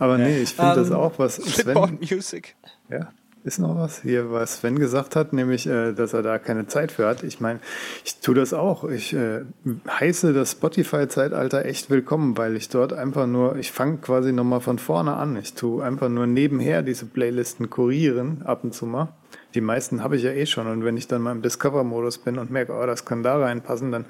[0.00, 2.56] Aber nee, ich finde das Ähm, auch, was Sven, Flipboard Music.
[2.90, 3.12] Ja,
[3.44, 6.90] ist noch was hier, was Sven gesagt hat, nämlich, äh, dass er da keine Zeit
[6.90, 7.22] für hat.
[7.22, 7.60] Ich meine,
[8.04, 8.82] ich tue das auch.
[8.84, 9.42] Ich äh,
[9.88, 14.80] heiße das Spotify-Zeitalter echt willkommen, weil ich dort einfach nur, ich fange quasi nochmal von
[14.80, 15.36] vorne an.
[15.36, 19.12] Ich tue einfach nur nebenher diese Playlisten kurieren, ab und zu mal.
[19.54, 22.38] Die meisten habe ich ja eh schon und wenn ich dann mal im Discover-Modus bin
[22.38, 24.04] und merke, oh, das kann da reinpassen, dann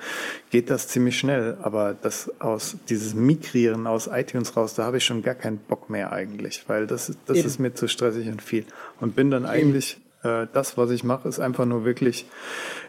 [0.51, 1.57] geht das ziemlich schnell.
[1.63, 5.89] Aber das aus dieses Migrieren aus iTunes raus, da habe ich schon gar keinen Bock
[5.91, 7.47] mehr eigentlich, weil das, das Eben.
[7.47, 8.65] ist mir zu stressig und viel.
[9.01, 12.27] Und bin dann eigentlich, äh, das, was ich mache, ist einfach nur wirklich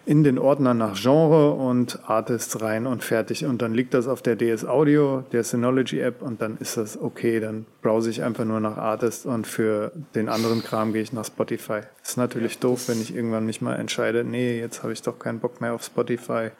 [0.06, 3.46] in den Ordner nach Genre und Artist rein und fertig.
[3.46, 7.00] Und dann liegt das auf der DS Audio, der Synology App und dann ist das
[7.00, 7.40] okay.
[7.40, 11.26] Dann browse ich einfach nur nach Artist und für den anderen Kram gehe ich nach
[11.26, 11.82] Spotify.
[12.04, 15.40] Ist natürlich doof, wenn ich irgendwann mich mal entscheide, nee, jetzt habe ich doch keinen
[15.40, 16.52] Bock mehr auf Spotify.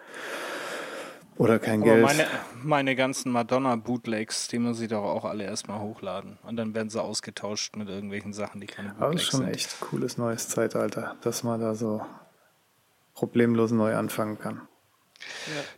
[1.38, 2.04] Oder kein Aber Geld.
[2.04, 2.26] meine,
[2.64, 6.38] meine ganzen Madonna-Bootlegs, die muss ich doch auch alle erstmal hochladen.
[6.44, 9.50] Und dann werden sie ausgetauscht mit irgendwelchen Sachen, die keine Aber Bootlegs ist schon sind.
[9.54, 12.02] echt cooles neues Zeitalter, dass man da so
[13.14, 14.62] problemlos neu anfangen kann.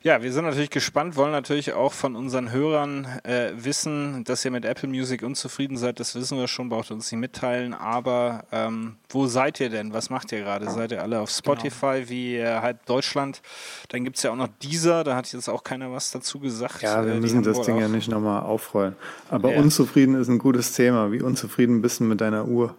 [0.04, 4.52] Ja, wir sind natürlich gespannt, wollen natürlich auch von unseren Hörern äh, wissen, dass ihr
[4.52, 6.00] mit Apple Music unzufrieden seid.
[6.00, 7.74] Das wissen wir schon, braucht ihr uns nicht mitteilen.
[7.74, 9.94] Aber ähm, wo seid ihr denn?
[9.94, 10.70] Was macht ihr gerade?
[10.70, 13.42] Seid ihr alle auf Spotify wie äh, halb Deutschland?
[13.90, 16.82] Dann gibt es ja auch noch dieser, da hat jetzt auch keiner was dazu gesagt.
[16.82, 18.96] Ja, wir Äh, müssen das Ding ja nicht nochmal aufrollen.
[19.30, 19.60] Aber Ja.
[19.60, 21.12] unzufrieden ist ein gutes Thema.
[21.12, 22.76] Wie unzufrieden bist du mit deiner Uhr?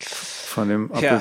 [0.00, 1.20] Von dem Ja.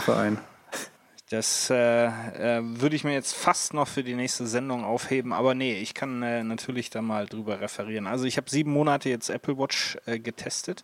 [1.29, 5.53] Das äh, äh, würde ich mir jetzt fast noch für die nächste Sendung aufheben, aber
[5.53, 8.07] nee, ich kann äh, natürlich da mal drüber referieren.
[8.07, 10.83] Also ich habe sieben Monate jetzt Apple Watch äh, getestet,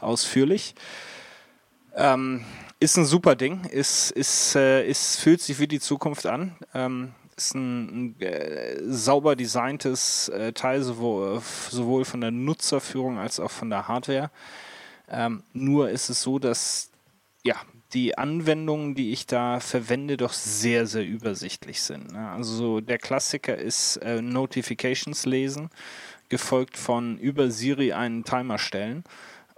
[0.00, 0.74] ausführlich.
[1.96, 2.44] Ähm,
[2.80, 6.54] ist ein super Ding, ist, ist, äh, ist, fühlt sich wie die Zukunft an.
[6.74, 11.40] Ähm, ist ein, ein äh, sauber designtes Teil, sowohl,
[11.70, 14.30] sowohl von der Nutzerführung als auch von der Hardware.
[15.08, 16.90] Ähm, nur ist es so, dass
[17.42, 17.56] ja,
[17.94, 22.12] die Anwendungen, die ich da verwende, doch sehr, sehr übersichtlich sind.
[22.12, 22.28] Ne?
[22.30, 25.70] Also so der Klassiker ist äh, Notifications lesen,
[26.28, 29.04] gefolgt von über Siri einen Timer stellen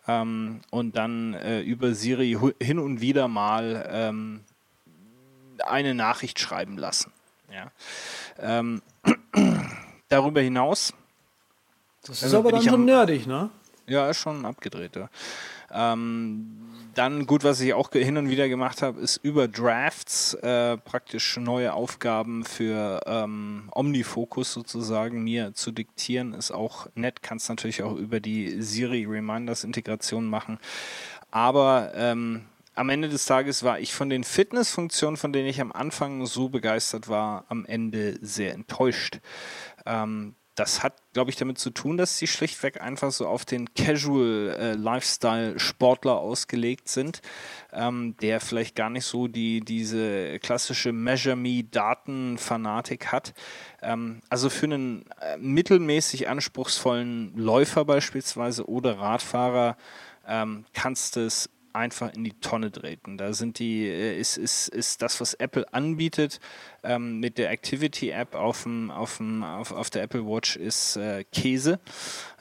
[0.07, 4.41] ähm, und dann äh, über Siri hin und wieder mal ähm,
[5.67, 7.13] eine Nachricht schreiben lassen.
[7.53, 7.71] Ja?
[8.39, 8.81] Ähm,
[10.09, 10.93] darüber hinaus
[12.03, 13.51] Das ist Also aber dann schon nerdig, ne?
[13.87, 14.95] ja, ist schon abgedreht.
[14.95, 15.09] Ja.
[15.73, 16.57] Ähm,
[16.95, 21.37] dann gut, was ich auch hin und wieder gemacht habe, ist über Drafts äh, praktisch
[21.37, 26.35] neue Aufgaben für ähm, Omnifocus sozusagen mir zu diktieren.
[26.35, 30.59] Ist auch nett, kannst natürlich auch über die Siri Reminders Integration machen.
[31.31, 35.73] Aber ähm, am Ende des Tages war ich von den Fitnessfunktionen, von denen ich am
[35.73, 39.21] Anfang so begeistert war, am Ende sehr enttäuscht.
[39.87, 43.73] Ähm, das hat, glaube ich, damit zu tun, dass sie schlichtweg einfach so auf den
[43.73, 44.75] Casual äh,
[46.13, 47.23] ausgelegt sind,
[47.73, 53.33] ähm, der vielleicht gar nicht so die diese klassische Measure Me Daten Fanatik hat.
[53.81, 59.79] Ähm, also für einen äh, mittelmäßig anspruchsvollen Läufer beispielsweise oder Radfahrer
[60.29, 63.19] ähm, kannst du es einfach in die Tonne treten.
[63.19, 66.41] Da sind die, äh, ist, ist, ist das, was Apple anbietet
[66.83, 69.21] ähm, mit der Activity-App auf, auf,
[69.73, 71.81] auf der Apple Watch ist äh, Käse.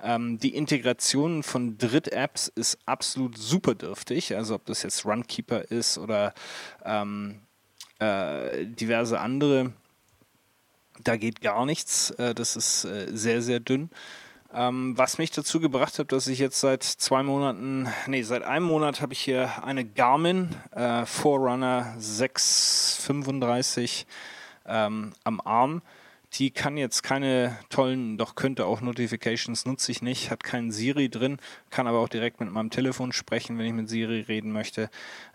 [0.04, 4.36] Ähm, die Integration von Dritt-Apps ist absolut super dürftig.
[4.36, 6.34] Also ob das jetzt Runkeeper ist oder
[6.84, 7.42] ähm,
[8.00, 9.74] äh, diverse andere,
[11.04, 12.12] da geht gar nichts.
[12.12, 13.90] Äh, das ist äh, sehr, sehr dünn.
[14.52, 18.66] Ähm, was mich dazu gebracht hat, dass ich jetzt seit zwei Monaten, nee, seit einem
[18.66, 24.08] Monat habe ich hier eine Garmin äh, Forerunner 635
[24.66, 25.84] ähm, am Arm,
[26.34, 31.10] die kann jetzt keine tollen, doch könnte auch Notifications, nutze ich nicht, hat keinen Siri
[31.10, 31.38] drin,
[31.70, 34.90] kann aber auch direkt mit meinem Telefon sprechen, wenn ich mit Siri reden möchte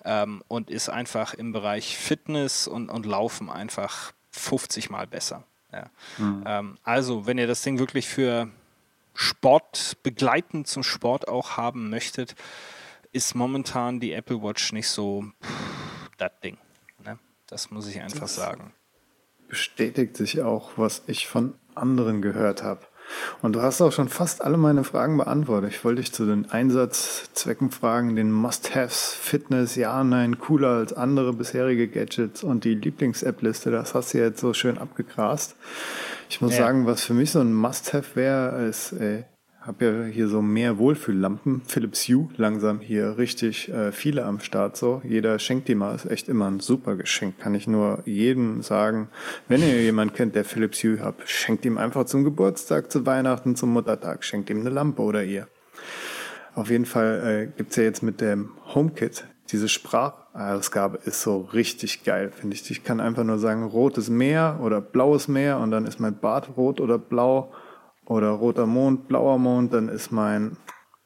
[0.05, 5.45] ähm, und ist einfach im Bereich Fitness und, und Laufen einfach 50 Mal besser.
[5.73, 5.91] Ja.
[6.19, 6.79] Mhm.
[6.85, 8.49] Also, wenn ihr das Ding wirklich für
[9.15, 12.35] Sport begleitend zum Sport auch haben möchtet,
[13.13, 15.25] ist momentan die Apple Watch nicht so
[16.19, 16.59] das Ding.
[17.05, 17.19] Ne?
[17.47, 18.75] Das muss ich einfach das sagen.
[19.49, 22.87] Bestätigt sich auch, was ich von anderen gehört habe.
[23.43, 25.73] Und du hast auch schon fast alle meine Fragen beantwortet.
[25.73, 31.33] Ich wollte dich zu den Einsatzzwecken fragen, den Must-Haves, Fitness, ja, nein, cooler als andere
[31.33, 33.71] bisherige Gadgets und die Lieblings-App-Liste.
[33.71, 35.57] Das hast du jetzt so schön abgegrast.
[36.31, 36.65] Ich muss ja.
[36.65, 39.25] sagen, was für mich so ein Must-Have wäre, ist, ey,
[39.67, 41.63] habe ja hier so mehr Wohlfühllampen.
[41.67, 45.01] Philips Hue langsam hier richtig äh, viele am Start so.
[45.05, 47.39] Jeder schenkt die mal, ist echt immer ein super Geschenk.
[47.39, 49.09] Kann ich nur jedem sagen,
[49.49, 53.57] wenn ihr jemanden kennt, der Philips Hue habt, schenkt ihm einfach zum Geburtstag, zu Weihnachten,
[53.57, 55.49] zum Muttertag, schenkt ihm eine Lampe oder ihr.
[56.55, 62.05] Auf jeden Fall äh, gibt's ja jetzt mit dem HomeKit diese Sprachausgabe ist so richtig
[62.05, 62.71] geil, finde ich.
[62.71, 66.57] Ich kann einfach nur sagen, rotes Meer oder blaues Meer und dann ist mein Bad
[66.57, 67.53] rot oder blau
[68.07, 70.57] oder roter Mond, blauer Mond, dann ist mein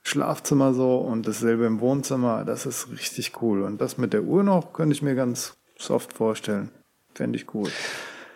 [0.03, 2.45] Schlafzimmer so und dasselbe im Wohnzimmer.
[2.45, 3.63] Das ist richtig cool.
[3.63, 6.71] Und das mit der Uhr noch könnte ich mir ganz soft vorstellen.
[7.15, 7.69] Fände ich cool.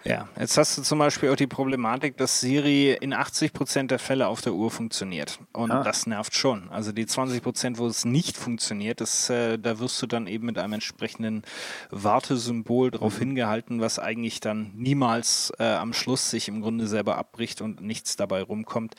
[0.04, 3.98] Ja, jetzt hast du zum Beispiel auch die Problematik, dass Siri in 80 Prozent der
[3.98, 5.38] Fälle auf der Uhr funktioniert.
[5.52, 5.82] Und ah.
[5.82, 6.68] das nervt schon.
[6.70, 10.46] Also die 20 Prozent, wo es nicht funktioniert, das, äh, da wirst du dann eben
[10.46, 11.42] mit einem entsprechenden
[11.90, 13.26] Wartesymbol darauf mhm.
[13.26, 18.16] hingehalten, was eigentlich dann niemals äh, am Schluss sich im Grunde selber abbricht und nichts
[18.16, 18.94] dabei rumkommt.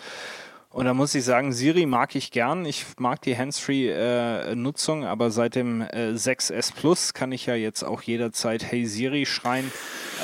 [0.74, 2.66] Und da muss ich sagen, Siri mag ich gern.
[2.66, 7.84] Ich mag die Handsfree-Nutzung, äh, aber seit dem äh, 6S Plus kann ich ja jetzt
[7.84, 9.72] auch jederzeit Hey Siri schreien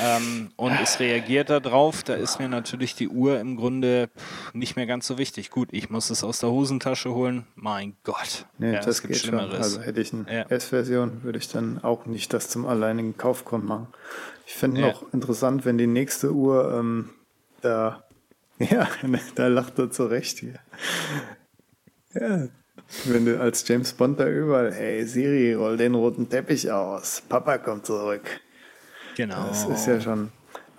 [0.02, 2.02] ähm, und es reagiert darauf.
[2.02, 4.10] Da ist mir natürlich die Uhr im Grunde
[4.52, 5.50] nicht mehr ganz so wichtig.
[5.50, 7.46] Gut, ich muss es aus der Hosentasche holen.
[7.54, 8.46] Mein Gott.
[8.58, 9.50] Nee, ja, das geht Schlimmeres.
[9.50, 9.62] Schon.
[9.62, 10.42] Also hätte ich eine ja.
[10.48, 13.86] S-Version, würde ich dann auch nicht das zum alleinigen Kaufgrund machen.
[14.46, 14.88] Ich finde ja.
[14.88, 17.10] noch interessant, wenn die nächste Uhr ähm,
[17.60, 18.02] da
[18.70, 18.88] ja,
[19.36, 20.60] da lacht er zurecht hier.
[22.12, 22.48] Ja,
[23.04, 27.56] wenn du als James Bond da überall, hey Siri, roll den roten Teppich aus, Papa
[27.56, 28.40] kommt zurück.
[29.16, 29.48] Genau.
[29.48, 30.30] Das ist ja schon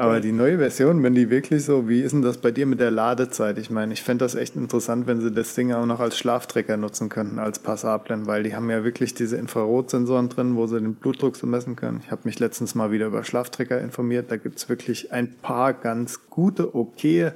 [0.02, 2.80] aber die neue Version, wenn die wirklich so, wie ist denn das bei dir mit
[2.80, 3.58] der Ladezeit?
[3.58, 6.76] Ich meine, ich fände das echt interessant, wenn sie das Ding auch noch als Schlaftrecker
[6.78, 10.96] nutzen könnten, als Passablen, weil die haben ja wirklich diese Infrarotsensoren drin, wo sie den
[10.96, 12.02] Blutdruck so messen können.
[12.04, 14.32] Ich habe mich letztens mal wieder über Schlaftrecker informiert.
[14.32, 17.32] Da gibt's wirklich ein paar ganz gute, okay,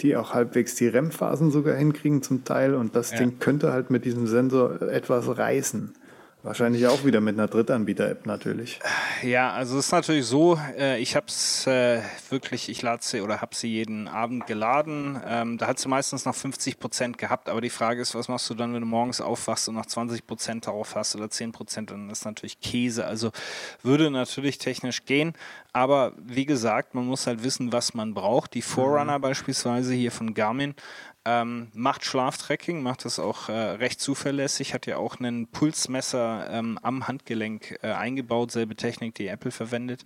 [0.00, 2.74] die auch halbwegs die REM-Phasen sogar hinkriegen zum Teil.
[2.74, 3.18] Und das ja.
[3.18, 5.94] Ding könnte halt mit diesem Sensor etwas reißen.
[6.42, 8.80] Wahrscheinlich auch wieder mit einer Drittanbieter-App natürlich.
[9.22, 12.00] Ja, also es ist natürlich so, äh, ich habe es äh,
[12.30, 15.20] wirklich, ich lade sie oder habe sie jeden Abend geladen.
[15.26, 18.48] Ähm, da hat sie meistens noch 50 Prozent gehabt, aber die Frage ist, was machst
[18.48, 21.90] du dann, wenn du morgens aufwachst und noch 20 Prozent darauf hast oder 10 Prozent,
[21.90, 23.04] dann ist natürlich Käse.
[23.06, 23.32] Also
[23.82, 25.34] würde natürlich technisch gehen,
[25.74, 28.54] aber wie gesagt, man muss halt wissen, was man braucht.
[28.54, 29.22] Die Forerunner mhm.
[29.22, 30.74] beispielsweise hier von Garmin
[31.24, 36.78] ähm, macht Schlaftracking, macht das auch äh, recht zuverlässig, hat ja auch einen Pulsmesser ähm,
[36.82, 40.04] am Handgelenk äh, eingebaut, selbe Technik, die Apple verwendet.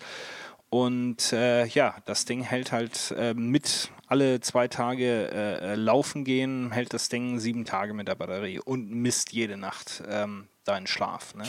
[0.71, 6.25] Und äh, ja, das Ding hält halt äh, mit alle zwei Tage äh, äh, laufen
[6.25, 10.89] gehen, hält das Ding sieben Tage mit der Batterie und misst jede Nacht ähm, deinen
[10.89, 11.35] Schlaf.
[11.37, 11.45] Ne?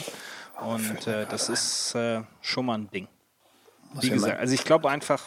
[0.60, 1.96] Und äh, das ist
[2.40, 3.08] schon mal ein Ding.
[4.00, 5.22] Wie gesagt, also ich glaube einfach,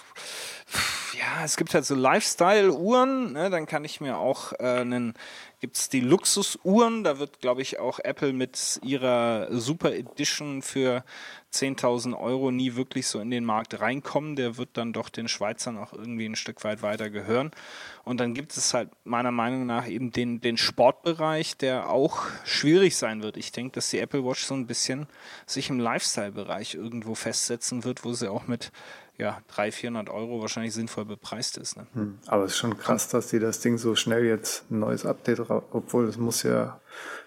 [1.18, 3.50] ja, es gibt halt so Lifestyle-Uhren, ne?
[3.50, 5.14] dann kann ich mir auch äh, einen,
[5.60, 11.04] gibt es die Luxus-Uhren, da wird, glaube ich, auch Apple mit ihrer Super Edition für
[11.54, 14.36] 10.000 Euro nie wirklich so in den Markt reinkommen.
[14.36, 17.52] Der wird dann doch den Schweizern auch irgendwie ein Stück weit weiter gehören.
[18.04, 22.98] Und dann gibt es halt meiner Meinung nach eben den, den Sportbereich, der auch schwierig
[22.98, 23.36] sein wird.
[23.36, 25.08] Ich denke, dass die Apple Watch so ein bisschen
[25.48, 28.72] sich im Lifestyle-Bereich irgendwo festsetzen wird, wo sie auch mit
[29.20, 31.76] ja, 300, 400 Euro wahrscheinlich sinnvoll bepreist ist.
[31.76, 31.88] Ne?
[31.94, 32.20] Hm.
[32.28, 35.42] Aber es ist schon krass, dass die das Ding so schnell jetzt ein neues Update,
[35.50, 36.80] obwohl es muss ja,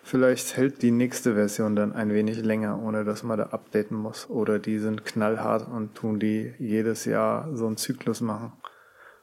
[0.03, 4.29] vielleicht hält die nächste Version dann ein wenig länger, ohne dass man da updaten muss.
[4.31, 8.53] Oder die sind knallhart und tun die jedes Jahr so einen Zyklus machen.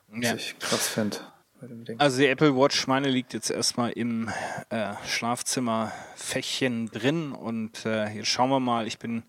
[0.10, 0.36] Was ja.
[0.36, 1.18] ich krass finde.
[1.98, 4.30] Also die Apple Watch, meine liegt jetzt erstmal im
[4.70, 9.24] äh, Schlafzimmer-Fächchen drin und äh, jetzt schauen wir mal, ich bin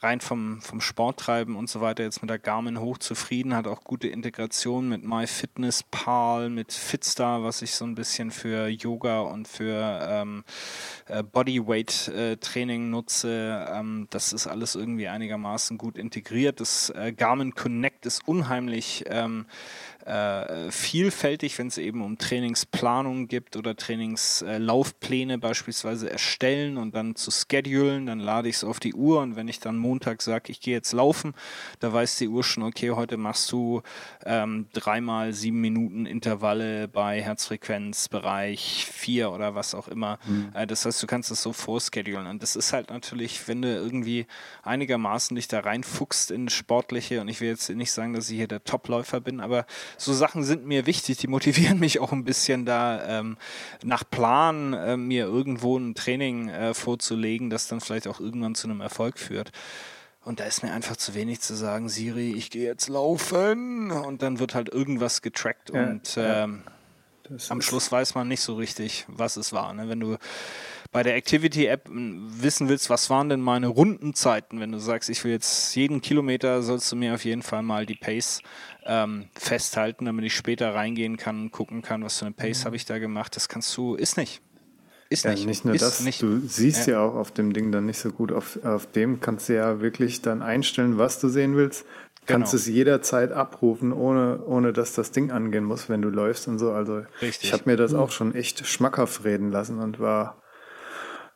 [0.00, 3.82] rein vom, vom Sporttreiben und so weiter jetzt mit der Garmin hoch zufrieden, hat auch
[3.82, 10.06] gute Integration mit MyFitnessPal, mit Fitstar, was ich so ein bisschen für Yoga und für
[10.08, 10.44] ähm,
[11.06, 13.66] äh, Bodyweight-Training äh, nutze.
[13.70, 16.60] Ähm, das ist alles irgendwie einigermaßen gut integriert.
[16.60, 19.46] Das äh, Garmin Connect ist unheimlich ähm,
[20.08, 27.14] äh, vielfältig, wenn es eben um Trainingsplanung gibt oder Trainingslaufpläne äh, beispielsweise erstellen und dann
[27.14, 28.06] zu schedulen.
[28.06, 30.74] Dann lade ich es auf die Uhr und wenn ich dann Montag sage, ich gehe
[30.74, 31.34] jetzt laufen,
[31.80, 33.82] da weiß die Uhr schon, okay, heute machst du
[34.24, 40.18] ähm, dreimal sieben Minuten Intervalle bei Herzfrequenzbereich vier oder was auch immer.
[40.26, 40.52] Mhm.
[40.54, 42.26] Äh, das heißt, du kannst es so vorschedulen.
[42.26, 44.26] Und das ist halt natürlich, wenn du irgendwie
[44.62, 48.48] einigermaßen dich da reinfuchst in sportliche, und ich will jetzt nicht sagen, dass ich hier
[48.48, 49.66] der Topläufer bin, aber
[49.98, 53.36] so Sachen sind mir wichtig, die motivieren mich auch ein bisschen da ähm,
[53.82, 58.68] nach Plan äh, mir irgendwo ein Training äh, vorzulegen, das dann vielleicht auch irgendwann zu
[58.68, 59.52] einem Erfolg führt.
[60.24, 64.22] Und da ist mir einfach zu wenig zu sagen, Siri, ich gehe jetzt laufen und
[64.22, 66.62] dann wird halt irgendwas getrackt ja, und ähm,
[67.48, 69.72] am Schluss weiß man nicht so richtig, was es war.
[69.74, 69.88] Ne?
[69.88, 70.16] Wenn du
[70.90, 75.32] bei der Activity-App wissen willst, was waren denn meine Rundenzeiten, wenn du sagst, ich will
[75.32, 78.40] jetzt jeden Kilometer, sollst du mir auf jeden Fall mal die Pace
[78.86, 82.64] ähm, festhalten, damit ich später reingehen kann und gucken kann, was für eine Pace mhm.
[82.66, 83.36] habe ich da gemacht.
[83.36, 84.40] Das kannst du, ist nicht.
[85.10, 85.46] Ist ja, nicht.
[85.46, 86.20] nicht nur ist das, nicht.
[86.20, 86.94] du siehst ja.
[86.94, 87.00] ja.
[87.00, 88.30] auch auf dem Ding dann nicht so gut.
[88.30, 91.86] Auf, auf dem kannst du ja wirklich dann einstellen, was du sehen willst.
[92.28, 92.60] Kannst genau.
[92.60, 96.72] es jederzeit abrufen, ohne, ohne dass das Ding angehen muss, wenn du läufst und so.
[96.72, 97.44] Also Richtig.
[97.44, 100.42] ich habe mir das auch schon echt schmackhaft reden lassen und war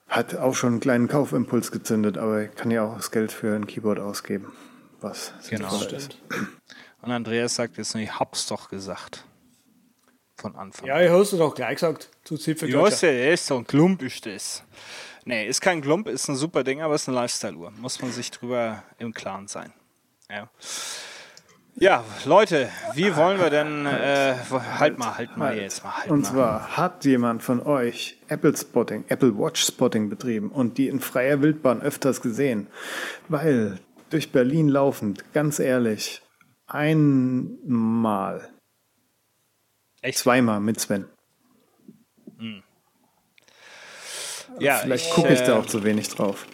[0.06, 3.54] hat auch schon einen kleinen Kaufimpuls gezündet, aber ich kann ja auch das Geld für
[3.56, 4.52] ein Keyboard ausgeben,
[5.00, 5.74] was genau.
[5.80, 6.18] ist.
[7.00, 9.24] Und Andreas sagt jetzt nur, ich hab's doch gesagt.
[10.36, 12.10] Von Anfang Ja, ich hast du doch gleich gesagt.
[12.24, 14.62] Zu Ja, ist, ist so ein Klump ist das.
[15.24, 17.70] Nee, ist kein Klump, ist ein super Ding, aber ist eine Lifestyle-Uhr.
[17.78, 19.72] Muss man sich drüber im Klaren sein.
[20.32, 20.48] Ja.
[21.74, 24.34] Ja, Leute, wie wollen wir denn, äh,
[24.78, 25.60] halt mal, halt mal halt.
[25.60, 25.96] jetzt mal.
[25.96, 26.30] Halt und mal.
[26.30, 31.40] zwar hat jemand von euch Apple Spotting, Apple Watch Spotting betrieben und die in freier
[31.42, 32.66] Wildbahn öfters gesehen,
[33.28, 33.78] weil
[34.10, 36.22] durch Berlin laufend, ganz ehrlich,
[36.66, 38.50] einmal,
[40.02, 40.18] Echt?
[40.18, 41.06] zweimal mit Sven.
[42.38, 42.62] Hm.
[44.58, 46.46] Ja, Vielleicht gucke ich äh, da auch zu wenig drauf.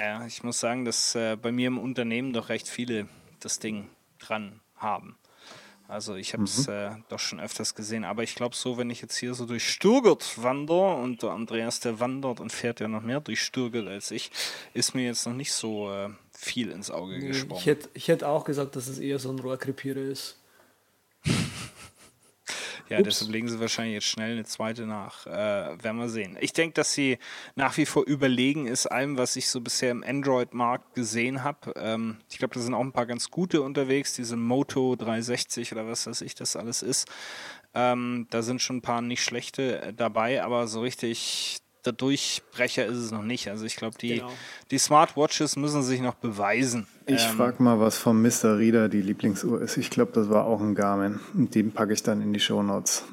[0.00, 3.06] Ja, ich muss sagen, dass äh, bei mir im Unternehmen doch recht viele
[3.40, 5.18] das Ding dran haben.
[5.88, 6.72] Also ich habe es mhm.
[6.72, 9.68] äh, doch schon öfters gesehen, aber ich glaube so, wenn ich jetzt hier so durch
[9.68, 14.10] Sturgert wandere und der Andreas, der wandert und fährt ja noch mehr durch Sturgert als
[14.10, 14.30] ich,
[14.72, 17.60] ist mir jetzt noch nicht so äh, viel ins Auge nee, gesprungen.
[17.60, 20.38] Ich hätte ich hätt auch gesagt, dass es eher so ein Rohrkrepierer ist.
[22.90, 23.04] Ja, Ups.
[23.04, 25.24] deshalb legen sie wahrscheinlich jetzt schnell eine zweite nach.
[25.24, 26.36] Äh, werden wir sehen.
[26.40, 27.18] Ich denke, dass sie
[27.54, 31.72] nach wie vor überlegen ist, allem, was ich so bisher im Android-Markt gesehen habe.
[31.76, 35.86] Ähm, ich glaube, da sind auch ein paar ganz gute unterwegs, diese Moto 360 oder
[35.86, 37.08] was weiß ich, das alles ist.
[37.74, 42.86] Ähm, da sind schon ein paar nicht schlechte äh, dabei, aber so richtig der Durchbrecher
[42.86, 43.48] ist es noch nicht.
[43.48, 44.30] Also ich glaube, die, genau.
[44.70, 46.86] die Smartwatches müssen sich noch beweisen.
[47.06, 48.58] Ich ähm, frage mal, was von Mr.
[48.58, 49.76] Reader die Lieblingsuhr ist.
[49.76, 51.20] Ich glaube, das war auch ein Garmin.
[51.34, 53.04] Und den packe ich dann in die Show Notes.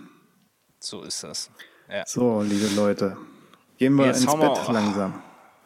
[0.79, 1.49] So ist das.
[1.89, 2.03] Ja.
[2.05, 3.17] So, liebe Leute,
[3.77, 5.21] gehen wir Jetzt ins Bett wir, langsam.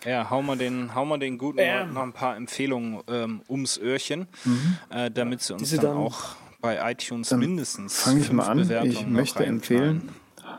[0.06, 1.94] Ja, hau mal den, hau mal den guten ähm.
[1.94, 4.78] noch ein paar Empfehlungen ähm, ums Öhrchen, mhm.
[4.90, 8.02] äh, damit sie uns dann, dann, auch bei iTunes mindestens.
[8.02, 8.86] Fange ich mal an.
[8.86, 10.10] Ich möchte empfehlen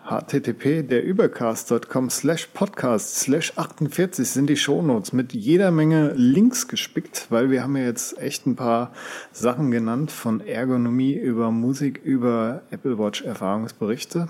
[0.04, 7.30] http der übercast.com slash podcast slash 48 sind die Shownotes mit jeder Menge Links gespickt,
[7.30, 8.92] weil wir haben ja jetzt echt ein paar
[9.30, 14.28] Sachen genannt von Ergonomie über Musik über Apple Watch Erfahrungsberichte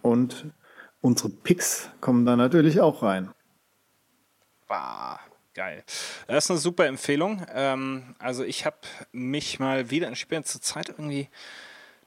[0.00, 0.46] und
[1.00, 3.30] unsere Picks kommen da natürlich auch rein.
[4.68, 5.20] Bah,
[5.54, 5.84] geil.
[6.28, 7.44] Das ist eine super Empfehlung.
[7.52, 8.78] Ähm, also ich habe
[9.12, 11.28] mich mal wieder, ich bin zur Zeit irgendwie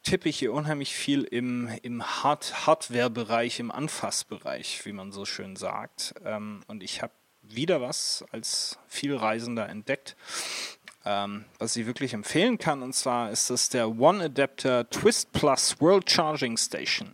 [0.03, 5.55] tippe ich hier unheimlich viel im, im Hard Hardware-Bereich, im Anfassbereich, wie man so schön
[5.55, 6.13] sagt.
[6.25, 10.15] Ähm, und ich habe wieder was als Vielreisender entdeckt,
[11.05, 12.81] ähm, was ich wirklich empfehlen kann.
[12.81, 17.13] Und zwar ist das der One Adapter Twist Plus World Charging Station.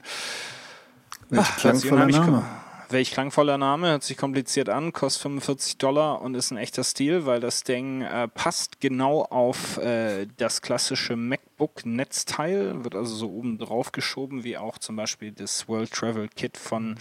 [1.29, 2.45] Welch klangvoller Name.
[2.91, 7.27] Welch klangvoller Name, hört sich kompliziert an, kostet 45 Dollar und ist ein echter Stil,
[7.27, 13.59] weil das Ding äh, passt genau auf äh, das klassische MacBook-Netzteil, wird also so oben
[13.59, 16.95] drauf geschoben, wie auch zum Beispiel das World Travel Kit von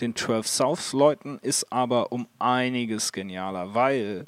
[0.00, 4.24] den 12 South-Leuten, ist aber um einiges genialer, weil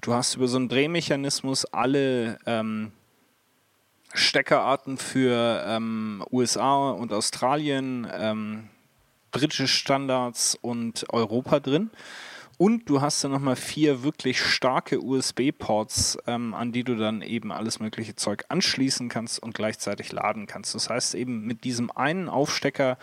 [0.00, 2.90] du hast über so einen Drehmechanismus alle ähm,
[4.14, 8.68] Steckerarten für ähm, USA und Australien, ähm,
[9.38, 11.90] britische Standards und Europa drin.
[12.58, 17.52] Und du hast dann nochmal vier wirklich starke USB-Ports, ähm, an die du dann eben
[17.52, 20.74] alles mögliche Zeug anschließen kannst und gleichzeitig laden kannst.
[20.74, 22.98] Das heißt eben mit diesem einen Aufstecker,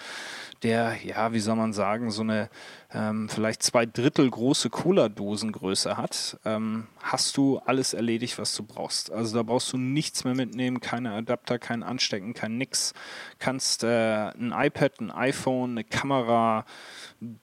[0.63, 2.49] der, ja, wie soll man sagen, so eine
[2.93, 9.11] ähm, vielleicht zwei Drittel große Cola-Dosengröße hat, ähm, hast du alles erledigt, was du brauchst.
[9.11, 12.93] Also da brauchst du nichts mehr mitnehmen, keine Adapter, kein Anstecken, kein nix.
[13.39, 16.65] Kannst äh, ein iPad, ein iPhone, eine Kamera,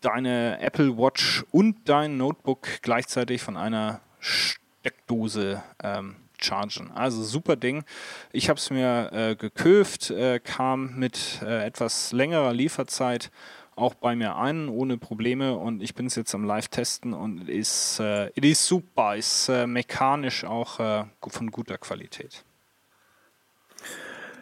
[0.01, 6.91] deine Apple Watch und dein Notebook gleichzeitig von einer Steckdose ähm, chargen.
[6.93, 7.85] Also super Ding.
[8.33, 13.31] Ich habe es mir äh, geköft, äh, kam mit äh, etwas längerer Lieferzeit
[13.77, 17.99] auch bei mir ein, ohne Probleme und ich bin es jetzt am Live-Testen und ist,
[18.01, 22.45] äh, ist super, ist äh, mechanisch auch äh, von guter Qualität.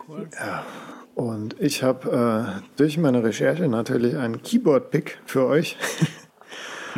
[0.06, 0.28] Cool.
[0.34, 0.64] Ja,
[1.14, 5.76] und ich habe äh, durch meine Recherche natürlich einen Keyboard-Pick für euch.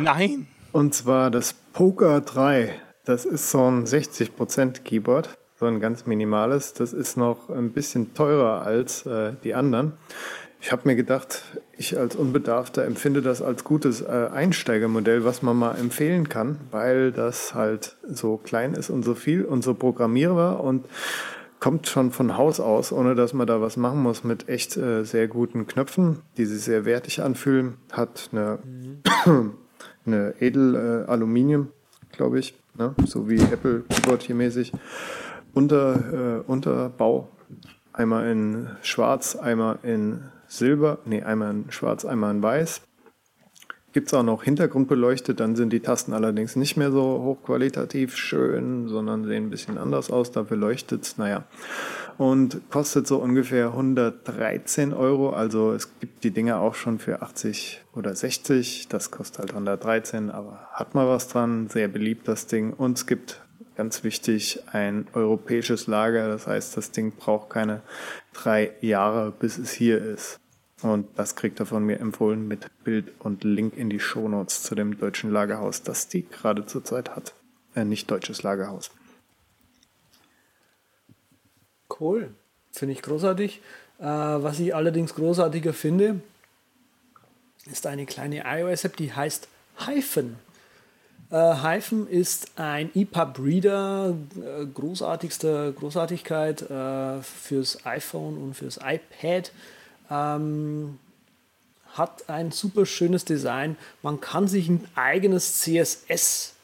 [0.01, 0.47] Nein!
[0.71, 2.73] Und zwar das Poker 3.
[3.05, 6.73] Das ist so ein 60% Keyboard, so ein ganz minimales.
[6.73, 9.93] Das ist noch ein bisschen teurer als äh, die anderen.
[10.59, 11.43] Ich habe mir gedacht,
[11.77, 17.11] ich als Unbedarfter empfinde das als gutes äh, Einsteigermodell, was man mal empfehlen kann, weil
[17.11, 20.85] das halt so klein ist und so viel und so programmierbar und
[21.59, 25.03] kommt schon von Haus aus, ohne dass man da was machen muss, mit echt äh,
[25.03, 27.77] sehr guten Knöpfen, die sich sehr wertig anfühlen.
[27.91, 28.59] Hat eine,
[29.25, 29.53] mhm.
[30.05, 32.93] eine Edel-Aluminium, äh, glaube ich, ne?
[33.05, 34.71] so wie Apple Keyboard hier mäßig.
[35.53, 37.29] Unter, äh, Unterbau,
[37.93, 42.81] einmal in schwarz, einmal in Silber, nee, einmal in Schwarz, einmal in Weiß.
[43.93, 48.87] Gibt es auch noch hintergrundbeleuchtet, dann sind die Tasten allerdings nicht mehr so hochqualitativ schön,
[48.87, 51.43] sondern sehen ein bisschen anders aus, dafür leuchtet es, naja.
[52.17, 57.83] Und kostet so ungefähr 113 Euro, also es gibt die Dinger auch schon für 80
[57.93, 62.73] oder 60, das kostet halt 113, aber hat mal was dran, sehr beliebt das Ding.
[62.73, 63.41] Und es gibt
[63.75, 66.27] ganz wichtig, ein europäisches Lager.
[66.27, 67.81] Das heißt, das Ding braucht keine
[68.33, 70.39] drei Jahre, bis es hier ist.
[70.81, 74.75] Und das kriegt er von mir empfohlen mit Bild und Link in die Shownotes zu
[74.75, 77.35] dem deutschen Lagerhaus, das die gerade zurzeit hat.
[77.75, 78.91] Äh, nicht deutsches Lagerhaus.
[82.01, 82.31] Cool.
[82.71, 83.61] Finde ich großartig.
[83.99, 86.19] Äh, was ich allerdings großartiger finde,
[87.71, 89.47] ist eine kleine iOS-App, die heißt
[89.85, 90.37] Hyphen.
[91.29, 99.51] Äh, Hyphen ist ein EPUB-Reader, äh, großartigster Großartigkeit äh, fürs iPhone und fürs iPad.
[100.09, 100.97] Ähm,
[101.93, 103.77] hat ein super schönes Design.
[104.01, 106.55] Man kann sich ein eigenes CSS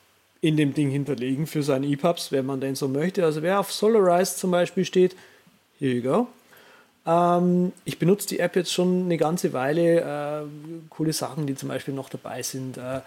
[0.42, 3.24] in dem Ding hinterlegen für seine EPUBs, wenn man denn so möchte.
[3.24, 5.16] Also wer auf Solarize zum Beispiel steht,
[5.80, 6.28] here you go.
[7.06, 10.02] Ähm, ich benutze die App jetzt schon eine ganze Weile.
[10.02, 10.48] Äh,
[10.90, 12.78] coole Sachen, die zum Beispiel noch dabei sind.
[12.78, 13.02] Äh,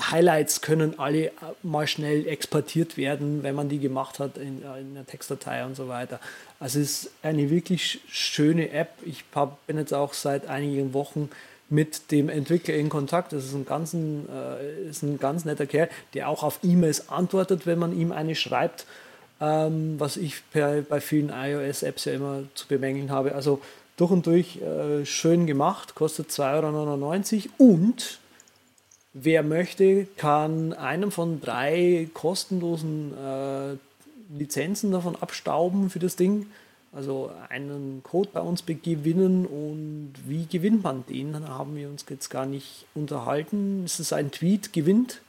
[0.00, 1.32] Highlights können alle
[1.62, 5.88] mal schnell exportiert werden, wenn man die gemacht hat in, in einer Textdatei und so
[5.88, 6.20] weiter.
[6.58, 8.90] Also es ist eine wirklich schöne App.
[9.04, 11.28] Ich hab, bin jetzt auch seit einigen Wochen
[11.68, 13.32] mit dem Entwickler in Kontakt.
[13.32, 17.66] Das ist ein, ganz, äh, ist ein ganz netter Kerl, der auch auf E-Mails antwortet,
[17.66, 18.86] wenn man ihm eine schreibt,
[19.40, 23.34] ähm, was ich per, bei vielen iOS-Apps ja immer zu bemängeln habe.
[23.34, 23.60] Also
[23.96, 28.20] durch und durch äh, schön gemacht, kostet 2,99 Euro und
[29.12, 33.76] Wer möchte, kann einem von drei kostenlosen äh,
[34.38, 36.46] Lizenzen davon abstauben für das Ding.
[36.92, 41.32] Also einen Code bei uns gewinnen und wie gewinnt man den?
[41.32, 43.84] Dann haben wir uns jetzt gar nicht unterhalten.
[43.84, 45.22] Ist es ein Tweet gewinnt?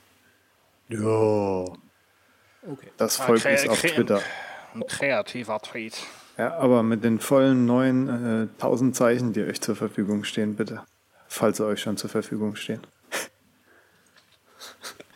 [0.88, 1.64] Ja.
[2.66, 2.88] Okay.
[2.96, 4.20] Das folgt uns auf Twitter.
[4.74, 5.94] Ein kreativer Tweet.
[6.38, 10.82] Ja, aber mit den vollen neuen äh, 1000 Zeichen, die euch zur Verfügung stehen, bitte.
[11.28, 12.80] Falls sie euch schon zur Verfügung stehen.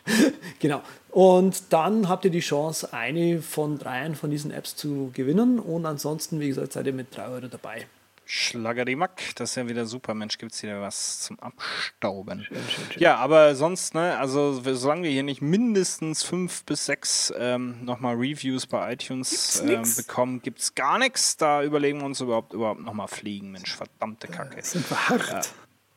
[0.59, 0.81] genau.
[1.09, 5.59] Und dann habt ihr die Chance, eine von dreien von diesen Apps zu gewinnen.
[5.59, 7.87] Und ansonsten, wie gesagt, seid ihr mit 3 Euro dabei.
[8.29, 10.13] Schlagerimack, das ist ja wieder super.
[10.13, 12.43] Mensch, gibt es hier was zum Abstauben.
[12.43, 13.01] Schön, schön, schön.
[13.01, 18.15] Ja, aber sonst, ne, also solange wir hier nicht mindestens fünf bis sechs ähm, nochmal
[18.15, 21.37] Reviews bei iTunes ähm, bekommen, gibt es gar nichts.
[21.37, 24.57] Da überlegen wir uns überhaupt überhaupt nochmal fliegen, Mensch, verdammte Kacke.
[24.57, 25.29] Das sind wir hart.
[25.29, 25.41] Ja.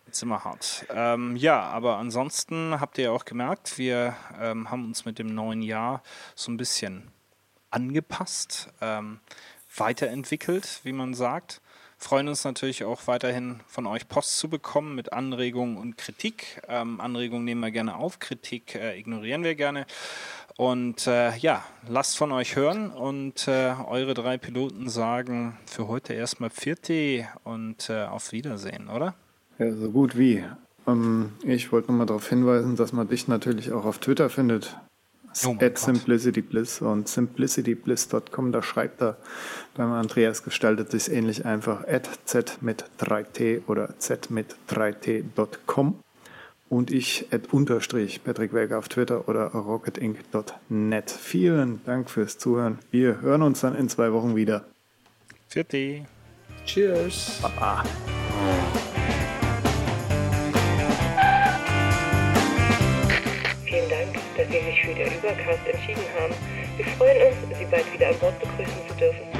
[0.07, 0.87] Jetzt immer hart.
[0.93, 5.35] Ähm, ja, aber ansonsten habt ihr ja auch gemerkt, wir ähm, haben uns mit dem
[5.35, 6.03] neuen Jahr
[6.35, 7.11] so ein bisschen
[7.71, 9.21] angepasst, ähm,
[9.77, 11.61] weiterentwickelt, wie man sagt.
[12.03, 16.63] Freuen uns natürlich auch weiterhin von euch Post zu bekommen mit Anregungen und Kritik.
[16.67, 19.85] Ähm, Anregungen nehmen wir gerne auf, Kritik äh, ignorieren wir gerne.
[20.57, 26.15] Und äh, ja, lasst von euch hören und äh, eure drei Piloten sagen für heute
[26.15, 26.91] erstmal Pfiat
[27.45, 29.15] und äh, auf Wiedersehen, oder?
[29.59, 30.43] Ja, so gut wie.
[30.87, 34.79] Ähm, ich wollte nochmal darauf hinweisen, dass man dich natürlich auch auf Twitter findet.
[35.47, 39.17] Oh at simplicitybliss und simplicitybliss.com, da schreibt er
[39.75, 45.95] beim Andreas gestaltet sich ähnlich einfach at z mit 3t oder z mit 3t.com
[46.69, 51.11] und ich at unterstrich Patrick Welker auf Twitter oder rocketinc.net.
[51.11, 52.79] Vielen Dank fürs Zuhören.
[52.91, 54.65] Wir hören uns dann in zwei Wochen wieder.
[55.49, 56.05] Für die.
[56.65, 57.41] Cheers.
[57.43, 57.83] Baba.
[64.95, 66.35] Den Übercast entschieden haben.
[66.77, 69.40] Wir freuen uns, Sie bald wieder an Bord begrüßen zu dürfen.